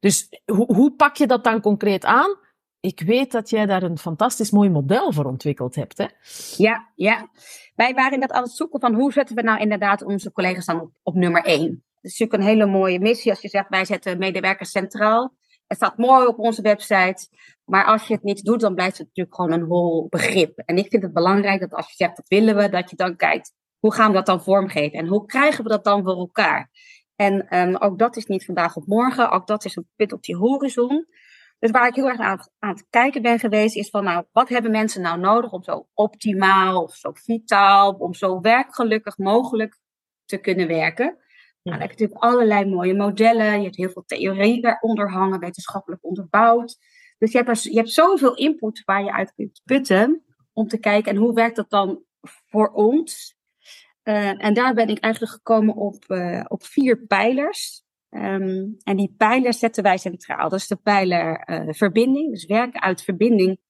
Dus 0.00 0.28
hoe, 0.44 0.74
hoe 0.74 0.92
pak 0.92 1.16
je 1.16 1.26
dat 1.26 1.44
dan 1.44 1.60
concreet 1.60 2.04
aan? 2.04 2.40
ik 2.82 3.00
weet 3.00 3.32
dat 3.32 3.50
jij 3.50 3.66
daar 3.66 3.82
een 3.82 3.98
fantastisch 3.98 4.50
mooi 4.50 4.70
model 4.70 5.12
voor 5.12 5.24
ontwikkeld 5.24 5.74
hebt. 5.74 5.98
Hè? 5.98 6.06
Ja, 6.56 6.88
ja. 6.94 7.28
Wij 7.74 7.94
waren 7.94 8.18
net 8.18 8.32
aan 8.32 8.42
het 8.42 8.52
zoeken 8.52 8.80
van 8.80 8.94
hoe 8.94 9.12
zetten 9.12 9.36
we 9.36 9.42
nou 9.42 9.60
inderdaad 9.60 10.02
onze 10.02 10.32
collega's 10.32 10.64
dan 10.64 10.80
op, 10.80 10.90
op 11.02 11.14
nummer 11.14 11.44
één. 11.44 11.68
Dat 11.68 12.12
is 12.12 12.18
natuurlijk 12.18 12.32
een 12.32 12.56
hele 12.56 12.66
mooie 12.66 13.00
missie 13.00 13.30
als 13.30 13.40
je 13.40 13.48
zegt 13.48 13.68
wij 13.68 13.84
zetten 13.84 14.18
medewerkers 14.18 14.70
centraal. 14.70 15.34
Het 15.66 15.76
staat 15.76 15.98
mooi 15.98 16.26
op 16.26 16.38
onze 16.38 16.62
website. 16.62 17.28
Maar 17.72 17.84
als 17.84 18.06
je 18.06 18.14
het 18.14 18.22
niet 18.22 18.44
doet, 18.44 18.60
dan 18.60 18.74
blijft 18.74 18.98
het 18.98 19.06
natuurlijk 19.06 19.36
gewoon 19.36 19.52
een 19.52 19.66
hol 19.66 20.06
begrip. 20.08 20.58
En 20.58 20.76
ik 20.76 20.88
vind 20.88 21.02
het 21.02 21.12
belangrijk 21.12 21.60
dat 21.60 21.72
als 21.74 21.88
je 21.88 21.94
zegt 21.96 22.16
dat 22.16 22.28
willen 22.28 22.56
we, 22.56 22.68
dat 22.68 22.90
je 22.90 22.96
dan 22.96 23.16
kijkt 23.16 23.52
hoe 23.78 23.94
gaan 23.94 24.08
we 24.08 24.16
dat 24.16 24.26
dan 24.26 24.42
vormgeven 24.42 24.98
en 24.98 25.06
hoe 25.06 25.26
krijgen 25.26 25.64
we 25.64 25.70
dat 25.70 25.84
dan 25.84 26.02
voor 26.02 26.16
elkaar. 26.16 26.70
En 27.16 27.58
um, 27.58 27.76
ook 27.76 27.98
dat 27.98 28.16
is 28.16 28.26
niet 28.26 28.44
vandaag 28.44 28.76
op 28.76 28.86
morgen, 28.86 29.30
ook 29.30 29.46
dat 29.46 29.64
is 29.64 29.76
een 29.76 29.88
punt 29.96 30.12
op 30.12 30.22
die 30.22 30.36
horizon. 30.36 31.06
Dus 31.58 31.70
waar 31.70 31.88
ik 31.88 31.94
heel 31.94 32.08
erg 32.08 32.20
aan, 32.20 32.38
aan 32.58 32.70
het 32.70 32.86
kijken 32.90 33.22
ben 33.22 33.38
geweest, 33.38 33.76
is 33.76 33.90
van 33.90 34.04
nou, 34.04 34.24
wat 34.32 34.48
hebben 34.48 34.70
mensen 34.70 35.02
nou 35.02 35.18
nodig 35.18 35.52
om 35.52 35.62
zo 35.62 35.88
optimaal 35.94 36.82
of 36.82 36.94
zo 36.94 37.10
vitaal, 37.12 37.92
om 37.92 38.14
zo 38.14 38.40
werkgelukkig 38.40 39.18
mogelijk 39.18 39.78
te 40.24 40.38
kunnen 40.38 40.68
werken? 40.68 41.06
Nou, 41.62 41.78
dan 41.78 41.88
heb 41.88 41.98
je 41.98 42.04
natuurlijk 42.04 42.24
allerlei 42.24 42.64
mooie 42.64 42.94
modellen. 42.94 43.56
Je 43.56 43.64
hebt 43.64 43.76
heel 43.76 43.90
veel 43.90 44.04
theorie 44.06 44.66
eronder 44.66 45.10
hangen, 45.10 45.40
wetenschappelijk 45.40 46.04
onderbouwd. 46.04 46.78
Dus 47.22 47.32
je 47.32 47.38
hebt, 47.38 47.48
er, 47.48 47.72
je 47.72 47.86
zoveel 47.86 48.34
input 48.34 48.82
waar 48.84 49.04
je 49.04 49.12
uit 49.12 49.34
kunt 49.34 49.60
putten 49.64 50.24
om 50.52 50.68
te 50.68 50.78
kijken 50.78 51.12
en 51.12 51.18
hoe 51.18 51.34
werkt 51.34 51.56
dat 51.56 51.70
dan 51.70 52.04
voor 52.20 52.68
ons. 52.68 53.36
Uh, 54.04 54.44
en 54.44 54.54
daar 54.54 54.74
ben 54.74 54.88
ik 54.88 54.98
eigenlijk 54.98 55.32
gekomen 55.32 55.74
op, 55.74 56.04
uh, 56.08 56.44
op 56.48 56.64
vier 56.64 57.06
pijlers. 57.06 57.84
Um, 58.10 58.76
en 58.82 58.96
die 58.96 59.14
pijler 59.16 59.54
zetten 59.54 59.82
wij 59.82 59.96
centraal. 59.96 60.48
Dat 60.48 60.58
is 60.58 60.66
de 60.66 60.76
pijler 60.76 61.48
uh, 61.48 61.72
verbinding, 61.72 62.30
dus 62.30 62.46
werken 62.46 62.80
uit 62.82 63.02
verbinding. 63.02 63.60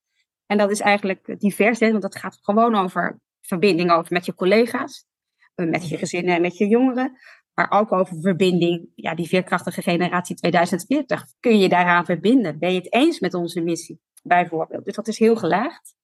En 0.47 0.59
dat 0.59 0.71
is 0.71 0.81
eigenlijk 0.81 1.41
divers, 1.41 1.81
hè, 1.81 1.91
want 1.91 2.03
dat 2.03 2.17
gaat 2.17 2.39
gewoon 2.43 2.75
over 2.75 3.21
verbinding 3.41 3.91
over 3.91 4.13
met 4.13 4.27
je 4.27 4.35
collega's, 4.35 5.07
met 5.55 5.89
je 5.89 5.99
gezinnen 5.99 6.35
en 6.35 6.43
met 6.43 6.57
je 6.57 6.67
jongeren. 6.67 7.19
Maar 7.63 7.81
ook 7.81 7.93
over 7.93 8.21
verbinding, 8.21 8.89
ja, 8.95 9.15
die 9.15 9.29
veerkrachtige 9.29 9.83
generatie 9.83 10.37
2040. 10.37 11.27
Kun 11.41 11.59
je 11.59 11.69
daaraan 11.69 12.05
verbinden? 12.05 12.59
Ben 12.59 12.73
je 12.73 12.79
het 12.79 12.93
eens 12.93 13.21
met 13.21 13.35
onze 13.35 13.61
missie, 13.61 14.01
bijvoorbeeld? 14.23 14.85
Dus 14.85 14.95
dat 14.95 15.09
is 15.09 15.19
heel 15.19 15.37
gelaagd. 15.37 15.95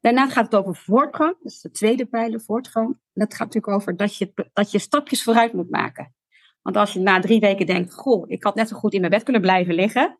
Daarna 0.00 0.28
gaat 0.28 0.44
het 0.44 0.54
over 0.54 0.76
voortgang, 0.76 1.36
dat 1.42 1.52
is 1.52 1.60
de 1.60 1.70
tweede 1.70 2.06
pijler, 2.06 2.40
voortgang. 2.40 2.98
Dat 3.12 3.34
gaat 3.34 3.46
natuurlijk 3.46 3.74
over 3.74 3.96
dat 3.96 4.16
je, 4.16 4.50
dat 4.52 4.70
je 4.70 4.78
stapjes 4.78 5.22
vooruit 5.22 5.52
moet 5.52 5.70
maken. 5.70 6.14
Want 6.62 6.76
als 6.76 6.92
je 6.92 7.00
na 7.00 7.20
drie 7.20 7.40
weken 7.40 7.66
denkt, 7.66 7.94
goh, 7.94 8.30
ik 8.30 8.44
had 8.44 8.54
net 8.54 8.68
zo 8.68 8.76
goed 8.76 8.92
in 8.92 9.00
mijn 9.00 9.12
bed 9.12 9.22
kunnen 9.22 9.42
blijven 9.42 9.74
liggen. 9.74 10.18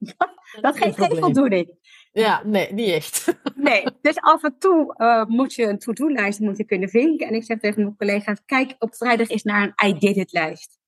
dat, 0.60 0.76
geeft 0.76 0.96
geen 0.96 1.16
voldoening. 1.16 1.78
Ja, 2.16 2.42
nee, 2.44 2.72
niet 2.72 2.88
echt. 2.88 3.34
nee, 3.68 3.84
dus 4.00 4.16
af 4.20 4.42
en 4.42 4.58
toe 4.58 4.94
uh, 4.96 5.24
moet 5.24 5.54
je 5.54 5.64
een 5.64 5.78
to-do-lijst 5.78 6.40
moeten 6.40 6.66
kunnen 6.66 6.88
vinken. 6.88 7.26
En 7.26 7.34
ik 7.34 7.44
zeg 7.44 7.58
tegen 7.58 7.82
mijn 7.82 7.96
collega's, 7.96 8.42
kijk 8.46 8.74
op 8.78 8.94
vrijdag 8.94 9.28
eens 9.28 9.42
naar 9.42 9.62
een 9.62 9.88
I 9.88 9.98
did 9.98 10.16
it 10.16 10.32
lijst. 10.32 10.78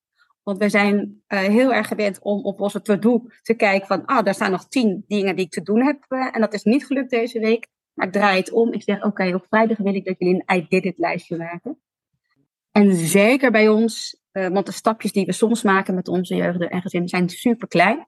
Want 0.43 0.59
we 0.59 0.69
zijn 0.69 1.23
uh, 1.29 1.39
heel 1.39 1.73
erg 1.73 1.89
gewend 1.89 2.19
om 2.23 2.45
op 2.45 2.61
onze 2.61 2.83
to-do 2.83 3.25
te 3.43 3.55
kijken 3.55 3.87
van, 3.87 4.05
ah, 4.05 4.25
daar 4.25 4.35
staan 4.35 4.51
nog 4.51 4.69
tien 4.69 5.05
dingen 5.07 5.37
die 5.37 5.45
ik 5.45 5.51
te 5.51 5.63
doen 5.63 5.83
heb. 5.83 6.05
Uh, 6.09 6.29
en 6.33 6.41
dat 6.41 6.55
is 6.55 6.63
niet 6.63 6.87
gelukt 6.87 7.11
deze 7.11 7.41
week. 7.41 7.67
Maar 7.95 8.07
ik 8.07 8.13
draai 8.13 8.39
het 8.39 8.53
om. 8.53 8.73
Ik 8.73 8.83
zeg, 8.83 9.05
oké, 9.05 9.35
op 9.35 9.47
vrijdag 9.49 9.79
wil 9.79 9.95
ik 9.95 10.05
dat 10.05 10.19
jullie 10.19 10.45
een 10.47 10.57
I 10.57 10.67
did 10.69 10.85
it 10.85 10.99
lijstje 10.99 11.37
maken. 11.37 11.81
En 12.73 12.95
zeker 12.95 13.51
bij 13.51 13.69
ons, 13.69 14.21
want 14.33 14.67
de 14.67 14.73
stapjes 14.73 15.13
die 15.13 15.27
we 15.27 15.33
soms 15.33 15.63
maken 15.63 15.95
met 15.95 16.09
onze 16.09 16.35
jeugd 16.35 16.61
en 16.61 16.81
gezinnen 16.81 17.09
zijn 17.09 17.29
super 17.29 17.69
klein. 17.69 18.07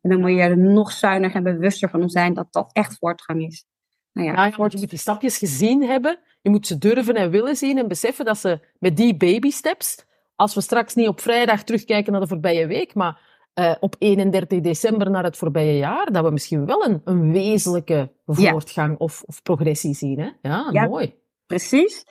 En 0.00 0.10
dan 0.10 0.20
moet 0.20 0.30
je 0.30 0.40
er 0.40 0.58
nog 0.58 0.92
zuiniger 0.92 1.36
en 1.36 1.42
bewuster 1.42 1.90
van 1.90 2.10
zijn 2.10 2.34
dat 2.34 2.46
dat 2.50 2.70
echt 2.72 2.98
voortgang 2.98 3.46
is. 3.46 3.64
Nou 4.12 4.28
ja, 4.28 4.32
ja 4.32 4.44
je 4.44 4.54
moet 4.56 4.90
die 4.90 4.98
stapjes 4.98 5.38
gezien 5.38 5.82
hebben. 5.82 6.18
Je 6.42 6.50
moet 6.50 6.66
ze 6.66 6.78
durven 6.78 7.14
en 7.14 7.30
willen 7.30 7.56
zien 7.56 7.78
en 7.78 7.88
beseffen 7.88 8.24
dat 8.24 8.38
ze 8.38 8.60
met 8.78 8.96
die 8.96 9.16
baby 9.16 9.50
steps, 9.50 10.04
als 10.36 10.54
we 10.54 10.60
straks 10.60 10.94
niet 10.94 11.08
op 11.08 11.20
vrijdag 11.20 11.62
terugkijken 11.62 12.12
naar 12.12 12.20
de 12.20 12.26
voorbije 12.26 12.66
week, 12.66 12.94
maar 12.94 13.20
uh, 13.54 13.74
op 13.80 13.96
31 13.98 14.60
december 14.60 15.10
naar 15.10 15.24
het 15.24 15.36
voorbije 15.36 15.76
jaar, 15.76 16.12
dat 16.12 16.24
we 16.24 16.30
misschien 16.30 16.66
wel 16.66 16.84
een, 16.84 17.00
een 17.04 17.32
wezenlijke 17.32 18.12
voortgang 18.26 18.98
of, 18.98 19.22
of 19.26 19.42
progressie 19.42 19.94
zien. 19.94 20.18
Hè? 20.18 20.30
Ja, 20.42 20.68
ja, 20.72 20.86
mooi. 20.86 21.14
Precies. 21.46 22.04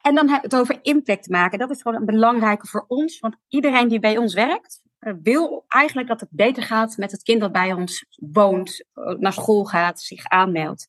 En 0.00 0.14
dan 0.14 0.28
het 0.28 0.56
over 0.56 0.78
impact 0.82 1.28
maken. 1.28 1.58
Dat 1.58 1.70
is 1.70 1.82
gewoon 1.82 2.00
een 2.00 2.06
belangrijke 2.06 2.66
voor 2.66 2.84
ons. 2.88 3.18
Want 3.18 3.36
iedereen 3.48 3.88
die 3.88 4.00
bij 4.00 4.16
ons 4.16 4.34
werkt, 4.34 4.82
eh, 4.82 4.89
wil 5.22 5.64
eigenlijk 5.68 6.08
dat 6.08 6.20
het 6.20 6.28
beter 6.32 6.62
gaat 6.62 6.96
met 6.96 7.10
het 7.10 7.22
kind 7.22 7.40
dat 7.40 7.52
bij 7.52 7.72
ons 7.72 8.06
woont, 8.16 8.84
eh, 8.92 9.14
naar 9.18 9.32
school 9.32 9.64
gaat, 9.64 10.00
zich 10.00 10.24
aanmeldt. 10.24 10.88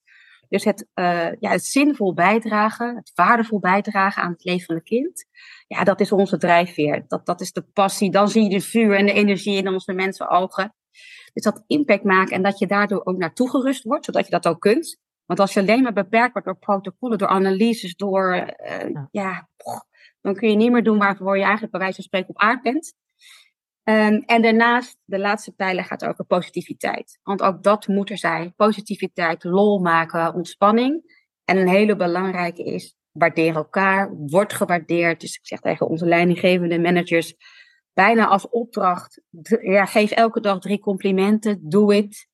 Dus 0.49 0.63
het, 0.63 0.87
uh, 0.95 1.31
ja, 1.39 1.49
het 1.51 1.65
zinvol 1.65 2.13
bijdragen, 2.13 2.95
het 2.95 3.11
waardevol 3.15 3.59
bijdragen 3.59 4.23
aan 4.23 4.31
het 4.31 4.43
leven 4.43 4.65
van 4.65 4.75
het 4.75 4.83
kind. 4.83 5.25
Ja, 5.67 5.83
dat 5.83 5.99
is 5.99 6.11
onze 6.11 6.37
drijfveer. 6.37 7.03
Dat, 7.07 7.25
dat 7.25 7.41
is 7.41 7.51
de 7.51 7.61
passie. 7.61 8.11
Dan 8.11 8.29
zie 8.29 8.43
je 8.43 8.49
de 8.49 8.61
vuur 8.61 8.95
en 8.95 9.05
de 9.05 9.13
energie 9.13 9.57
in 9.57 9.67
onze 9.67 9.93
mensen 9.93 10.29
ogen. 10.29 10.75
Dus 11.33 11.43
dat 11.43 11.63
impact 11.67 12.03
maken 12.03 12.35
en 12.35 12.41
dat 12.41 12.59
je 12.59 12.67
daardoor 12.67 13.05
ook 13.05 13.17
naartoe 13.17 13.49
gerust 13.49 13.83
wordt, 13.83 14.05
zodat 14.05 14.25
je 14.25 14.31
dat 14.31 14.47
ook 14.47 14.59
kunt. 14.59 14.99
Want 15.25 15.39
als 15.39 15.53
je 15.53 15.59
alleen 15.59 15.83
maar 15.83 15.93
beperkt 15.93 16.31
wordt 16.31 16.47
door 16.47 16.57
protocollen, 16.57 17.17
door 17.17 17.27
analyses, 17.27 17.95
door, 17.95 18.53
uh, 18.85 19.03
ja, 19.11 19.49
dan 20.21 20.35
kun 20.35 20.49
je 20.49 20.55
niet 20.55 20.71
meer 20.71 20.83
doen 20.83 20.97
waarvoor 20.97 21.35
je 21.35 21.43
eigenlijk 21.43 21.71
bij 21.71 21.81
wijze 21.81 21.95
van 21.95 22.03
spreken 22.03 22.29
op 22.29 22.37
aard 22.37 22.61
bent. 22.61 22.93
Um, 23.91 24.23
en 24.25 24.41
daarnaast, 24.41 24.97
de 25.05 25.19
laatste 25.19 25.51
pijler 25.51 25.83
gaat 25.83 26.05
over 26.05 26.25
positiviteit. 26.25 27.19
Want 27.23 27.41
ook 27.41 27.63
dat 27.63 27.87
moet 27.87 28.09
er 28.09 28.17
zijn. 28.17 28.55
Positiviteit, 28.55 29.43
lol 29.43 29.79
maken, 29.79 30.33
ontspanning. 30.33 31.19
En 31.45 31.57
een 31.57 31.67
hele 31.67 31.95
belangrijke 31.95 32.63
is, 32.63 32.95
waardeer 33.11 33.55
elkaar, 33.55 34.15
word 34.15 34.53
gewaardeerd. 34.53 35.21
Dus 35.21 35.35
ik 35.35 35.47
zeg 35.47 35.59
tegen 35.59 35.87
onze 35.87 36.05
leidinggevende 36.05 36.79
managers, 36.79 37.35
bijna 37.93 38.27
als 38.27 38.49
opdracht, 38.49 39.21
ja, 39.61 39.85
geef 39.85 40.11
elke 40.11 40.39
dag 40.39 40.59
drie 40.59 40.79
complimenten, 40.79 41.69
doe 41.69 41.95
het. 41.95 42.27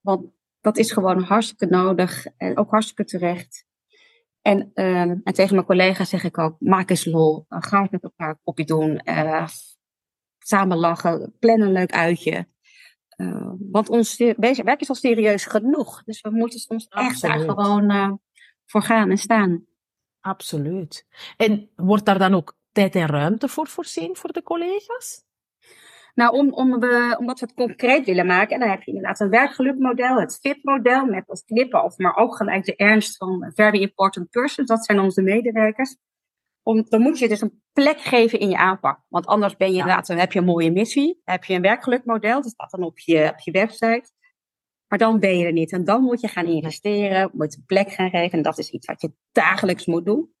Want 0.00 0.30
dat 0.60 0.78
is 0.78 0.92
gewoon 0.92 1.22
hartstikke 1.22 1.74
nodig 1.74 2.26
en 2.36 2.56
ook 2.56 2.70
hartstikke 2.70 3.04
terecht. 3.04 3.66
En, 4.42 4.70
ehm, 4.74 5.16
en 5.22 5.34
tegen 5.34 5.54
mijn 5.54 5.66
collega's 5.66 6.08
zeg 6.08 6.24
ik 6.24 6.38
ook, 6.38 6.56
maak 6.58 6.90
eens 6.90 7.04
lol. 7.04 7.44
Ga 7.48 7.80
eens 7.80 7.90
met 7.90 8.02
elkaar 8.02 8.28
een 8.28 8.40
kopje 8.42 8.64
doen. 8.64 9.00
Uh, 9.04 9.46
samen 10.48 10.76
lachen. 10.76 11.34
Plan 11.38 11.60
een 11.60 11.72
leuk 11.72 11.92
uitje. 11.92 12.48
Uh, 13.16 13.50
want 13.58 13.88
ons 13.88 14.16
werk 14.16 14.80
is 14.80 14.88
al 14.88 14.94
serieus 14.94 15.44
genoeg. 15.44 16.02
Dus 16.04 16.20
we 16.20 16.30
moeten 16.30 16.58
soms 16.58 16.86
echt 16.88 17.20
daar 17.20 17.38
gewoon 17.38 17.90
uh, 17.92 18.12
voor 18.66 18.82
gaan 18.82 19.10
en 19.10 19.18
staan. 19.18 19.64
Absoluut. 20.20 21.06
En 21.36 21.70
wordt 21.76 22.04
daar 22.04 22.18
dan 22.18 22.34
ook 22.34 22.56
tijd 22.72 22.94
en 22.94 23.06
ruimte 23.06 23.48
voor 23.48 23.66
voorzien 23.66 24.16
voor 24.16 24.32
de 24.32 24.42
collega's? 24.42 25.26
Nou, 26.14 26.36
om, 26.36 26.52
om 26.52 26.80
we, 26.80 27.16
omdat 27.18 27.40
we 27.40 27.46
het 27.46 27.54
concreet 27.54 28.06
willen 28.06 28.26
maken, 28.26 28.54
en 28.54 28.60
dan 28.60 28.68
heb 28.68 28.82
je 28.82 28.92
inderdaad 28.92 29.20
een 29.20 29.30
werkgelukmodel, 29.30 30.20
het 30.20 30.38
FIT-model, 30.40 31.04
met 31.06 31.28
als 31.28 31.44
knippen, 31.44 31.84
of 31.84 31.96
maar 31.96 32.16
ook 32.16 32.36
gelijk 32.36 32.64
de 32.64 32.76
ernst 32.76 33.16
van 33.16 33.50
very 33.54 33.80
important 33.80 34.30
persons, 34.30 34.68
dat 34.68 34.84
zijn 34.84 34.98
onze 34.98 35.22
medewerkers. 35.22 35.96
Om, 36.68 36.84
dan 36.88 37.00
moet 37.00 37.18
je 37.18 37.28
dus 37.28 37.40
een 37.40 37.62
plek 37.72 38.00
geven 38.00 38.40
in 38.40 38.48
je 38.48 38.56
aanpak. 38.56 39.00
Want 39.08 39.26
anders 39.26 39.56
ben 39.56 39.72
je 39.72 39.78
inderdaad, 39.78 40.06
dan 40.06 40.16
heb 40.16 40.32
je 40.32 40.38
een 40.38 40.44
mooie 40.44 40.72
missie, 40.72 41.20
heb 41.24 41.44
je 41.44 41.54
een 41.54 41.62
werkgelukmodel, 41.62 42.42
dat 42.42 42.50
staat 42.50 42.70
dan 42.70 42.82
op 42.82 42.98
je, 42.98 43.28
op 43.32 43.38
je 43.38 43.50
website. 43.50 44.10
Maar 44.88 44.98
dan 44.98 45.18
ben 45.18 45.38
je 45.38 45.46
er 45.46 45.52
niet. 45.52 45.72
En 45.72 45.84
dan 45.84 46.02
moet 46.02 46.20
je 46.20 46.28
gaan 46.28 46.46
investeren, 46.46 47.30
moet 47.32 47.52
je 47.52 47.58
een 47.58 47.64
plek 47.66 47.90
gaan 47.90 48.10
geven. 48.10 48.38
En 48.38 48.42
dat 48.42 48.58
is 48.58 48.70
iets 48.70 48.86
wat 48.86 49.00
je 49.00 49.12
dagelijks 49.32 49.86
moet 49.86 50.04
doen. 50.04 50.32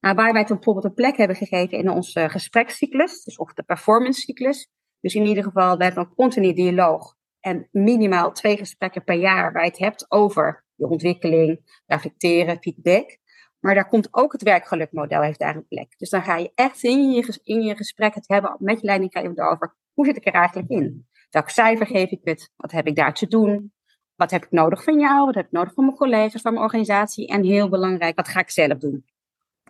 Nou, 0.00 0.14
waar 0.14 0.32
wij 0.32 0.44
bijvoorbeeld 0.44 0.84
een 0.84 0.94
plek 0.94 1.16
hebben 1.16 1.36
gegeven 1.36 1.78
in 1.78 1.90
onze 1.90 2.28
gesprekscyclus, 2.28 3.24
dus 3.24 3.36
of 3.36 3.52
de 3.52 3.62
performance 3.62 4.20
cyclus, 4.20 4.68
dus 5.00 5.14
in 5.14 5.26
ieder 5.26 5.44
geval, 5.44 5.76
we 5.76 5.84
hebben 5.84 6.04
een 6.04 6.14
continu 6.14 6.52
dialoog 6.52 7.14
en 7.40 7.68
minimaal 7.70 8.32
twee 8.32 8.56
gesprekken 8.56 9.04
per 9.04 9.18
jaar 9.18 9.52
waar 9.52 9.64
je 9.64 9.70
het 9.70 9.78
hebt 9.78 10.10
over 10.10 10.64
je 10.74 10.88
ontwikkeling, 10.88 11.80
reflecteren, 11.86 12.58
feedback. 12.60 13.18
Maar 13.62 13.74
daar 13.74 13.88
komt 13.88 14.08
ook 14.10 14.32
het 14.32 14.42
werkgelukmodel 14.42 15.22
heeft 15.22 15.38
daar 15.38 15.56
een 15.56 15.66
plek. 15.66 15.98
Dus 15.98 16.10
dan 16.10 16.22
ga 16.22 16.36
je 16.36 16.52
echt 16.54 16.82
in 16.82 17.10
je, 17.10 17.40
in 17.44 17.62
je 17.62 17.76
gesprek 17.76 18.14
het 18.14 18.28
hebben 18.28 18.56
met 18.58 18.80
je 18.80 18.86
leidinggevende 18.86 19.42
over 19.42 19.74
hoe 19.92 20.06
zit 20.06 20.16
ik 20.16 20.26
er 20.26 20.32
eigenlijk 20.32 20.68
in? 20.68 21.06
Welk 21.30 21.48
cijfer 21.48 21.86
geef 21.86 22.10
ik 22.10 22.20
het? 22.24 22.50
Wat 22.56 22.70
heb 22.72 22.86
ik 22.86 22.96
daar 22.96 23.14
te 23.14 23.26
doen? 23.26 23.72
Wat 24.14 24.30
heb 24.30 24.44
ik 24.44 24.50
nodig 24.50 24.84
van 24.84 24.98
jou? 24.98 25.26
Wat 25.26 25.34
heb 25.34 25.44
ik 25.44 25.50
nodig 25.52 25.72
van 25.74 25.84
mijn 25.84 25.96
collega's, 25.96 26.40
van 26.40 26.52
mijn 26.52 26.64
organisatie? 26.64 27.28
En 27.28 27.44
heel 27.44 27.68
belangrijk, 27.68 28.16
wat 28.16 28.28
ga 28.28 28.40
ik 28.40 28.50
zelf 28.50 28.78
doen? 28.78 29.04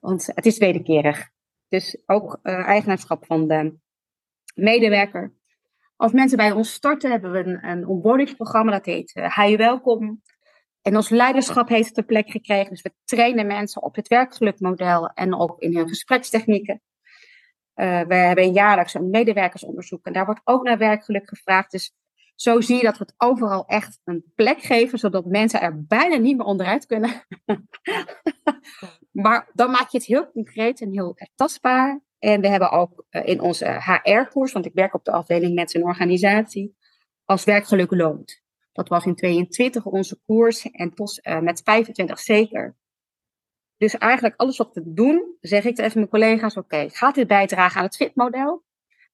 Want 0.01 0.27
het 0.27 0.47
is 0.47 0.59
wederkerig. 0.59 1.31
Dus 1.69 2.03
ook 2.07 2.39
uh, 2.43 2.55
eigenaarschap 2.55 3.27
van 3.27 3.49
de 3.49 3.75
medewerker. 4.55 5.33
Als 5.97 6.13
mensen 6.13 6.37
bij 6.37 6.53
ons 6.53 6.73
starten, 6.73 7.11
hebben 7.11 7.33
we 7.33 7.39
een, 7.39 7.87
een 7.87 8.67
dat 8.67 8.85
heet 8.85 9.17
uh, 9.17 9.37
Hi 9.37 9.57
Welkom. 9.57 10.23
En 10.83 10.97
ons 10.97 11.09
leiderschap 11.09 11.69
heeft 11.69 11.97
het 11.97 12.07
plek 12.07 12.31
gekregen. 12.31 12.71
Dus 12.71 12.83
we 12.83 12.93
trainen 13.05 13.47
mensen 13.47 13.83
op 13.83 13.95
het 13.95 14.09
werkgelukmodel 14.09 15.09
en 15.09 15.39
ook 15.39 15.61
in 15.61 15.77
hun 15.77 15.89
gesprekstechnieken. 15.89 16.83
Uh, 17.75 18.01
we 18.01 18.15
hebben 18.15 18.53
jaarlijks 18.53 18.95
een 18.95 19.11
medewerkersonderzoek 19.11 20.07
en 20.07 20.13
daar 20.13 20.25
wordt 20.25 20.41
ook 20.45 20.63
naar 20.63 20.79
werkgeluk 20.79 21.29
gevraagd. 21.29 21.71
Dus 21.71 21.95
zo 22.35 22.61
zie 22.61 22.77
je 22.77 22.83
dat 22.83 22.99
we 22.99 23.05
het 23.05 23.15
overal 23.17 23.67
echt 23.67 24.01
een 24.05 24.33
plek 24.35 24.61
geven, 24.61 24.99
zodat 24.99 25.25
mensen 25.25 25.61
er 25.61 25.85
bijna 25.87 26.17
niet 26.17 26.37
meer 26.37 26.47
onderuit 26.47 26.87
kunnen. 26.87 27.11
maar 29.23 29.51
dan 29.53 29.71
maak 29.71 29.89
je 29.89 29.99
het 29.99 30.07
heel 30.07 30.31
concreet 30.31 30.81
en 30.81 30.93
heel 30.93 31.17
tastbaar. 31.35 32.01
En 32.19 32.41
we 32.41 32.49
hebben 32.49 32.71
ook 32.71 33.05
eh, 33.09 33.27
in 33.27 33.41
onze 33.41 33.67
HR-koers, 33.67 34.53
want 34.53 34.67
ik 34.67 34.75
werk 34.75 34.95
op 34.95 35.05
de 35.05 35.13
afdeling 35.13 35.55
mensen 35.55 35.81
en 35.81 35.87
organisatie, 35.87 36.77
als 37.25 37.45
werkgeluk 37.45 37.91
loont. 37.91 38.42
Dat 38.73 38.89
was 38.89 39.05
in 39.05 39.15
22 39.15 39.85
onze 39.85 40.21
koers 40.27 40.71
en 40.71 40.93
uh, 40.97 41.39
met 41.39 41.61
25 41.65 42.19
zeker. 42.19 42.77
Dus 43.77 43.99
eigenlijk 43.99 44.35
alles 44.37 44.57
wat 44.57 44.75
we 44.75 44.93
doen, 44.93 45.37
zeg 45.41 45.65
ik 45.65 45.75
tegen 45.75 45.99
mijn 45.99 46.11
collega's, 46.11 46.57
oké, 46.57 46.89
gaat 46.91 47.15
dit 47.15 47.27
bijdragen 47.27 47.79
aan 47.79 47.87
het 47.87 47.97
fitmodel? 47.97 48.65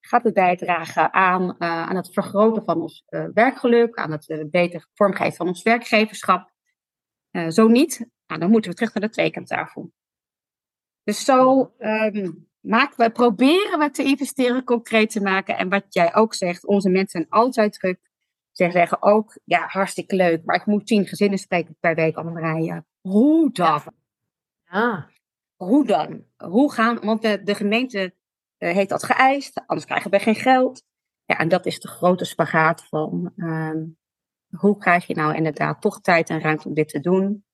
Gaat 0.00 0.24
het 0.24 0.34
bijdragen 0.34 1.12
aan, 1.12 1.42
uh, 1.42 1.56
aan 1.58 1.96
het 1.96 2.12
vergroten 2.12 2.64
van 2.64 2.80
ons 2.80 3.04
uh, 3.08 3.26
werkgeluk, 3.34 3.96
aan 3.96 4.10
het 4.10 4.46
beter 4.50 4.88
vormgeven 4.94 5.36
van 5.36 5.46
ons 5.46 5.62
werkgeverschap? 5.62 6.56
zo 7.48 7.68
niet, 7.68 8.06
nou, 8.26 8.40
dan 8.40 8.50
moeten 8.50 8.70
we 8.70 8.76
terug 8.76 8.94
naar 8.94 9.02
de 9.02 9.14
tweekantafel. 9.14 9.92
Dus 11.02 11.24
zo 11.24 11.72
um, 11.78 12.48
maken 12.60 12.96
we, 12.96 13.10
proberen 13.10 13.78
we 13.78 13.90
te 13.90 14.02
investeren, 14.02 14.64
concreet 14.64 15.10
te 15.10 15.20
maken. 15.20 15.56
En 15.56 15.68
wat 15.68 15.84
jij 15.88 16.14
ook 16.14 16.34
zegt, 16.34 16.66
onze 16.66 16.88
mensen 16.88 17.10
zijn 17.10 17.28
altijd 17.28 17.78
druk. 17.78 18.07
Ze 18.58 18.70
zeggen 18.70 19.02
ook, 19.02 19.38
ja, 19.44 19.66
hartstikke 19.66 20.16
leuk, 20.16 20.44
maar 20.44 20.56
ik 20.56 20.66
moet 20.66 20.86
tien 20.86 21.06
gezinnen 21.06 21.38
spreken 21.38 21.76
per 21.80 21.94
week, 21.94 22.16
Anne-Marije. 22.16 22.84
Hoe 23.00 23.52
dan? 23.52 23.80
Ja. 24.64 25.10
Hoe 25.56 25.86
dan? 25.86 26.24
Hoe 26.36 26.72
gaan, 26.72 27.00
want 27.00 27.22
de, 27.22 27.42
de 27.42 27.54
gemeente 27.54 28.14
uh, 28.58 28.72
heeft 28.72 28.88
dat 28.88 29.04
geëist, 29.04 29.62
anders 29.66 29.86
krijgen 29.86 30.10
we 30.10 30.18
geen 30.18 30.34
geld. 30.34 30.82
Ja, 31.24 31.38
en 31.38 31.48
dat 31.48 31.66
is 31.66 31.80
de 31.80 31.88
grote 31.88 32.24
spagaat 32.24 32.84
van 32.84 33.32
uh, 33.36 33.82
hoe 34.48 34.78
krijg 34.78 35.06
je 35.06 35.14
nou 35.14 35.34
inderdaad 35.34 35.80
toch 35.80 36.00
tijd 36.00 36.30
en 36.30 36.40
ruimte 36.40 36.68
om 36.68 36.74
dit 36.74 36.88
te 36.88 37.00
doen? 37.00 37.44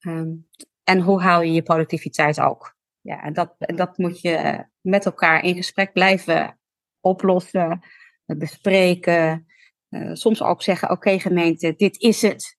Um, 0.00 0.48
en 0.84 1.00
hoe 1.00 1.22
hou 1.22 1.44
je 1.44 1.52
je 1.52 1.62
productiviteit 1.62 2.40
ook? 2.40 2.76
Ja, 3.00 3.22
en 3.22 3.32
dat, 3.32 3.54
en 3.58 3.76
dat 3.76 3.98
moet 3.98 4.20
je 4.20 4.66
met 4.80 5.04
elkaar 5.04 5.44
in 5.44 5.54
gesprek 5.54 5.92
blijven 5.92 6.58
oplossen, 7.00 7.80
bespreken. 8.24 9.46
Uh, 9.92 10.10
soms 10.12 10.42
ook 10.42 10.62
zeggen, 10.62 10.90
oké 10.90 11.18
gemeente, 11.18 11.74
dit 11.76 12.00
is 12.00 12.22
het. 12.22 12.58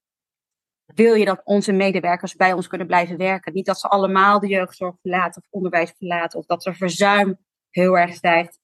Wil 0.85 1.13
je 1.13 1.25
dat 1.25 1.41
onze 1.43 1.71
medewerkers 1.71 2.35
bij 2.35 2.53
ons 2.53 2.67
kunnen 2.67 2.87
blijven 2.87 3.17
werken? 3.17 3.53
Niet 3.53 3.65
dat 3.65 3.79
ze 3.79 3.87
allemaal 3.87 4.39
de 4.39 4.47
jeugdzorg 4.47 4.95
verlaten 5.01 5.41
of 5.41 5.47
onderwijs 5.49 5.93
verlaten 5.97 6.39
of 6.39 6.45
dat 6.45 6.65
er 6.65 6.75
verzuim 6.75 7.37
heel 7.69 7.97
erg 7.97 8.13
stijgt. 8.13 8.59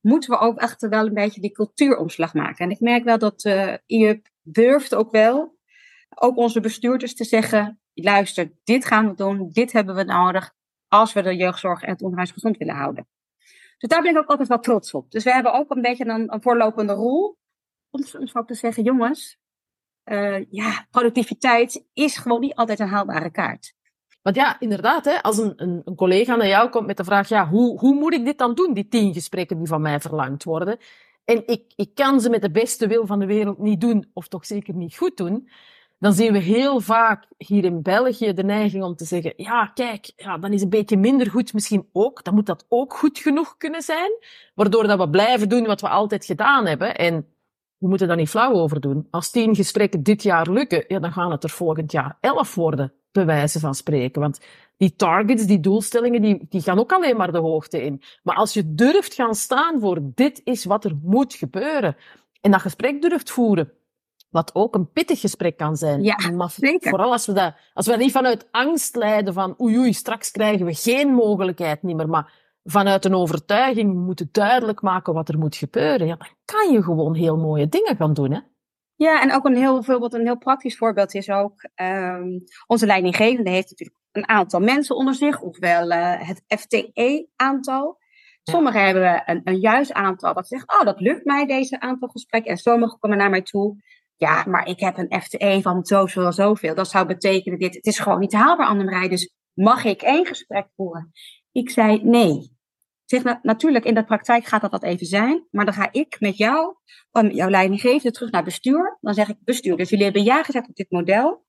Moeten 0.00 0.30
we 0.30 0.38
ook 0.38 0.58
echt 0.58 0.88
wel 0.88 1.06
een 1.06 1.14
beetje 1.14 1.40
die 1.40 1.52
cultuuromslag 1.52 2.34
maken. 2.34 2.64
En 2.64 2.70
ik 2.70 2.80
merk 2.80 3.04
wel 3.04 3.18
dat 3.18 3.44
uh, 3.44 3.72
eh, 3.72 3.78
IUP 3.86 4.28
durft 4.42 4.94
ook 4.94 5.10
wel, 5.10 5.58
ook 6.14 6.36
onze 6.36 6.60
bestuurders 6.60 7.14
te 7.14 7.24
zeggen, 7.24 7.80
luister, 7.94 8.52
dit 8.64 8.84
gaan 8.84 9.08
we 9.08 9.14
doen, 9.14 9.50
dit 9.52 9.72
hebben 9.72 9.94
we 9.94 10.04
nodig 10.04 10.54
als 10.88 11.12
we 11.12 11.22
de 11.22 11.36
jeugdzorg 11.36 11.82
en 11.82 11.90
het 11.90 12.02
onderwijs 12.02 12.30
gezond 12.30 12.56
willen 12.56 12.74
houden. 12.74 13.06
Dus 13.78 13.88
daar 13.88 14.02
ben 14.02 14.10
ik 14.10 14.18
ook 14.18 14.28
altijd 14.28 14.48
wel 14.48 14.60
trots 14.60 14.94
op. 14.94 15.10
Dus 15.10 15.24
we 15.24 15.32
hebben 15.32 15.52
ook 15.52 15.70
een 15.70 15.82
beetje 15.82 16.06
een, 16.06 16.32
een 16.32 16.42
voorlopende 16.42 16.92
rol. 16.92 17.36
Om 17.94 18.46
te 18.46 18.54
zeggen, 18.54 18.82
jongens, 18.82 19.38
uh, 20.04 20.44
ja, 20.50 20.86
productiviteit 20.90 21.84
is 21.92 22.16
gewoon 22.16 22.40
niet 22.40 22.54
altijd 22.54 22.80
een 22.80 22.88
haalbare 22.88 23.30
kaart. 23.30 23.74
Want 24.22 24.36
ja, 24.36 24.60
inderdaad, 24.60 25.04
hè, 25.04 25.22
als 25.22 25.38
een, 25.38 25.52
een, 25.56 25.82
een, 25.84 25.94
collega 25.94 26.36
naar 26.36 26.46
jou 26.46 26.70
komt 26.70 26.86
met 26.86 26.96
de 26.96 27.04
vraag, 27.04 27.28
ja, 27.28 27.48
hoe, 27.48 27.78
hoe 27.78 27.94
moet 27.94 28.14
ik 28.14 28.24
dit 28.24 28.38
dan 28.38 28.54
doen, 28.54 28.74
die 28.74 28.88
tien 28.88 29.14
gesprekken 29.14 29.58
die 29.58 29.66
van 29.66 29.80
mij 29.80 30.00
verlangd 30.00 30.44
worden? 30.44 30.78
En 31.24 31.46
ik, 31.46 31.72
ik 31.76 31.94
kan 31.94 32.20
ze 32.20 32.30
met 32.30 32.42
de 32.42 32.50
beste 32.50 32.86
wil 32.86 33.06
van 33.06 33.18
de 33.18 33.26
wereld 33.26 33.58
niet 33.58 33.80
doen, 33.80 34.10
of 34.12 34.28
toch 34.28 34.46
zeker 34.46 34.74
niet 34.74 34.96
goed 34.96 35.16
doen 35.16 35.48
dan 36.04 36.12
zien 36.12 36.32
we 36.32 36.38
heel 36.38 36.80
vaak 36.80 37.26
hier 37.36 37.64
in 37.64 37.82
België 37.82 38.32
de 38.32 38.44
neiging 38.44 38.82
om 38.82 38.96
te 38.96 39.04
zeggen, 39.04 39.32
ja, 39.36 39.66
kijk, 39.66 40.12
ja, 40.16 40.38
dan 40.38 40.52
is 40.52 40.62
een 40.62 40.68
beetje 40.68 40.96
minder 40.96 41.30
goed 41.30 41.52
misschien 41.52 41.88
ook, 41.92 42.24
dan 42.24 42.34
moet 42.34 42.46
dat 42.46 42.66
ook 42.68 42.94
goed 42.94 43.18
genoeg 43.18 43.56
kunnen 43.56 43.82
zijn, 43.82 44.10
waardoor 44.54 44.86
dat 44.86 44.98
we 44.98 45.10
blijven 45.10 45.48
doen 45.48 45.66
wat 45.66 45.80
we 45.80 45.88
altijd 45.88 46.24
gedaan 46.24 46.66
hebben. 46.66 46.94
En 46.96 47.26
we 47.84 47.90
moeten 47.90 48.08
daar 48.08 48.16
niet 48.16 48.28
flauw 48.28 48.52
over 48.52 48.80
doen. 48.80 49.06
Als 49.10 49.30
tien 49.30 49.54
gesprekken 49.54 50.02
dit 50.02 50.22
jaar 50.22 50.50
lukken, 50.50 50.84
ja, 50.88 50.98
dan 50.98 51.12
gaan 51.12 51.30
het 51.30 51.44
er 51.44 51.50
volgend 51.50 51.92
jaar 51.92 52.16
elf 52.20 52.54
worden, 52.54 52.92
bij 53.12 53.26
wijze 53.26 53.60
van 53.60 53.74
spreken. 53.74 54.20
Want 54.20 54.40
die 54.76 54.96
targets, 54.96 55.46
die 55.46 55.60
doelstellingen, 55.60 56.22
die, 56.22 56.46
die 56.48 56.60
gaan 56.60 56.78
ook 56.78 56.92
alleen 56.92 57.16
maar 57.16 57.32
de 57.32 57.38
hoogte 57.38 57.82
in. 57.82 58.02
Maar 58.22 58.36
als 58.36 58.52
je 58.52 58.74
durft 58.74 59.14
gaan 59.14 59.34
staan 59.34 59.80
voor 59.80 59.98
dit 60.02 60.40
is 60.44 60.64
wat 60.64 60.84
er 60.84 60.96
moet 61.02 61.34
gebeuren, 61.34 61.96
en 62.40 62.50
dat 62.50 62.60
gesprek 62.60 63.02
durft 63.02 63.30
voeren, 63.30 63.72
wat 64.30 64.54
ook 64.54 64.74
een 64.74 64.92
pittig 64.92 65.20
gesprek 65.20 65.56
kan 65.56 65.76
zijn. 65.76 66.02
Ja, 66.02 66.30
maar 66.30 66.50
zeker. 66.50 66.90
Vooral 66.90 67.12
als 67.12 67.26
we, 67.26 67.32
dat, 67.32 67.54
als 67.74 67.86
we 67.86 67.96
niet 67.96 68.12
vanuit 68.12 68.48
angst 68.50 68.96
leiden 68.96 69.34
van 69.34 69.54
oei 69.60 69.78
oei, 69.78 69.92
straks 69.92 70.30
krijgen 70.30 70.66
we 70.66 70.74
geen 70.74 71.12
mogelijkheid 71.12 71.82
meer. 71.82 72.08
Maar 72.08 72.32
vanuit 72.64 73.04
een 73.04 73.14
overtuiging 73.14 73.94
moeten 73.94 74.28
duidelijk 74.32 74.82
maken 74.82 75.14
wat 75.14 75.28
er 75.28 75.38
moet 75.38 75.56
gebeuren. 75.56 76.06
Ja, 76.06 76.16
dan 76.16 76.28
kan 76.44 76.72
je 76.72 76.82
gewoon 76.82 77.14
heel 77.14 77.36
mooie 77.36 77.68
dingen 77.68 77.96
gaan 77.96 78.14
doen. 78.14 78.32
Hè? 78.32 78.40
Ja, 78.96 79.22
en 79.22 79.32
ook 79.32 79.44
een 79.44 79.56
heel, 79.56 79.74
bijvoorbeeld 79.74 80.14
een 80.14 80.24
heel 80.24 80.38
praktisch 80.38 80.76
voorbeeld 80.76 81.14
is 81.14 81.30
ook... 81.30 81.68
Um, 81.82 82.44
onze 82.66 82.86
leidinggevende 82.86 83.50
heeft 83.50 83.70
natuurlijk 83.70 83.98
een 84.12 84.28
aantal 84.28 84.60
mensen 84.60 84.96
onder 84.96 85.14
zich. 85.14 85.40
Ofwel 85.40 85.90
uh, 85.90 86.28
het 86.28 86.42
FTE-aantal. 86.46 87.98
Sommigen 88.42 88.84
hebben 88.84 89.22
een, 89.26 89.40
een 89.44 89.60
juist 89.60 89.92
aantal 89.92 90.34
dat 90.34 90.48
zegt, 90.48 90.72
oh, 90.72 90.84
dat 90.84 91.00
lukt 91.00 91.24
mij, 91.24 91.46
deze 91.46 91.80
aantal 91.80 92.08
gesprekken. 92.08 92.50
En 92.50 92.56
sommigen 92.56 92.98
komen 92.98 93.18
naar 93.18 93.30
mij 93.30 93.42
toe 93.42 93.76
ja, 94.16 94.44
maar 94.46 94.66
ik 94.66 94.80
heb 94.80 94.98
een 94.98 95.20
FTE 95.22 95.58
van 95.62 95.84
zoveel, 95.84 96.32
zoveel. 96.32 96.74
Dat 96.74 96.88
zou 96.88 97.06
betekenen 97.06 97.58
dit. 97.58 97.74
Het 97.74 97.86
is 97.86 97.98
gewoon 97.98 98.20
niet 98.20 98.32
haalbaar, 98.32 98.66
Annemarij. 98.66 99.08
Dus 99.08 99.34
mag 99.52 99.84
ik 99.84 100.02
één 100.02 100.26
gesprek 100.26 100.66
voeren? 100.76 101.12
Ik 101.52 101.70
zei 101.70 102.04
nee. 102.04 102.53
Zeg, 103.04 103.22
na, 103.22 103.38
natuurlijk, 103.42 103.84
in 103.84 103.94
de 103.94 104.04
praktijk 104.04 104.44
gaat 104.44 104.60
dat 104.60 104.70
wat 104.70 104.82
even 104.82 105.06
zijn. 105.06 105.46
Maar 105.50 105.64
dan 105.64 105.74
ga 105.74 105.88
ik 105.92 106.16
met 106.20 106.36
jou, 106.36 106.76
jouw 107.10 107.48
leidinggevende, 107.48 108.10
terug 108.10 108.30
naar 108.30 108.44
bestuur. 108.44 108.98
Dan 109.00 109.14
zeg 109.14 109.28
ik, 109.28 109.36
bestuur, 109.40 109.76
dus 109.76 109.90
jullie 109.90 110.04
hebben 110.04 110.22
ja 110.22 110.42
gezegd 110.42 110.68
op 110.68 110.74
dit 110.74 110.90
model. 110.90 111.46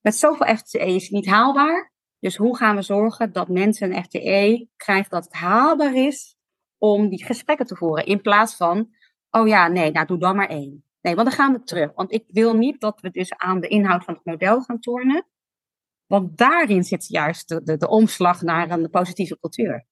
Met 0.00 0.16
zoveel 0.16 0.56
FTE 0.56 0.78
is 0.78 1.02
het 1.02 1.12
niet 1.12 1.26
haalbaar. 1.26 1.92
Dus 2.18 2.36
hoe 2.36 2.56
gaan 2.56 2.76
we 2.76 2.82
zorgen 2.82 3.32
dat 3.32 3.48
mensen 3.48 3.96
een 3.96 4.04
FTE 4.04 4.68
krijgen 4.76 5.10
dat 5.10 5.24
het 5.24 5.32
haalbaar 5.32 5.94
is 5.94 6.36
om 6.78 7.08
die 7.08 7.24
gesprekken 7.24 7.66
te 7.66 7.76
voeren. 7.76 8.06
In 8.06 8.20
plaats 8.20 8.56
van, 8.56 8.88
oh 9.30 9.48
ja, 9.48 9.68
nee, 9.68 9.90
nou 9.90 10.06
doe 10.06 10.18
dan 10.18 10.36
maar 10.36 10.48
één. 10.48 10.84
Nee, 11.00 11.14
want 11.14 11.28
dan 11.28 11.36
gaan 11.36 11.52
we 11.52 11.62
terug. 11.62 11.92
Want 11.94 12.12
ik 12.12 12.24
wil 12.26 12.54
niet 12.54 12.80
dat 12.80 13.00
we 13.00 13.10
dus 13.10 13.34
aan 13.36 13.60
de 13.60 13.68
inhoud 13.68 14.04
van 14.04 14.14
het 14.14 14.24
model 14.24 14.60
gaan 14.60 14.80
tornen. 14.80 15.26
Want 16.06 16.36
daarin 16.38 16.82
zit 16.82 17.08
juist 17.08 17.48
de, 17.48 17.76
de 17.76 17.88
omslag 17.88 18.42
naar 18.42 18.70
een 18.70 18.90
positieve 18.90 19.38
cultuur. 19.38 19.86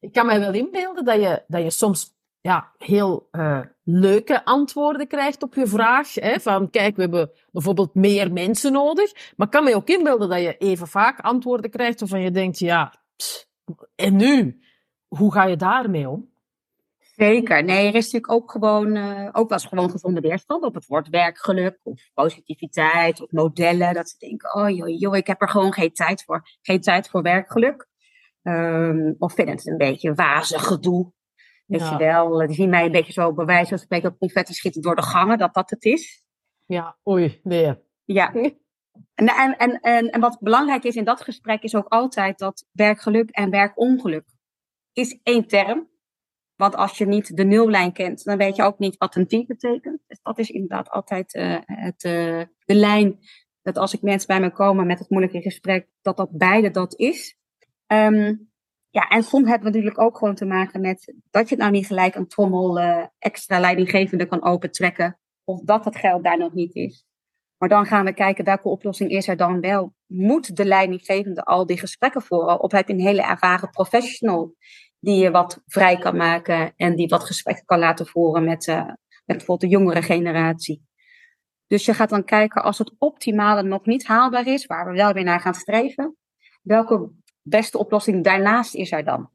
Ik 0.00 0.12
kan 0.12 0.26
mij 0.26 0.40
wel 0.40 0.52
inbeelden 0.52 1.04
dat 1.04 1.20
je, 1.20 1.42
dat 1.46 1.62
je 1.62 1.70
soms 1.70 2.14
ja, 2.40 2.72
heel 2.78 3.28
uh, 3.32 3.60
leuke 3.82 4.44
antwoorden 4.44 5.06
krijgt 5.06 5.42
op 5.42 5.54
je 5.54 5.66
vraag. 5.66 6.14
Hè, 6.14 6.40
van 6.40 6.70
kijk, 6.70 6.96
we 6.96 7.02
hebben 7.02 7.30
bijvoorbeeld 7.52 7.94
meer 7.94 8.32
mensen 8.32 8.72
nodig. 8.72 9.12
Maar 9.36 9.46
ik 9.46 9.52
kan 9.52 9.64
mij 9.64 9.74
ook 9.74 9.88
inbeelden 9.88 10.28
dat 10.28 10.40
je 10.40 10.56
even 10.56 10.88
vaak 10.88 11.20
antwoorden 11.20 11.70
krijgt 11.70 12.00
waarvan 12.00 12.20
je 12.20 12.30
denkt, 12.30 12.58
ja, 12.58 12.94
en 13.94 14.16
nu? 14.16 14.60
Hoe 15.08 15.32
ga 15.32 15.44
je 15.44 15.56
daarmee 15.56 16.08
om? 16.08 16.34
Zeker. 16.98 17.64
Nee, 17.64 17.88
er 17.88 17.94
is 17.94 18.04
natuurlijk 18.12 18.32
ook 18.32 18.50
gewoon, 18.50 18.96
uh, 18.96 19.28
ook 19.32 19.48
wel 19.48 19.58
eens 19.58 19.66
gewoon 19.66 19.90
gezonde 19.90 20.20
weerstand 20.20 20.64
op 20.64 20.74
het 20.74 20.86
woord 20.86 21.08
werkgeluk 21.08 21.78
of 21.82 22.10
positiviteit 22.14 23.20
of 23.20 23.30
modellen. 23.30 23.94
Dat 23.94 24.08
ze 24.08 24.18
denken, 24.18 24.54
oh 24.54 24.70
joh, 24.70 24.98
joh, 24.98 25.16
ik 25.16 25.26
heb 25.26 25.40
er 25.40 25.48
gewoon 25.48 25.72
geen 25.72 25.92
tijd 25.92 26.24
voor. 26.24 26.48
Geen 26.62 26.80
tijd 26.80 27.08
voor 27.08 27.22
werkgeluk. 27.22 27.88
Um, 28.48 29.14
of 29.18 29.34
vinden 29.34 29.54
het 29.54 29.66
een 29.66 29.76
beetje 29.76 30.14
wazig 30.14 30.66
gedoe. 30.66 31.12
Weet 31.66 31.88
je 31.88 31.96
wel, 31.96 32.46
die 32.46 32.56
zien 32.56 32.70
mij 32.70 32.84
een 32.84 32.92
beetje 32.92 33.12
zo 33.12 33.32
bij 33.32 33.44
wijze 33.44 33.68
van 33.68 33.78
spreken 33.78 34.10
op 34.10 34.18
confetti 34.18 34.52
schieten 34.52 34.82
door 34.82 34.96
de 34.96 35.02
gangen, 35.02 35.38
dat 35.38 35.54
dat 35.54 35.70
het 35.70 35.84
is. 35.84 36.24
Ja, 36.64 36.98
oei, 37.08 37.40
nee. 37.42 37.74
Ja. 38.04 38.32
En, 39.14 39.26
en, 39.26 39.56
en, 39.56 39.80
en, 39.80 40.10
en 40.10 40.20
wat 40.20 40.38
belangrijk 40.40 40.84
is 40.84 40.96
in 40.96 41.04
dat 41.04 41.20
gesprek 41.20 41.62
is 41.62 41.74
ook 41.74 41.88
altijd 41.88 42.38
dat 42.38 42.66
werkgeluk 42.72 43.30
en 43.30 43.50
werkongeluk 43.50 44.24
is 44.92 45.20
één 45.22 45.46
term. 45.46 45.88
Want 46.54 46.76
als 46.76 46.98
je 46.98 47.06
niet 47.06 47.36
de 47.36 47.44
nullijn 47.44 47.92
kent, 47.92 48.24
dan 48.24 48.36
weet 48.36 48.56
je 48.56 48.62
ook 48.62 48.78
niet 48.78 48.96
wat 48.96 49.16
een 49.16 49.26
team 49.26 49.46
betekent. 49.46 50.00
Dus 50.06 50.18
dat 50.22 50.38
is 50.38 50.50
inderdaad 50.50 50.90
altijd 50.90 51.34
uh, 51.34 51.58
het, 51.64 52.04
uh, 52.04 52.42
de 52.64 52.74
lijn. 52.74 53.18
Dat 53.62 53.76
als 53.76 53.94
ik 53.94 54.02
mensen 54.02 54.26
bij 54.26 54.40
me 54.40 54.52
komen 54.52 54.86
met 54.86 54.98
het 54.98 55.10
moeilijke 55.10 55.40
gesprek, 55.40 55.88
dat 56.02 56.16
dat 56.16 56.30
beide 56.30 56.70
dat 56.70 56.98
is. 56.98 57.38
Um, 57.86 58.50
ja, 58.90 59.08
en 59.08 59.22
soms 59.22 59.48
hebben 59.48 59.72
we 59.72 59.76
natuurlijk 59.76 60.00
ook 60.00 60.18
gewoon 60.18 60.34
te 60.34 60.44
maken 60.44 60.80
met 60.80 61.14
dat 61.30 61.48
je 61.48 61.56
nou 61.56 61.70
niet 61.70 61.86
gelijk 61.86 62.14
een 62.14 62.28
trommel 62.28 62.78
uh, 62.78 63.04
extra 63.18 63.60
leidinggevende 63.60 64.26
kan 64.26 64.42
opentrekken. 64.42 65.18
Of 65.44 65.60
dat 65.60 65.84
het 65.84 65.96
geld 65.96 66.24
daar 66.24 66.38
nog 66.38 66.52
niet 66.52 66.74
is. 66.74 67.04
Maar 67.58 67.68
dan 67.68 67.86
gaan 67.86 68.04
we 68.04 68.12
kijken 68.12 68.44
welke 68.44 68.68
oplossing 68.68 69.10
is 69.10 69.28
er 69.28 69.36
dan 69.36 69.60
wel. 69.60 69.94
Moet 70.06 70.56
de 70.56 70.64
leidinggevende 70.64 71.42
al 71.42 71.66
die 71.66 71.78
gesprekken 71.78 72.22
voeren? 72.22 72.60
Of 72.60 72.72
heb 72.72 72.88
je 72.88 72.94
een 72.94 73.00
hele 73.00 73.22
ervaren 73.22 73.70
professional 73.70 74.54
die 75.00 75.22
je 75.22 75.30
wat 75.30 75.62
vrij 75.66 75.98
kan 75.98 76.16
maken 76.16 76.72
en 76.76 76.96
die 76.96 77.08
wat 77.08 77.24
gesprekken 77.24 77.64
kan 77.64 77.78
laten 77.78 78.06
voeren 78.06 78.44
met, 78.44 78.66
uh, 78.66 78.84
met 78.86 78.96
bijvoorbeeld 79.24 79.60
de 79.60 79.78
jongere 79.78 80.02
generatie? 80.02 80.86
Dus 81.66 81.84
je 81.84 81.94
gaat 81.94 82.10
dan 82.10 82.24
kijken 82.24 82.62
als 82.62 82.78
het 82.78 82.94
optimale 82.98 83.62
nog 83.62 83.86
niet 83.86 84.06
haalbaar 84.06 84.46
is, 84.46 84.66
waar 84.66 84.86
we 84.86 84.96
wel 84.96 85.12
weer 85.12 85.24
naar 85.24 85.40
gaan 85.40 85.54
streven. 85.54 86.16
Welke 86.62 87.10
beste 87.48 87.78
oplossing 87.78 88.24
daarnaast 88.24 88.74
is 88.74 88.92
er 88.92 89.04
dan? 89.04 89.30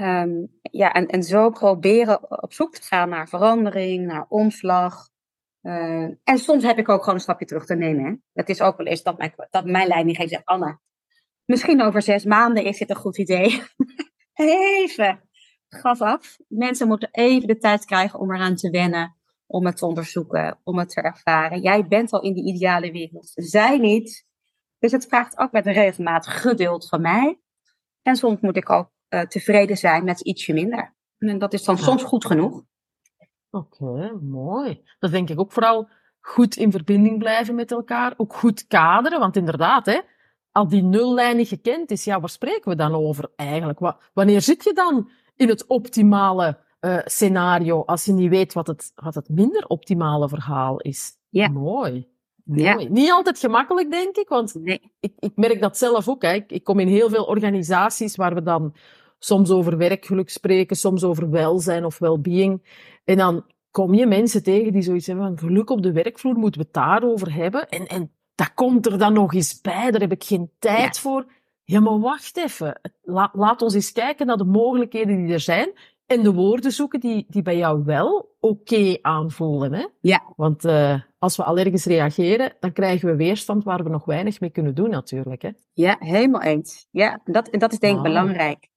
Um, 0.00 0.48
ja, 0.62 0.92
en, 0.92 1.06
en 1.06 1.22
zo 1.22 1.50
proberen 1.50 2.42
op 2.42 2.52
zoek 2.52 2.74
te 2.74 2.82
gaan 2.82 3.08
naar 3.08 3.28
verandering, 3.28 4.06
naar 4.06 4.26
omslag. 4.28 5.08
Uh, 5.62 6.02
en 6.24 6.38
soms 6.38 6.62
heb 6.62 6.78
ik 6.78 6.88
ook 6.88 7.00
gewoon 7.00 7.14
een 7.14 7.20
stapje 7.20 7.46
terug 7.46 7.66
te 7.66 7.74
nemen. 7.74 8.04
Hè. 8.04 8.12
Het 8.32 8.48
is 8.48 8.60
ook 8.60 8.76
wel 8.76 8.86
eens 8.86 9.02
dat 9.02 9.18
mijn, 9.18 9.34
dat 9.50 9.64
mijn 9.64 9.88
leiding 9.88 10.28
zegt, 10.28 10.44
Anne, 10.44 10.78
misschien 11.44 11.82
over 11.82 12.02
zes 12.02 12.24
maanden 12.24 12.64
is 12.64 12.78
dit 12.78 12.90
een 12.90 12.96
goed 12.96 13.18
idee. 13.18 13.62
even 14.34 15.26
gas 15.68 16.00
af. 16.00 16.36
Mensen 16.48 16.88
moeten 16.88 17.08
even 17.12 17.48
de 17.48 17.58
tijd 17.58 17.84
krijgen 17.84 18.18
om 18.18 18.34
eraan 18.34 18.56
te 18.56 18.70
wennen, 18.70 19.16
om 19.46 19.66
het 19.66 19.76
te 19.76 19.86
onderzoeken, 19.86 20.58
om 20.64 20.78
het 20.78 20.88
te 20.88 21.00
ervaren. 21.00 21.60
Jij 21.60 21.86
bent 21.86 22.12
al 22.12 22.22
in 22.22 22.34
die 22.34 22.54
ideale 22.54 22.92
wereld. 22.92 23.30
Zij 23.34 23.78
niet. 23.78 24.25
Dus 24.78 24.92
het 24.92 25.06
vraagt 25.06 25.38
ook 25.38 25.52
met 25.52 25.66
een 25.66 25.72
regelmatig 25.72 26.40
geduld 26.40 26.88
van 26.88 27.00
mij. 27.00 27.40
En 28.02 28.16
soms 28.16 28.40
moet 28.40 28.56
ik 28.56 28.70
ook 28.70 28.90
uh, 29.08 29.20
tevreden 29.20 29.76
zijn 29.76 30.04
met 30.04 30.20
ietsje 30.20 30.52
minder. 30.52 30.94
En 31.18 31.38
dat 31.38 31.52
is 31.52 31.64
dan 31.64 31.78
soms 31.78 32.02
goed 32.02 32.26
genoeg. 32.26 32.62
Oké, 33.50 33.84
okay, 33.84 34.10
mooi. 34.10 34.82
Dat 34.98 35.10
denk 35.10 35.30
ik 35.30 35.40
ook 35.40 35.52
vooral 35.52 35.88
goed 36.20 36.56
in 36.56 36.70
verbinding 36.70 37.18
blijven 37.18 37.54
met 37.54 37.70
elkaar. 37.70 38.14
Ook 38.16 38.34
goed 38.34 38.66
kaderen, 38.66 39.18
want 39.18 39.36
inderdaad, 39.36 39.86
hè, 39.86 40.00
al 40.50 40.68
die 40.68 40.82
nullijn 40.82 41.46
gekend 41.46 41.90
is, 41.90 42.04
ja, 42.04 42.20
waar 42.20 42.28
spreken 42.28 42.70
we 42.70 42.76
dan 42.76 42.94
over 42.94 43.30
eigenlijk? 43.36 43.96
wanneer 44.12 44.42
zit 44.42 44.64
je 44.64 44.72
dan 44.72 45.10
in 45.36 45.48
het 45.48 45.66
optimale 45.66 46.58
uh, 46.80 46.98
scenario 47.04 47.84
als 47.84 48.04
je 48.04 48.12
niet 48.12 48.30
weet 48.30 48.52
wat 48.52 48.66
het, 48.66 48.92
wat 48.94 49.14
het 49.14 49.28
minder 49.28 49.66
optimale 49.66 50.28
verhaal 50.28 50.80
is? 50.80 51.18
Ja. 51.28 51.48
Mooi. 51.48 52.08
Ja. 52.54 52.74
Niet 52.88 53.10
altijd 53.10 53.38
gemakkelijk, 53.38 53.90
denk 53.90 54.16
ik, 54.16 54.28
want 54.28 54.54
nee. 54.54 54.80
ik, 55.00 55.12
ik 55.18 55.32
merk 55.34 55.60
dat 55.60 55.78
zelf 55.78 56.08
ook. 56.08 56.22
Hè. 56.22 56.32
Ik, 56.32 56.52
ik 56.52 56.64
kom 56.64 56.78
in 56.78 56.88
heel 56.88 57.08
veel 57.08 57.24
organisaties 57.24 58.16
waar 58.16 58.34
we 58.34 58.42
dan 58.42 58.74
soms 59.18 59.50
over 59.50 59.76
werkgeluk 59.76 60.30
spreken, 60.30 60.76
soms 60.76 61.04
over 61.04 61.30
welzijn 61.30 61.84
of 61.84 61.98
well-being. 61.98 62.62
En 63.04 63.16
dan 63.16 63.44
kom 63.70 63.94
je 63.94 64.06
mensen 64.06 64.42
tegen 64.42 64.72
die 64.72 64.82
zoiets 64.82 65.06
hebben 65.06 65.26
van 65.26 65.48
geluk 65.48 65.70
op 65.70 65.82
de 65.82 65.92
werkvloer, 65.92 66.34
moeten 66.34 66.60
we 66.60 66.66
het 66.66 66.74
daarover 66.74 67.34
hebben. 67.34 67.68
En, 67.68 67.86
en 67.86 68.12
dat 68.34 68.54
komt 68.54 68.86
er 68.86 68.98
dan 68.98 69.12
nog 69.12 69.34
eens 69.34 69.60
bij, 69.60 69.90
daar 69.90 70.00
heb 70.00 70.12
ik 70.12 70.24
geen 70.24 70.50
tijd 70.58 70.94
ja. 70.96 71.00
voor. 71.00 71.26
Ja, 71.64 71.80
maar 71.80 72.00
wacht 72.00 72.36
even. 72.36 72.80
La, 73.02 73.30
laat 73.32 73.62
ons 73.62 73.74
eens 73.74 73.92
kijken 73.92 74.26
naar 74.26 74.36
de 74.36 74.44
mogelijkheden 74.44 75.24
die 75.24 75.32
er 75.32 75.40
zijn 75.40 75.72
en 76.06 76.22
de 76.22 76.32
woorden 76.32 76.72
zoeken 76.72 77.00
die, 77.00 77.26
die 77.28 77.42
bij 77.42 77.56
jou 77.56 77.84
wel 77.84 78.36
oké 78.40 78.74
okay 78.74 78.98
aanvoelen. 79.02 79.72
Hè? 79.72 79.86
Ja. 80.00 80.32
Want 80.36 80.64
uh, 80.64 81.00
als 81.18 81.36
we 81.36 81.44
allergisch 81.44 81.84
reageren, 81.84 82.52
dan 82.60 82.72
krijgen 82.72 83.08
we 83.08 83.16
weerstand 83.16 83.64
waar 83.64 83.82
we 83.82 83.90
nog 83.90 84.04
weinig 84.04 84.40
mee 84.40 84.50
kunnen 84.50 84.74
doen 84.74 84.90
natuurlijk. 84.90 85.42
Hè? 85.42 85.50
Ja, 85.72 85.96
helemaal 85.98 86.42
eens. 86.42 86.86
Ja, 86.90 87.20
dat, 87.24 87.48
dat 87.50 87.72
is 87.72 87.78
denk 87.78 87.96
ik 87.96 88.02
belangrijk. 88.02 88.68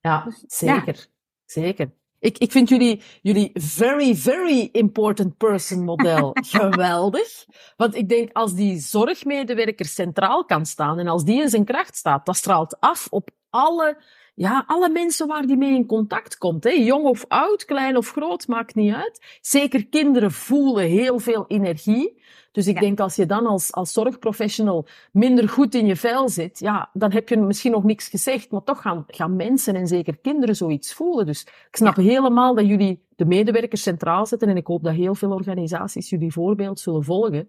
Ja, 0.00 0.26
zeker. 0.46 0.94
Ja. 0.94 1.18
Zeker. 1.44 1.90
Ik, 2.18 2.38
ik 2.38 2.50
vind 2.50 2.68
jullie, 2.68 3.02
jullie 3.22 3.50
very, 3.54 4.16
very 4.16 4.68
important 4.72 5.36
person 5.36 5.84
model 5.84 6.36
geweldig. 6.56 7.46
Want 7.76 7.94
ik 7.94 8.08
denk, 8.08 8.32
als 8.32 8.54
die 8.54 8.78
zorgmedewerker 8.78 9.86
centraal 9.86 10.44
kan 10.44 10.66
staan 10.66 10.98
en 10.98 11.06
als 11.06 11.24
die 11.24 11.40
in 11.42 11.48
zijn 11.48 11.64
kracht 11.64 11.96
staat, 11.96 12.26
dat 12.26 12.36
straalt 12.36 12.80
af 12.80 13.06
op 13.10 13.30
alle, 13.50 14.02
ja, 14.40 14.64
alle 14.66 14.88
mensen 14.88 15.26
waar 15.26 15.46
die 15.46 15.56
mee 15.56 15.74
in 15.74 15.86
contact 15.86 16.38
komt. 16.38 16.64
Hè. 16.64 16.70
Jong 16.70 17.04
of 17.04 17.24
oud, 17.28 17.64
klein 17.64 17.96
of 17.96 18.10
groot, 18.10 18.46
maakt 18.46 18.74
niet 18.74 18.94
uit. 18.94 19.38
Zeker 19.40 19.86
kinderen 19.86 20.32
voelen 20.32 20.84
heel 20.84 21.18
veel 21.18 21.44
energie. 21.48 22.22
Dus 22.52 22.66
ik 22.66 22.74
ja. 22.74 22.80
denk 22.80 23.00
als 23.00 23.16
je 23.16 23.26
dan 23.26 23.46
als, 23.46 23.72
als 23.72 23.92
zorgprofessional 23.92 24.86
minder 25.12 25.48
goed 25.48 25.74
in 25.74 25.86
je 25.86 25.96
vel 25.96 26.28
zit, 26.28 26.58
ja, 26.58 26.90
dan 26.92 27.12
heb 27.12 27.28
je 27.28 27.36
misschien 27.36 27.70
nog 27.70 27.84
niks 27.84 28.08
gezegd, 28.08 28.50
maar 28.50 28.62
toch 28.62 28.80
gaan, 28.80 29.04
gaan 29.06 29.36
mensen 29.36 29.74
en 29.74 29.86
zeker 29.86 30.18
kinderen 30.18 30.56
zoiets 30.56 30.92
voelen. 30.94 31.26
Dus 31.26 31.42
ik 31.42 31.76
snap 31.76 31.96
ja. 31.96 32.02
helemaal 32.02 32.54
dat 32.54 32.66
jullie 32.66 33.04
de 33.16 33.24
medewerkers 33.24 33.82
centraal 33.82 34.26
zetten 34.26 34.48
en 34.48 34.56
ik 34.56 34.66
hoop 34.66 34.84
dat 34.84 34.94
heel 34.94 35.14
veel 35.14 35.30
organisaties 35.30 36.10
jullie 36.10 36.32
voorbeeld 36.32 36.80
zullen 36.80 37.04
volgen. 37.04 37.48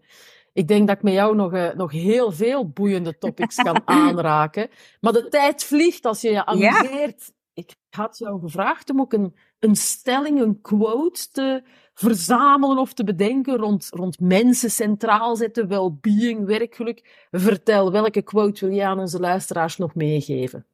Ik 0.54 0.68
denk 0.68 0.88
dat 0.88 0.98
ik 0.98 1.04
met 1.04 1.14
jou 1.14 1.36
nog, 1.36 1.54
uh, 1.54 1.74
nog 1.74 1.92
heel 1.92 2.32
veel 2.32 2.70
boeiende 2.70 3.18
topics 3.18 3.56
kan 3.56 3.82
aanraken. 4.00 4.70
Maar 5.00 5.14
de 5.14 5.28
tijd 5.28 5.64
vliegt 5.64 6.06
als 6.06 6.22
je 6.22 6.32
je 6.32 6.46
amuseert. 6.46 7.26
Ja. 7.26 7.40
Ik 7.54 7.76
had 7.90 8.18
jou 8.18 8.40
gevraagd 8.40 8.90
om 8.90 9.00
ook 9.00 9.14
een, 9.14 9.36
een 9.60 9.76
stelling, 9.76 10.42
een 10.42 10.62
quote 10.62 11.28
te 11.32 11.64
verzamelen 11.94 12.78
of 12.78 12.94
te 12.94 13.04
bedenken 13.04 13.56
rond, 13.58 13.90
rond 13.90 14.20
mensen 14.20 14.72
centraal 14.72 15.36
zetten, 15.36 15.68
well-being, 15.68 16.46
werkgeluk. 16.46 17.28
Vertel, 17.32 17.92
welke 17.92 18.22
quote 18.22 18.66
wil 18.66 18.76
je 18.76 18.86
aan 18.86 19.00
onze 19.00 19.20
luisteraars 19.20 19.78
nog 19.78 19.96
meegeven? 19.96 20.66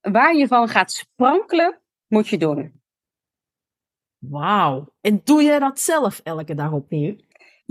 Waar 0.00 0.36
je 0.36 0.46
van 0.46 0.68
gaat 0.68 0.92
sprankelen, 0.92 1.78
moet 2.06 2.28
je 2.28 2.38
doen. 2.38 2.80
Wauw. 4.18 4.92
En 5.00 5.20
doe 5.24 5.42
jij 5.42 5.58
dat 5.58 5.80
zelf 5.80 6.20
elke 6.24 6.54
dag 6.54 6.72
opnieuw? 6.72 7.16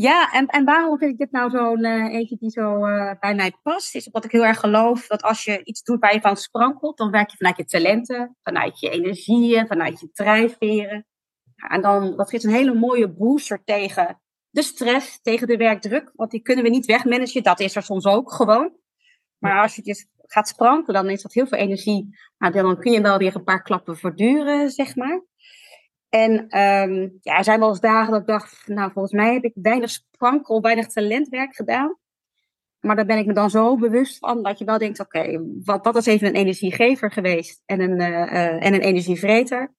Ja, 0.02 0.32
en, 0.32 0.48
en 0.48 0.66
waarom 0.66 0.98
vind 0.98 1.12
ik 1.12 1.18
dit 1.18 1.32
nou 1.32 1.50
zo'n 1.50 1.86
uh, 1.86 2.14
eentje 2.14 2.38
die 2.38 2.50
zo 2.50 2.88
uh, 2.88 3.12
bij 3.20 3.36
mij 3.36 3.54
past? 3.64 3.96
Is 3.96 4.06
omdat 4.06 4.26
ik 4.26 4.32
heel 4.32 4.46
erg 4.46 4.60
geloof 4.60 5.08
dat 5.08 5.22
als 5.22 5.44
je 5.44 5.64
iets 5.64 5.84
doet 5.84 6.00
waar 6.00 6.14
je 6.14 6.22
van 6.22 6.38
sprankelt, 6.38 6.98
dan 6.98 7.12
werk 7.12 7.30
je 7.30 7.38
vanuit 7.38 7.58
je 7.58 7.66
talenten, 7.66 8.38
vanuit 8.44 8.80
je 8.80 8.90
energieën, 8.90 9.68
vanuit 9.68 10.00
je 10.00 10.10
drijfveren. 10.14 11.06
En 11.56 11.82
dan, 11.82 12.18
dat 12.18 12.30
geeft 12.30 12.44
een 12.44 12.54
hele 12.54 12.74
mooie 12.74 13.10
booster 13.10 13.64
tegen 13.64 14.22
de 14.50 14.62
stress, 14.62 15.22
tegen 15.22 15.48
de 15.48 15.58
werkdruk. 15.58 16.12
Want 16.16 16.32
die 16.32 16.42
kunnen 16.42 16.64
we 16.64 16.70
niet 16.70 16.86
wegmanagen. 16.86 17.44
Dat 17.44 17.60
is 17.60 17.76
er 17.76 17.84
soms 17.84 18.06
ook 18.06 18.32
gewoon. 18.32 18.78
Maar 19.38 19.62
als 19.62 19.76
je 19.76 19.82
dus 19.82 20.08
gaat 20.26 20.48
sprankelen, 20.48 21.04
dan 21.04 21.12
is 21.12 21.22
dat 21.22 21.34
heel 21.34 21.48
veel 21.48 21.58
energie. 21.58 22.18
Nou, 22.38 22.54
dan 22.54 22.80
kun 22.80 22.92
je 22.92 23.02
wel 23.02 23.18
weer 23.18 23.36
een 23.36 23.44
paar 23.44 23.64
klappen 23.64 23.98
verduren, 23.98 24.70
zeg 24.70 24.96
maar. 24.96 25.24
En 26.10 26.60
um, 26.60 27.18
ja, 27.22 27.38
er 27.38 27.44
zijn 27.44 27.60
wel 27.60 27.70
eens 27.70 27.80
dagen 27.80 28.12
dat 28.12 28.22
ik 28.22 28.28
dacht, 28.28 28.68
nou 28.68 28.92
volgens 28.92 29.14
mij 29.14 29.34
heb 29.34 29.44
ik 29.44 29.54
weinig 29.56 29.90
sprankel, 29.90 30.62
weinig 30.62 30.88
talentwerk 30.88 31.56
gedaan. 31.56 31.98
Maar 32.80 32.96
daar 32.96 33.06
ben 33.06 33.18
ik 33.18 33.26
me 33.26 33.34
dan 33.34 33.50
zo 33.50 33.76
bewust 33.76 34.18
van 34.18 34.44
dat 34.44 34.60
je 34.60 34.66
wel 34.66 34.78
denkt: 34.78 35.00
oké, 35.00 35.44
wat, 35.64 35.86
wat 35.86 35.96
is 35.96 36.06
even 36.06 36.28
een 36.28 36.36
energiegever 36.36 37.12
geweest 37.12 37.62
en 37.66 37.82
een, 37.82 38.00
uh, 38.00 38.66
en 38.66 38.74
een 38.74 38.82
energievreter? 38.82 39.74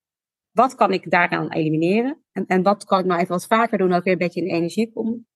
Wat 0.50 0.74
kan 0.74 0.92
ik 0.92 1.10
daaraan 1.10 1.52
elimineren? 1.52 2.24
En, 2.32 2.46
en 2.46 2.62
wat 2.62 2.84
kan 2.84 2.98
ik 2.98 3.04
nou 3.04 3.20
even 3.20 3.32
wat 3.32 3.46
vaker 3.46 3.78
doen, 3.78 3.88
dat 3.88 4.04
weer 4.04 4.12
een 4.12 4.18
beetje 4.18 4.40
in 4.40 4.54
energie 4.54 4.92
kom? 4.92 5.26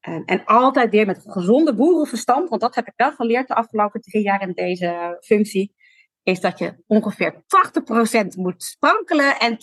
En, 0.00 0.24
en 0.24 0.44
altijd 0.44 0.90
weer 0.90 1.06
met 1.06 1.24
gezonde 1.26 1.74
boerenverstand, 1.74 2.48
want 2.48 2.60
dat 2.60 2.74
heb 2.74 2.86
ik 2.86 2.92
wel 2.96 3.12
geleerd 3.12 3.48
de 3.48 3.54
afgelopen 3.54 4.00
drie 4.00 4.22
jaar 4.22 4.42
in 4.42 4.52
deze 4.52 5.16
functie 5.20 5.74
is 6.22 6.40
dat 6.40 6.58
je 6.58 6.74
ongeveer 6.86 7.34
80% 7.34 8.26
moet 8.36 8.62
sprankelen 8.62 9.38
en 9.38 9.58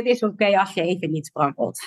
20% 0.00 0.02
is 0.02 0.22
oké 0.22 0.58
als 0.58 0.74
je 0.74 0.82
even 0.82 1.10
niet 1.10 1.26
sprankelt. 1.26 1.80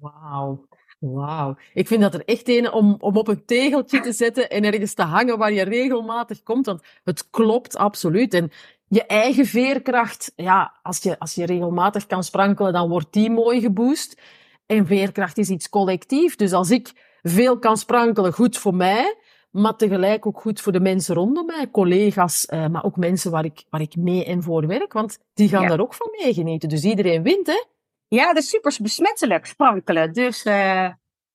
Wauw. 0.00 0.66
Wauw. 0.98 1.56
Ik 1.74 1.86
vind 1.86 2.00
dat 2.00 2.14
er 2.14 2.24
echt 2.24 2.48
een 2.48 2.72
om, 2.72 2.96
om 2.98 3.16
op 3.16 3.28
een 3.28 3.44
tegeltje 3.44 4.00
te 4.00 4.12
zetten 4.12 4.50
en 4.50 4.64
ergens 4.64 4.94
te 4.94 5.02
hangen 5.02 5.38
waar 5.38 5.52
je 5.52 5.62
regelmatig 5.62 6.42
komt, 6.42 6.66
want 6.66 6.82
het 7.04 7.30
klopt 7.30 7.76
absoluut. 7.76 8.34
En 8.34 8.50
je 8.88 9.06
eigen 9.06 9.46
veerkracht, 9.46 10.32
ja, 10.36 10.78
als 10.82 11.02
je, 11.02 11.18
als 11.18 11.34
je 11.34 11.46
regelmatig 11.46 12.06
kan 12.06 12.24
sprankelen, 12.24 12.72
dan 12.72 12.88
wordt 12.88 13.12
die 13.12 13.30
mooi 13.30 13.60
geboost. 13.60 14.20
En 14.66 14.86
veerkracht 14.86 15.38
is 15.38 15.48
iets 15.48 15.68
collectief. 15.68 16.36
Dus 16.36 16.52
als 16.52 16.70
ik 16.70 16.92
veel 17.22 17.58
kan 17.58 17.76
sprankelen, 17.76 18.32
goed 18.32 18.58
voor 18.58 18.74
mij 18.74 19.16
maar 19.50 19.76
tegelijk 19.76 20.26
ook 20.26 20.40
goed 20.40 20.60
voor 20.60 20.72
de 20.72 20.80
mensen 20.80 21.14
rondom 21.14 21.46
mij, 21.46 21.70
collega's, 21.70 22.46
uh, 22.50 22.66
maar 22.66 22.84
ook 22.84 22.96
mensen 22.96 23.30
waar 23.30 23.44
ik, 23.44 23.64
waar 23.70 23.80
ik 23.80 23.96
mee 23.96 24.24
en 24.24 24.42
voor 24.42 24.66
werk, 24.66 24.92
want 24.92 25.18
die 25.34 25.48
gaan 25.48 25.68
daar 25.68 25.80
ook 25.80 25.94
van 25.94 26.08
meegenieten. 26.18 26.68
Dus 26.68 26.84
iedereen 26.84 27.22
wint, 27.22 27.46
hè? 27.46 27.64
Ja, 28.08 28.26
dat 28.32 28.42
is 28.42 28.48
super 28.48 28.76
besmettelijk, 28.82 29.46
sprankelen. 29.46 30.12
Dus 30.12 30.44
uh, 30.44 30.88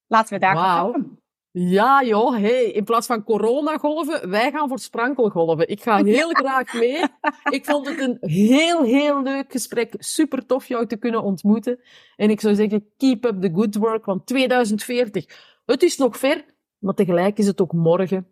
laten 0.08 0.34
we 0.34 0.40
daar 0.40 0.54
wow. 0.54 0.64
gaan. 0.64 1.18
Ja, 1.52 2.04
joh, 2.04 2.38
hey, 2.38 2.64
in 2.64 2.84
plaats 2.84 3.08
van 3.08 3.24
coronagolven, 3.24 4.30
wij 4.30 4.52
gaan 4.52 4.68
voor 4.68 4.80
sprankelgolven. 4.80 5.68
Ik 5.68 5.82
ga 5.82 6.04
heel 6.18 6.30
graag 6.30 6.74
mee. 6.74 7.04
Ik 7.50 7.66
vond 7.66 7.88
het 7.88 8.00
een 8.00 8.18
heel, 8.22 8.84
heel 8.84 9.24
leuk 9.24 9.52
gesprek. 9.52 9.94
Super 9.98 10.46
tof 10.46 10.66
jou 10.66 10.88
te 10.88 10.98
kunnen 10.98 11.24
ontmoeten. 11.24 11.80
En 12.16 12.30
ik 12.30 12.42
zou 12.42 12.56
zeggen, 12.56 12.88
keep 12.98 13.26
up 13.26 13.42
the 13.42 13.52
good 13.54 13.76
work, 13.76 14.06
want 14.06 14.26
2040, 14.26 15.26
het 15.66 15.84
is 15.84 15.98
nog 15.98 16.18
ver, 16.18 16.46
maar 16.84 16.94
tegelijk 16.94 17.38
is 17.38 17.48
het 17.48 17.62
ook 17.62 17.74
morgen. 17.74 18.28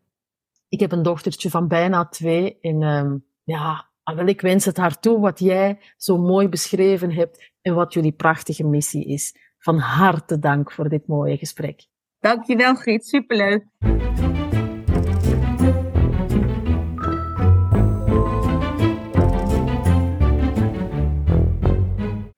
Ik 0.70 0.80
heb 0.80 0.92
een 0.92 1.04
dochtertje 1.04 1.50
van 1.50 1.68
bijna 1.68 2.06
twee. 2.06 2.60
En 2.62 2.82
um, 2.82 3.26
ja, 3.44 3.90
wel, 4.04 4.26
ik 4.26 4.42
wens 4.42 4.66
het 4.66 4.78
haar 4.78 5.00
toe 5.00 5.20
wat 5.20 5.40
jij 5.40 5.80
zo 5.98 6.18
mooi 6.18 6.50
beschreven 6.50 7.12
hebt 7.12 7.52
en 7.62 7.76
wat 7.76 7.94
jullie 7.94 8.12
prachtige 8.12 8.64
missie 8.64 9.06
is. 9.06 9.36
Van 9.58 9.78
harte 9.78 10.40
dank 10.40 10.72
voor 10.72 10.90
dit 10.90 11.08
mooie 11.08 11.38
gesprek. 11.38 11.86
Dankjewel, 12.20 12.76
Griet. 12.76 13.06
Superleuk. 13.06 13.66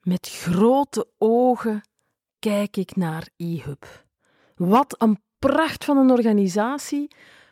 Met 0.02 0.28
grote 0.28 1.08
ogen 1.18 1.80
kijk 2.38 2.76
ik 2.76 2.96
naar 2.96 3.28
eHub. 3.36 4.06
Wat 4.54 5.02
een 5.02 5.18
pracht 5.50 5.84
van 5.84 5.96
een 5.96 6.10
organisatie. 6.10 7.08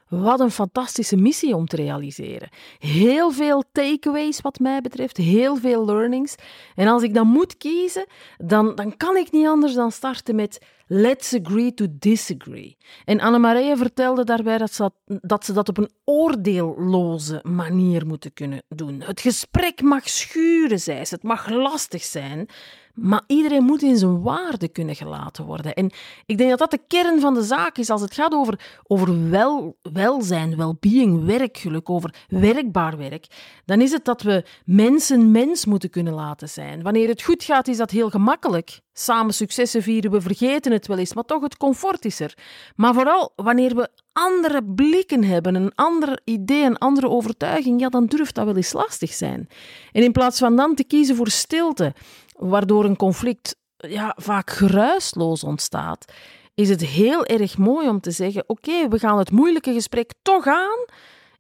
Wat 0.09 0.41
een 0.41 0.51
fantastische 0.51 1.17
missie 1.17 1.57
om 1.57 1.67
te 1.67 1.77
realiseren. 1.77 2.49
Heel 2.79 3.31
veel 3.31 3.65
takeaways 3.73 4.41
wat 4.41 4.59
mij 4.59 4.81
betreft, 4.81 5.17
heel 5.17 5.57
veel 5.57 5.85
learnings. 5.85 6.35
En 6.75 6.89
als 6.89 7.03
ik 7.03 7.15
dan 7.15 7.27
moet 7.27 7.57
kiezen, 7.57 8.07
dan, 8.39 8.75
dan 8.75 8.97
kan 8.97 9.17
ik 9.17 9.31
niet 9.31 9.47
anders 9.47 9.75
dan 9.75 9.93
starten 9.93 10.35
met 10.35 10.67
let's 10.93 11.35
agree 11.35 11.75
to 11.75 11.87
disagree. 11.91 12.77
En 13.05 13.21
Annemarie 13.21 13.77
vertelde 13.77 14.25
daarbij 14.25 14.59
dat 14.59 14.73
ze, 14.73 14.91
dat 15.05 15.45
ze 15.45 15.53
dat 15.53 15.69
op 15.69 15.79
een 15.79 15.91
oordeelloze 16.05 17.41
manier 17.43 18.07
moeten 18.07 18.33
kunnen 18.33 18.63
doen. 18.69 19.01
Het 19.01 19.21
gesprek 19.21 19.83
mag 19.83 20.09
schuren, 20.09 20.81
zei 20.81 21.05
ze. 21.05 21.15
Het 21.15 21.23
mag 21.23 21.51
lastig 21.51 22.03
zijn. 22.03 22.49
Maar 22.95 23.23
iedereen 23.27 23.65
moet 23.65 23.83
in 23.83 23.97
zijn 23.97 24.23
waarde 24.23 24.69
kunnen 24.69 24.97
gelaten 24.97 25.45
worden. 25.45 25.75
En 25.75 25.91
ik 26.27 26.39
denk 26.39 26.51
dat 26.51 26.59
dat 26.59 26.71
de 26.71 26.81
kern 26.87 27.21
van 27.21 27.35
de 27.35 27.43
zaak 27.43 27.79
is 27.79 27.91
als 27.91 28.01
het 28.01 28.15
gaat 28.15 28.33
over, 28.33 28.81
over 28.87 29.31
wel, 29.31 29.77
welzijn, 29.93 30.57
well-being, 30.57 31.25
werkgeluk, 31.25 31.91
over 31.91 32.15
werkbaar 32.29 32.97
werk. 32.97 33.27
Dan 33.65 33.81
is 33.81 33.93
het 33.93 34.05
dat 34.05 34.23
we 34.23 34.45
mensen 34.65 35.31
mens 35.31 35.65
moeten 35.65 35.91
kunnen 35.91 36.13
laten 36.13 36.49
zijn. 36.49 36.83
Wanneer 36.83 37.09
het 37.09 37.23
goed 37.23 37.45
gaat, 37.45 37.69
is 37.69 37.77
dat 37.77 37.91
heel 37.91 38.11
gemakkelijk. 38.11 38.81
Samen 38.93 39.35
successen 39.35 39.83
vieren, 39.83 40.11
we 40.11 40.21
vergeten 40.21 40.73
het 40.73 40.82
wel 40.87 40.99
eens, 40.99 41.15
maar 41.15 41.25
toch 41.25 41.43
het 41.43 41.57
comfort 41.57 42.05
is 42.05 42.21
er. 42.21 42.39
Maar 42.77 42.95
vooral 42.95 43.33
wanneer 43.37 43.75
we 43.75 43.89
andere 44.13 44.65
blikken 44.65 45.25
hebben, 45.25 45.55
een 45.55 45.75
ander 45.75 46.21
idee, 46.25 46.65
een 46.65 46.79
andere 46.79 47.09
overtuiging, 47.09 47.81
ja, 47.81 47.89
dan 47.89 48.07
durft 48.07 48.35
dat 48.35 48.45
wel 48.45 48.57
eens 48.57 48.73
lastig 48.73 49.13
zijn. 49.13 49.49
En 49.93 50.03
in 50.03 50.13
plaats 50.13 50.39
van 50.39 50.57
dan 50.57 50.75
te 50.75 50.85
kiezen 50.85 51.17
voor 51.17 51.29
stilte, 51.29 51.95
waardoor 52.37 52.85
een 52.85 52.97
conflict 52.97 53.57
ja, 53.77 54.17
vaak 54.17 54.51
geruisloos 54.51 55.45
ontstaat, 55.45 56.13
is 56.55 56.69
het 56.69 56.81
heel 56.81 57.25
erg 57.25 57.59
mooi 57.59 57.89
om 57.89 58.01
te 58.01 58.11
zeggen: 58.11 58.45
Oké, 58.47 58.89
we 58.89 58.99
gaan 58.99 59.19
het 59.19 59.31
moeilijke 59.31 59.73
gesprek 59.73 60.13
toch 60.23 60.47
aan. 60.47 60.85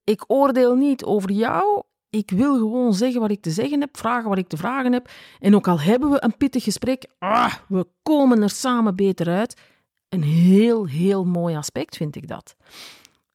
Ik 0.04 0.24
oordeel 0.26 0.74
niet 0.74 1.04
over 1.04 1.30
jou. 1.30 1.82
Ik 2.12 2.30
wil 2.30 2.56
gewoon 2.56 2.94
zeggen 2.94 3.20
wat 3.20 3.30
ik 3.30 3.42
te 3.42 3.50
zeggen 3.50 3.80
heb, 3.80 3.96
vragen 3.96 4.28
wat 4.28 4.38
ik 4.38 4.48
te 4.48 4.56
vragen 4.56 4.92
heb. 4.92 5.10
En 5.40 5.54
ook 5.54 5.68
al 5.68 5.80
hebben 5.80 6.10
we 6.10 6.24
een 6.24 6.36
pittig 6.36 6.64
gesprek, 6.64 7.06
ah, 7.18 7.54
we 7.68 7.86
komen 8.02 8.42
er 8.42 8.50
samen 8.50 8.96
beter 8.96 9.28
uit. 9.28 9.60
Een 10.08 10.22
heel, 10.22 10.86
heel 10.86 11.24
mooi 11.24 11.56
aspect 11.56 11.96
vind 11.96 12.16
ik 12.16 12.28
dat. 12.28 12.56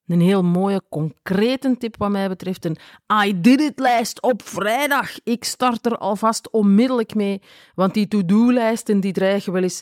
Een 0.08 0.22
heel 0.22 0.44
mooie, 0.44 0.82
concrete 0.90 1.76
tip 1.78 1.98
wat 1.98 2.10
mij 2.10 2.28
betreft. 2.28 2.66
Een 2.66 2.78
I 3.26 3.42
did 3.42 3.62
it 3.62 3.80
lijst 3.80 4.22
op 4.22 4.42
vrijdag. 4.48 5.10
Ik 5.24 5.44
start 5.44 5.86
er 5.86 5.98
alvast 5.98 6.52
onmiddellijk 6.52 7.16
mee. 7.16 7.42
Want 7.76 7.94
die 7.94 8.08
to-do-lijsten 8.08 9.00
die 9.00 9.14
dreigen 9.14 9.54
wel 9.54 9.64
eens 9.64 9.82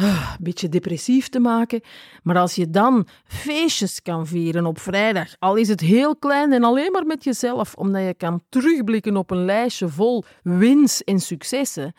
uh, 0.00 0.34
een 0.38 0.44
beetje 0.44 0.68
depressief 0.68 1.28
te 1.28 1.38
maken. 1.38 1.80
Maar 2.22 2.38
als 2.38 2.54
je 2.54 2.70
dan 2.70 3.06
feestjes 3.24 4.02
kan 4.02 4.26
vieren 4.26 4.66
op 4.66 4.78
vrijdag, 4.78 5.34
al 5.38 5.56
is 5.56 5.68
het 5.68 5.80
heel 5.80 6.16
klein 6.16 6.52
en 6.52 6.64
alleen 6.64 6.92
maar 6.92 7.06
met 7.06 7.24
jezelf, 7.24 7.74
omdat 7.74 8.02
je 8.02 8.14
kan 8.14 8.42
terugblikken 8.48 9.16
op 9.16 9.30
een 9.30 9.44
lijstje 9.44 9.88
vol 9.88 10.24
wins 10.42 11.04
en 11.04 11.20
successen, 11.20 11.92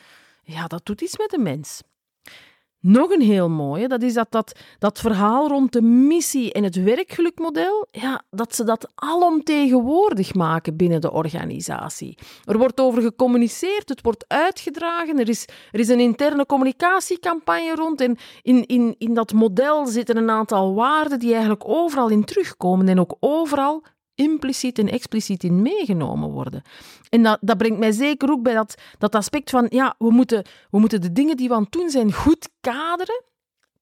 ja, 0.44 0.68
dat 0.68 0.86
doet 0.86 1.02
iets 1.02 1.18
met 1.18 1.30
de 1.30 1.40
mens. 1.40 1.82
Nog 2.86 3.12
een 3.12 3.22
heel 3.22 3.50
mooie, 3.50 3.88
dat 3.88 4.02
is 4.02 4.14
dat, 4.14 4.32
dat 4.32 4.60
dat 4.80 5.00
verhaal 5.00 5.48
rond 5.48 5.72
de 5.72 5.82
missie 5.82 6.54
en 6.54 6.64
het 6.64 6.84
werkgelukmodel, 6.84 7.88
ja, 7.92 8.22
dat 8.30 8.56
ze 8.56 8.64
dat 8.64 8.92
alomtegenwoordig 8.96 10.34
maken 10.34 10.76
binnen 10.76 11.02
de 11.02 11.12
organisatie. 11.12 12.18
Er 12.46 12.58
wordt 12.58 12.80
over 12.80 13.02
gecommuniceerd, 13.02 13.90
het 13.90 14.02
wordt 14.02 14.26
uitgedragen, 14.28 15.20
er 15.20 15.30
is, 15.30 15.46
er 15.72 15.80
is 15.80 15.88
een 15.88 16.00
interne 16.00 16.46
communicatiecampagne 16.46 17.76
rond 17.76 18.02
en 18.02 18.18
in, 18.42 18.66
in, 18.66 18.96
in 18.98 19.14
dat 19.14 19.34
model 19.34 19.86
zitten 19.86 20.18
een 20.18 20.30
aantal 20.30 20.74
waarden 20.74 21.20
die 21.20 21.32
eigenlijk 21.32 21.68
overal 21.68 22.10
in 22.10 22.26
terugkomen 22.26 22.88
en 22.88 23.00
ook 23.00 23.16
overal 23.20 23.84
impliciet 24.16 24.80
en 24.80 24.90
expliciet 24.90 25.44
in 25.44 25.62
meegenomen 25.62 26.30
worden. 26.30 26.62
En 27.10 27.24
dat, 27.24 27.38
dat 27.42 27.58
brengt 27.58 27.80
mij 27.80 27.92
zeker 27.92 28.32
ook 28.32 28.42
bij 28.42 28.54
dat, 28.54 28.76
dat 28.98 29.16
aspect 29.16 29.50
van, 29.50 29.66
ja, 29.70 29.96
we 29.98 30.12
moeten, 30.12 30.46
we 30.70 30.80
moeten 30.80 31.02
de 31.02 31.12
dingen 31.12 31.38
die 31.38 31.48
we 31.48 31.54
aan 31.54 31.64
het 31.64 31.72
doen 31.72 31.90
zijn 31.90 32.14
goed 32.14 32.50
kaderen, 32.62 33.24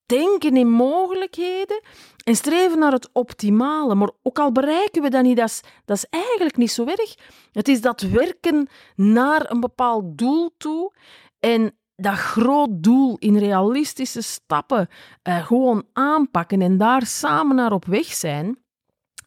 denken 0.06 0.58
in 0.58 0.70
mogelijkheden 0.70 1.82
en 2.24 2.36
streven 2.36 2.80
naar 2.80 2.92
het 2.92 3.10
optimale. 3.14 3.96
Maar 3.96 4.12
ook 4.22 4.40
al 4.40 4.52
bereiken 4.52 5.02
we 5.02 5.10
dat 5.10 5.24
niet, 5.24 5.38
dat 5.38 5.50
is, 5.50 5.62
dat 5.86 5.98
is 5.98 6.06
eigenlijk 6.10 6.58
niet 6.58 6.72
zo 6.72 6.86
erg. 6.86 7.16
Het 7.52 7.68
is 7.68 7.82
dat 7.82 8.02
werken 8.02 8.68
naar 8.96 9.52
een 9.52 9.60
bepaald 9.60 10.18
doel 10.18 10.54
toe 10.58 10.94
en 11.40 11.76
dat 11.96 12.14
groot 12.14 12.70
doel 12.72 13.18
in 13.20 13.38
realistische 13.38 14.22
stappen 14.22 14.88
uh, 15.24 15.46
gewoon 15.46 15.84
aanpakken 15.94 16.62
en 16.62 16.78
daar 16.78 17.06
samen 17.06 17.56
naar 17.56 17.72
op 17.72 17.86
weg 17.86 18.06
zijn 18.06 18.61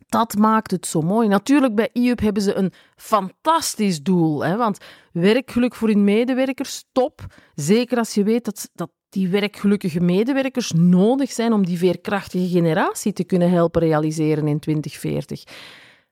dat 0.09 0.37
maakt 0.37 0.71
het 0.71 0.87
zo 0.87 1.01
mooi. 1.01 1.29
Natuurlijk, 1.29 1.75
bij 1.75 1.89
IUP 1.93 2.21
hebben 2.21 2.43
ze 2.43 2.55
een 2.55 2.73
fantastisch 2.97 4.03
doel. 4.03 4.45
Hè, 4.45 4.57
want 4.57 4.79
werkgeluk 5.13 5.75
voor 5.75 5.89
hun 5.89 6.05
medewerkers, 6.05 6.85
top. 6.93 7.27
Zeker 7.55 7.99
als 7.99 8.15
je 8.15 8.25
weet 8.25 8.45
dat, 8.45 8.71
dat 8.75 8.91
die 9.09 9.29
werkgelukkige 9.29 10.01
medewerkers 10.01 10.73
nodig 10.73 11.33
zijn 11.33 11.53
om 11.53 11.67
die 11.67 11.79
veerkrachtige 11.79 12.49
generatie 12.49 13.13
te 13.13 13.25
kunnen 13.25 13.51
helpen 13.51 13.81
realiseren 13.81 14.49
in 14.49 14.59
2040. 14.59 15.45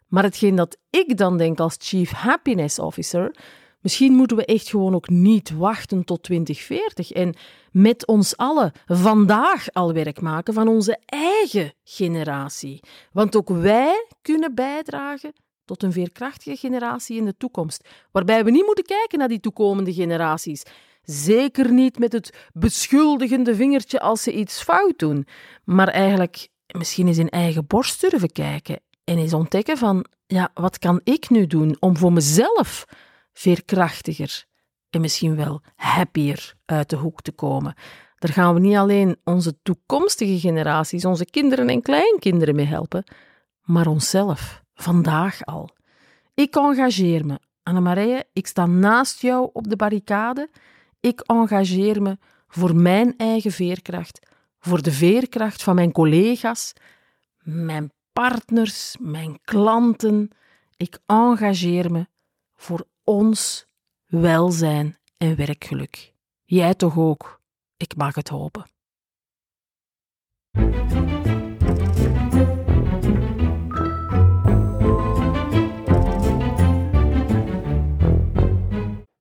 Maar 0.09 0.23
hetgeen 0.23 0.55
dat 0.55 0.77
ik 0.91 1.17
dan 1.17 1.39
denk 1.39 1.61
als 1.61 1.77
Chief 1.79 2.11
Happiness 2.11 2.79
Officer, 2.79 3.35
Misschien 3.83 4.13
moeten 4.13 4.37
we 4.37 4.45
echt 4.45 4.69
gewoon 4.69 4.95
ook 4.95 5.09
niet 5.09 5.51
wachten 5.51 6.05
tot 6.05 6.23
2040 6.23 7.13
en 7.13 7.35
met 7.71 8.07
ons 8.07 8.37
allen 8.37 8.73
vandaag 8.87 9.73
al 9.73 9.93
werk 9.93 10.21
maken 10.21 10.55
van 10.55 10.69
onze 10.69 10.99
eigen 11.07 11.73
generatie. 11.85 12.81
Want 13.13 13.37
ook 13.37 13.49
wij 13.49 14.07
kunnen 14.23 14.55
bijdragen 14.55 15.33
tot 15.65 15.83
een 15.83 15.93
veerkrachtige 15.93 16.57
generatie 16.57 17.17
in 17.17 17.25
de 17.25 17.37
toekomst, 17.37 17.89
waarbij 18.11 18.45
we 18.45 18.51
niet 18.51 18.67
moeten 18.67 18.85
kijken 18.85 19.19
naar 19.19 19.29
die 19.29 19.41
toekomende 19.41 19.93
generaties. 19.93 20.63
Zeker 21.03 21.73
niet 21.73 21.99
met 21.99 22.13
het 22.13 22.49
beschuldigende 22.53 23.55
vingertje 23.55 24.01
als 24.01 24.23
ze 24.23 24.33
iets 24.33 24.63
fout 24.63 24.99
doen, 24.99 25.27
maar 25.65 25.89
eigenlijk 25.89 26.49
misschien 26.67 27.07
eens 27.07 27.19
in 27.19 27.29
eigen 27.29 27.67
borst 27.67 28.01
durven 28.01 28.33
kijken 28.33 28.81
en 29.05 29.19
eens 29.19 29.33
ontdekken 29.33 29.79
van, 29.79 30.05
ja, 30.27 30.51
wat 30.55 30.79
kan 30.79 31.01
ik 31.05 31.31
nu 31.31 31.47
doen 31.47 31.77
om 31.81 31.97
voor 31.97 32.13
mezelf 32.13 32.85
veerkrachtiger 33.33 34.45
en 34.91 35.01
misschien 35.01 35.37
wel 35.37 35.63
happier 35.77 36.55
uit 36.65 36.91
de 36.91 36.97
hoek 36.97 37.23
te 37.23 37.33
komen. 37.33 37.75
Daar 38.17 38.33
gaan 38.33 38.55
we 38.55 38.61
niet 38.61 38.77
alleen 38.77 39.17
onze 39.25 39.63
toekomstige 39.63 40.39
generaties, 40.39 41.05
onze 41.05 41.25
kinderen 41.25 41.69
en 41.69 41.83
kleinkinderen 41.83 42.55
mee 42.55 42.67
helpen, 42.67 43.05
maar 43.63 43.87
onszelf, 43.87 44.63
vandaag 44.75 45.45
al. 45.45 45.71
Ik 46.35 46.57
engageer 46.57 47.27
me. 47.27 47.39
Annemarije, 47.63 48.25
ik 48.33 48.47
sta 48.47 48.67
naast 48.67 49.21
jou 49.23 49.51
op 49.53 49.69
de 49.69 49.77
barricade. 49.77 50.51
Ik 51.01 51.21
engageer 51.21 52.03
me 52.03 52.19
voor 52.49 52.77
mijn 52.77 53.15
eigen 53.17 53.53
veerkracht, 53.53 54.29
voor 54.59 54.83
de 54.83 54.93
veerkracht 54.93 55.63
van 55.63 55.75
mijn 55.75 55.93
collega's, 55.93 56.73
mijn 57.43 57.93
partners, 58.13 58.97
mijn 59.01 59.39
klanten. 59.45 60.31
Ik 60.77 60.99
engageer 61.07 61.93
me 61.93 62.07
voor 62.55 62.87
ons 63.13 63.67
welzijn 64.07 64.99
en 65.17 65.37
werkgeluk. 65.37 66.13
Jij 66.45 66.75
toch 66.75 66.99
ook? 66.99 67.41
Ik 67.77 67.97
mag 67.97 68.15
het 68.15 68.29
hopen. 68.29 68.67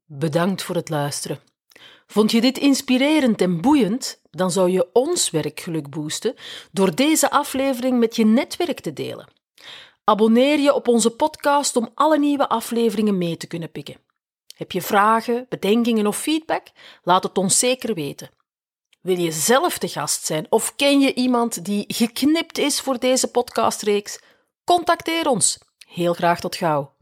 Bedankt 0.06 0.64
voor 0.64 0.76
het 0.76 0.90
luisteren. 0.90 1.40
Vond 2.08 2.32
je 2.32 2.42
dit 2.42 2.58
inspirerend 2.58 3.42
en 3.42 3.62
boeiend? 3.62 4.22
Dan 4.30 4.52
zou 4.52 4.70
je 4.70 4.90
ons 4.94 5.30
werkgeluk 5.30 5.90
boosten 5.90 6.36
door 6.72 6.96
deze 6.96 7.32
aflevering 7.32 8.00
met 8.00 8.16
je 8.16 8.26
netwerk 8.26 8.80
te 8.80 8.94
delen. 8.94 9.28
Abonneer 10.12 10.60
je 10.60 10.74
op 10.74 10.88
onze 10.88 11.10
podcast 11.10 11.76
om 11.76 11.90
alle 11.94 12.18
nieuwe 12.20 12.50
afleveringen 12.50 13.18
mee 13.18 13.38
te 13.38 13.48
kunnen 13.48 13.72
pikken. 13.72 13.98
Heb 14.56 14.72
je 14.72 14.82
vragen, 14.82 15.46
bedenkingen 15.50 16.08
of 16.08 16.18
feedback? 16.18 16.68
Laat 17.04 17.24
het 17.24 17.38
ons 17.38 17.60
zeker 17.60 17.94
weten. 17.94 18.30
Wil 19.02 19.18
je 19.18 19.32
zelf 19.32 19.78
de 19.78 19.88
gast 19.88 20.26
zijn 20.26 20.46
of 20.50 20.76
ken 20.76 21.00
je 21.00 21.14
iemand 21.14 21.66
die 21.66 21.84
geknipt 21.88 22.58
is 22.58 22.82
voor 22.82 23.00
deze 23.00 23.28
podcastreeks? 23.28 24.20
Contacteer 24.64 25.28
ons. 25.28 25.60
Heel 25.88 26.14
graag 26.14 26.40
tot 26.40 26.56
gauw. 26.56 26.94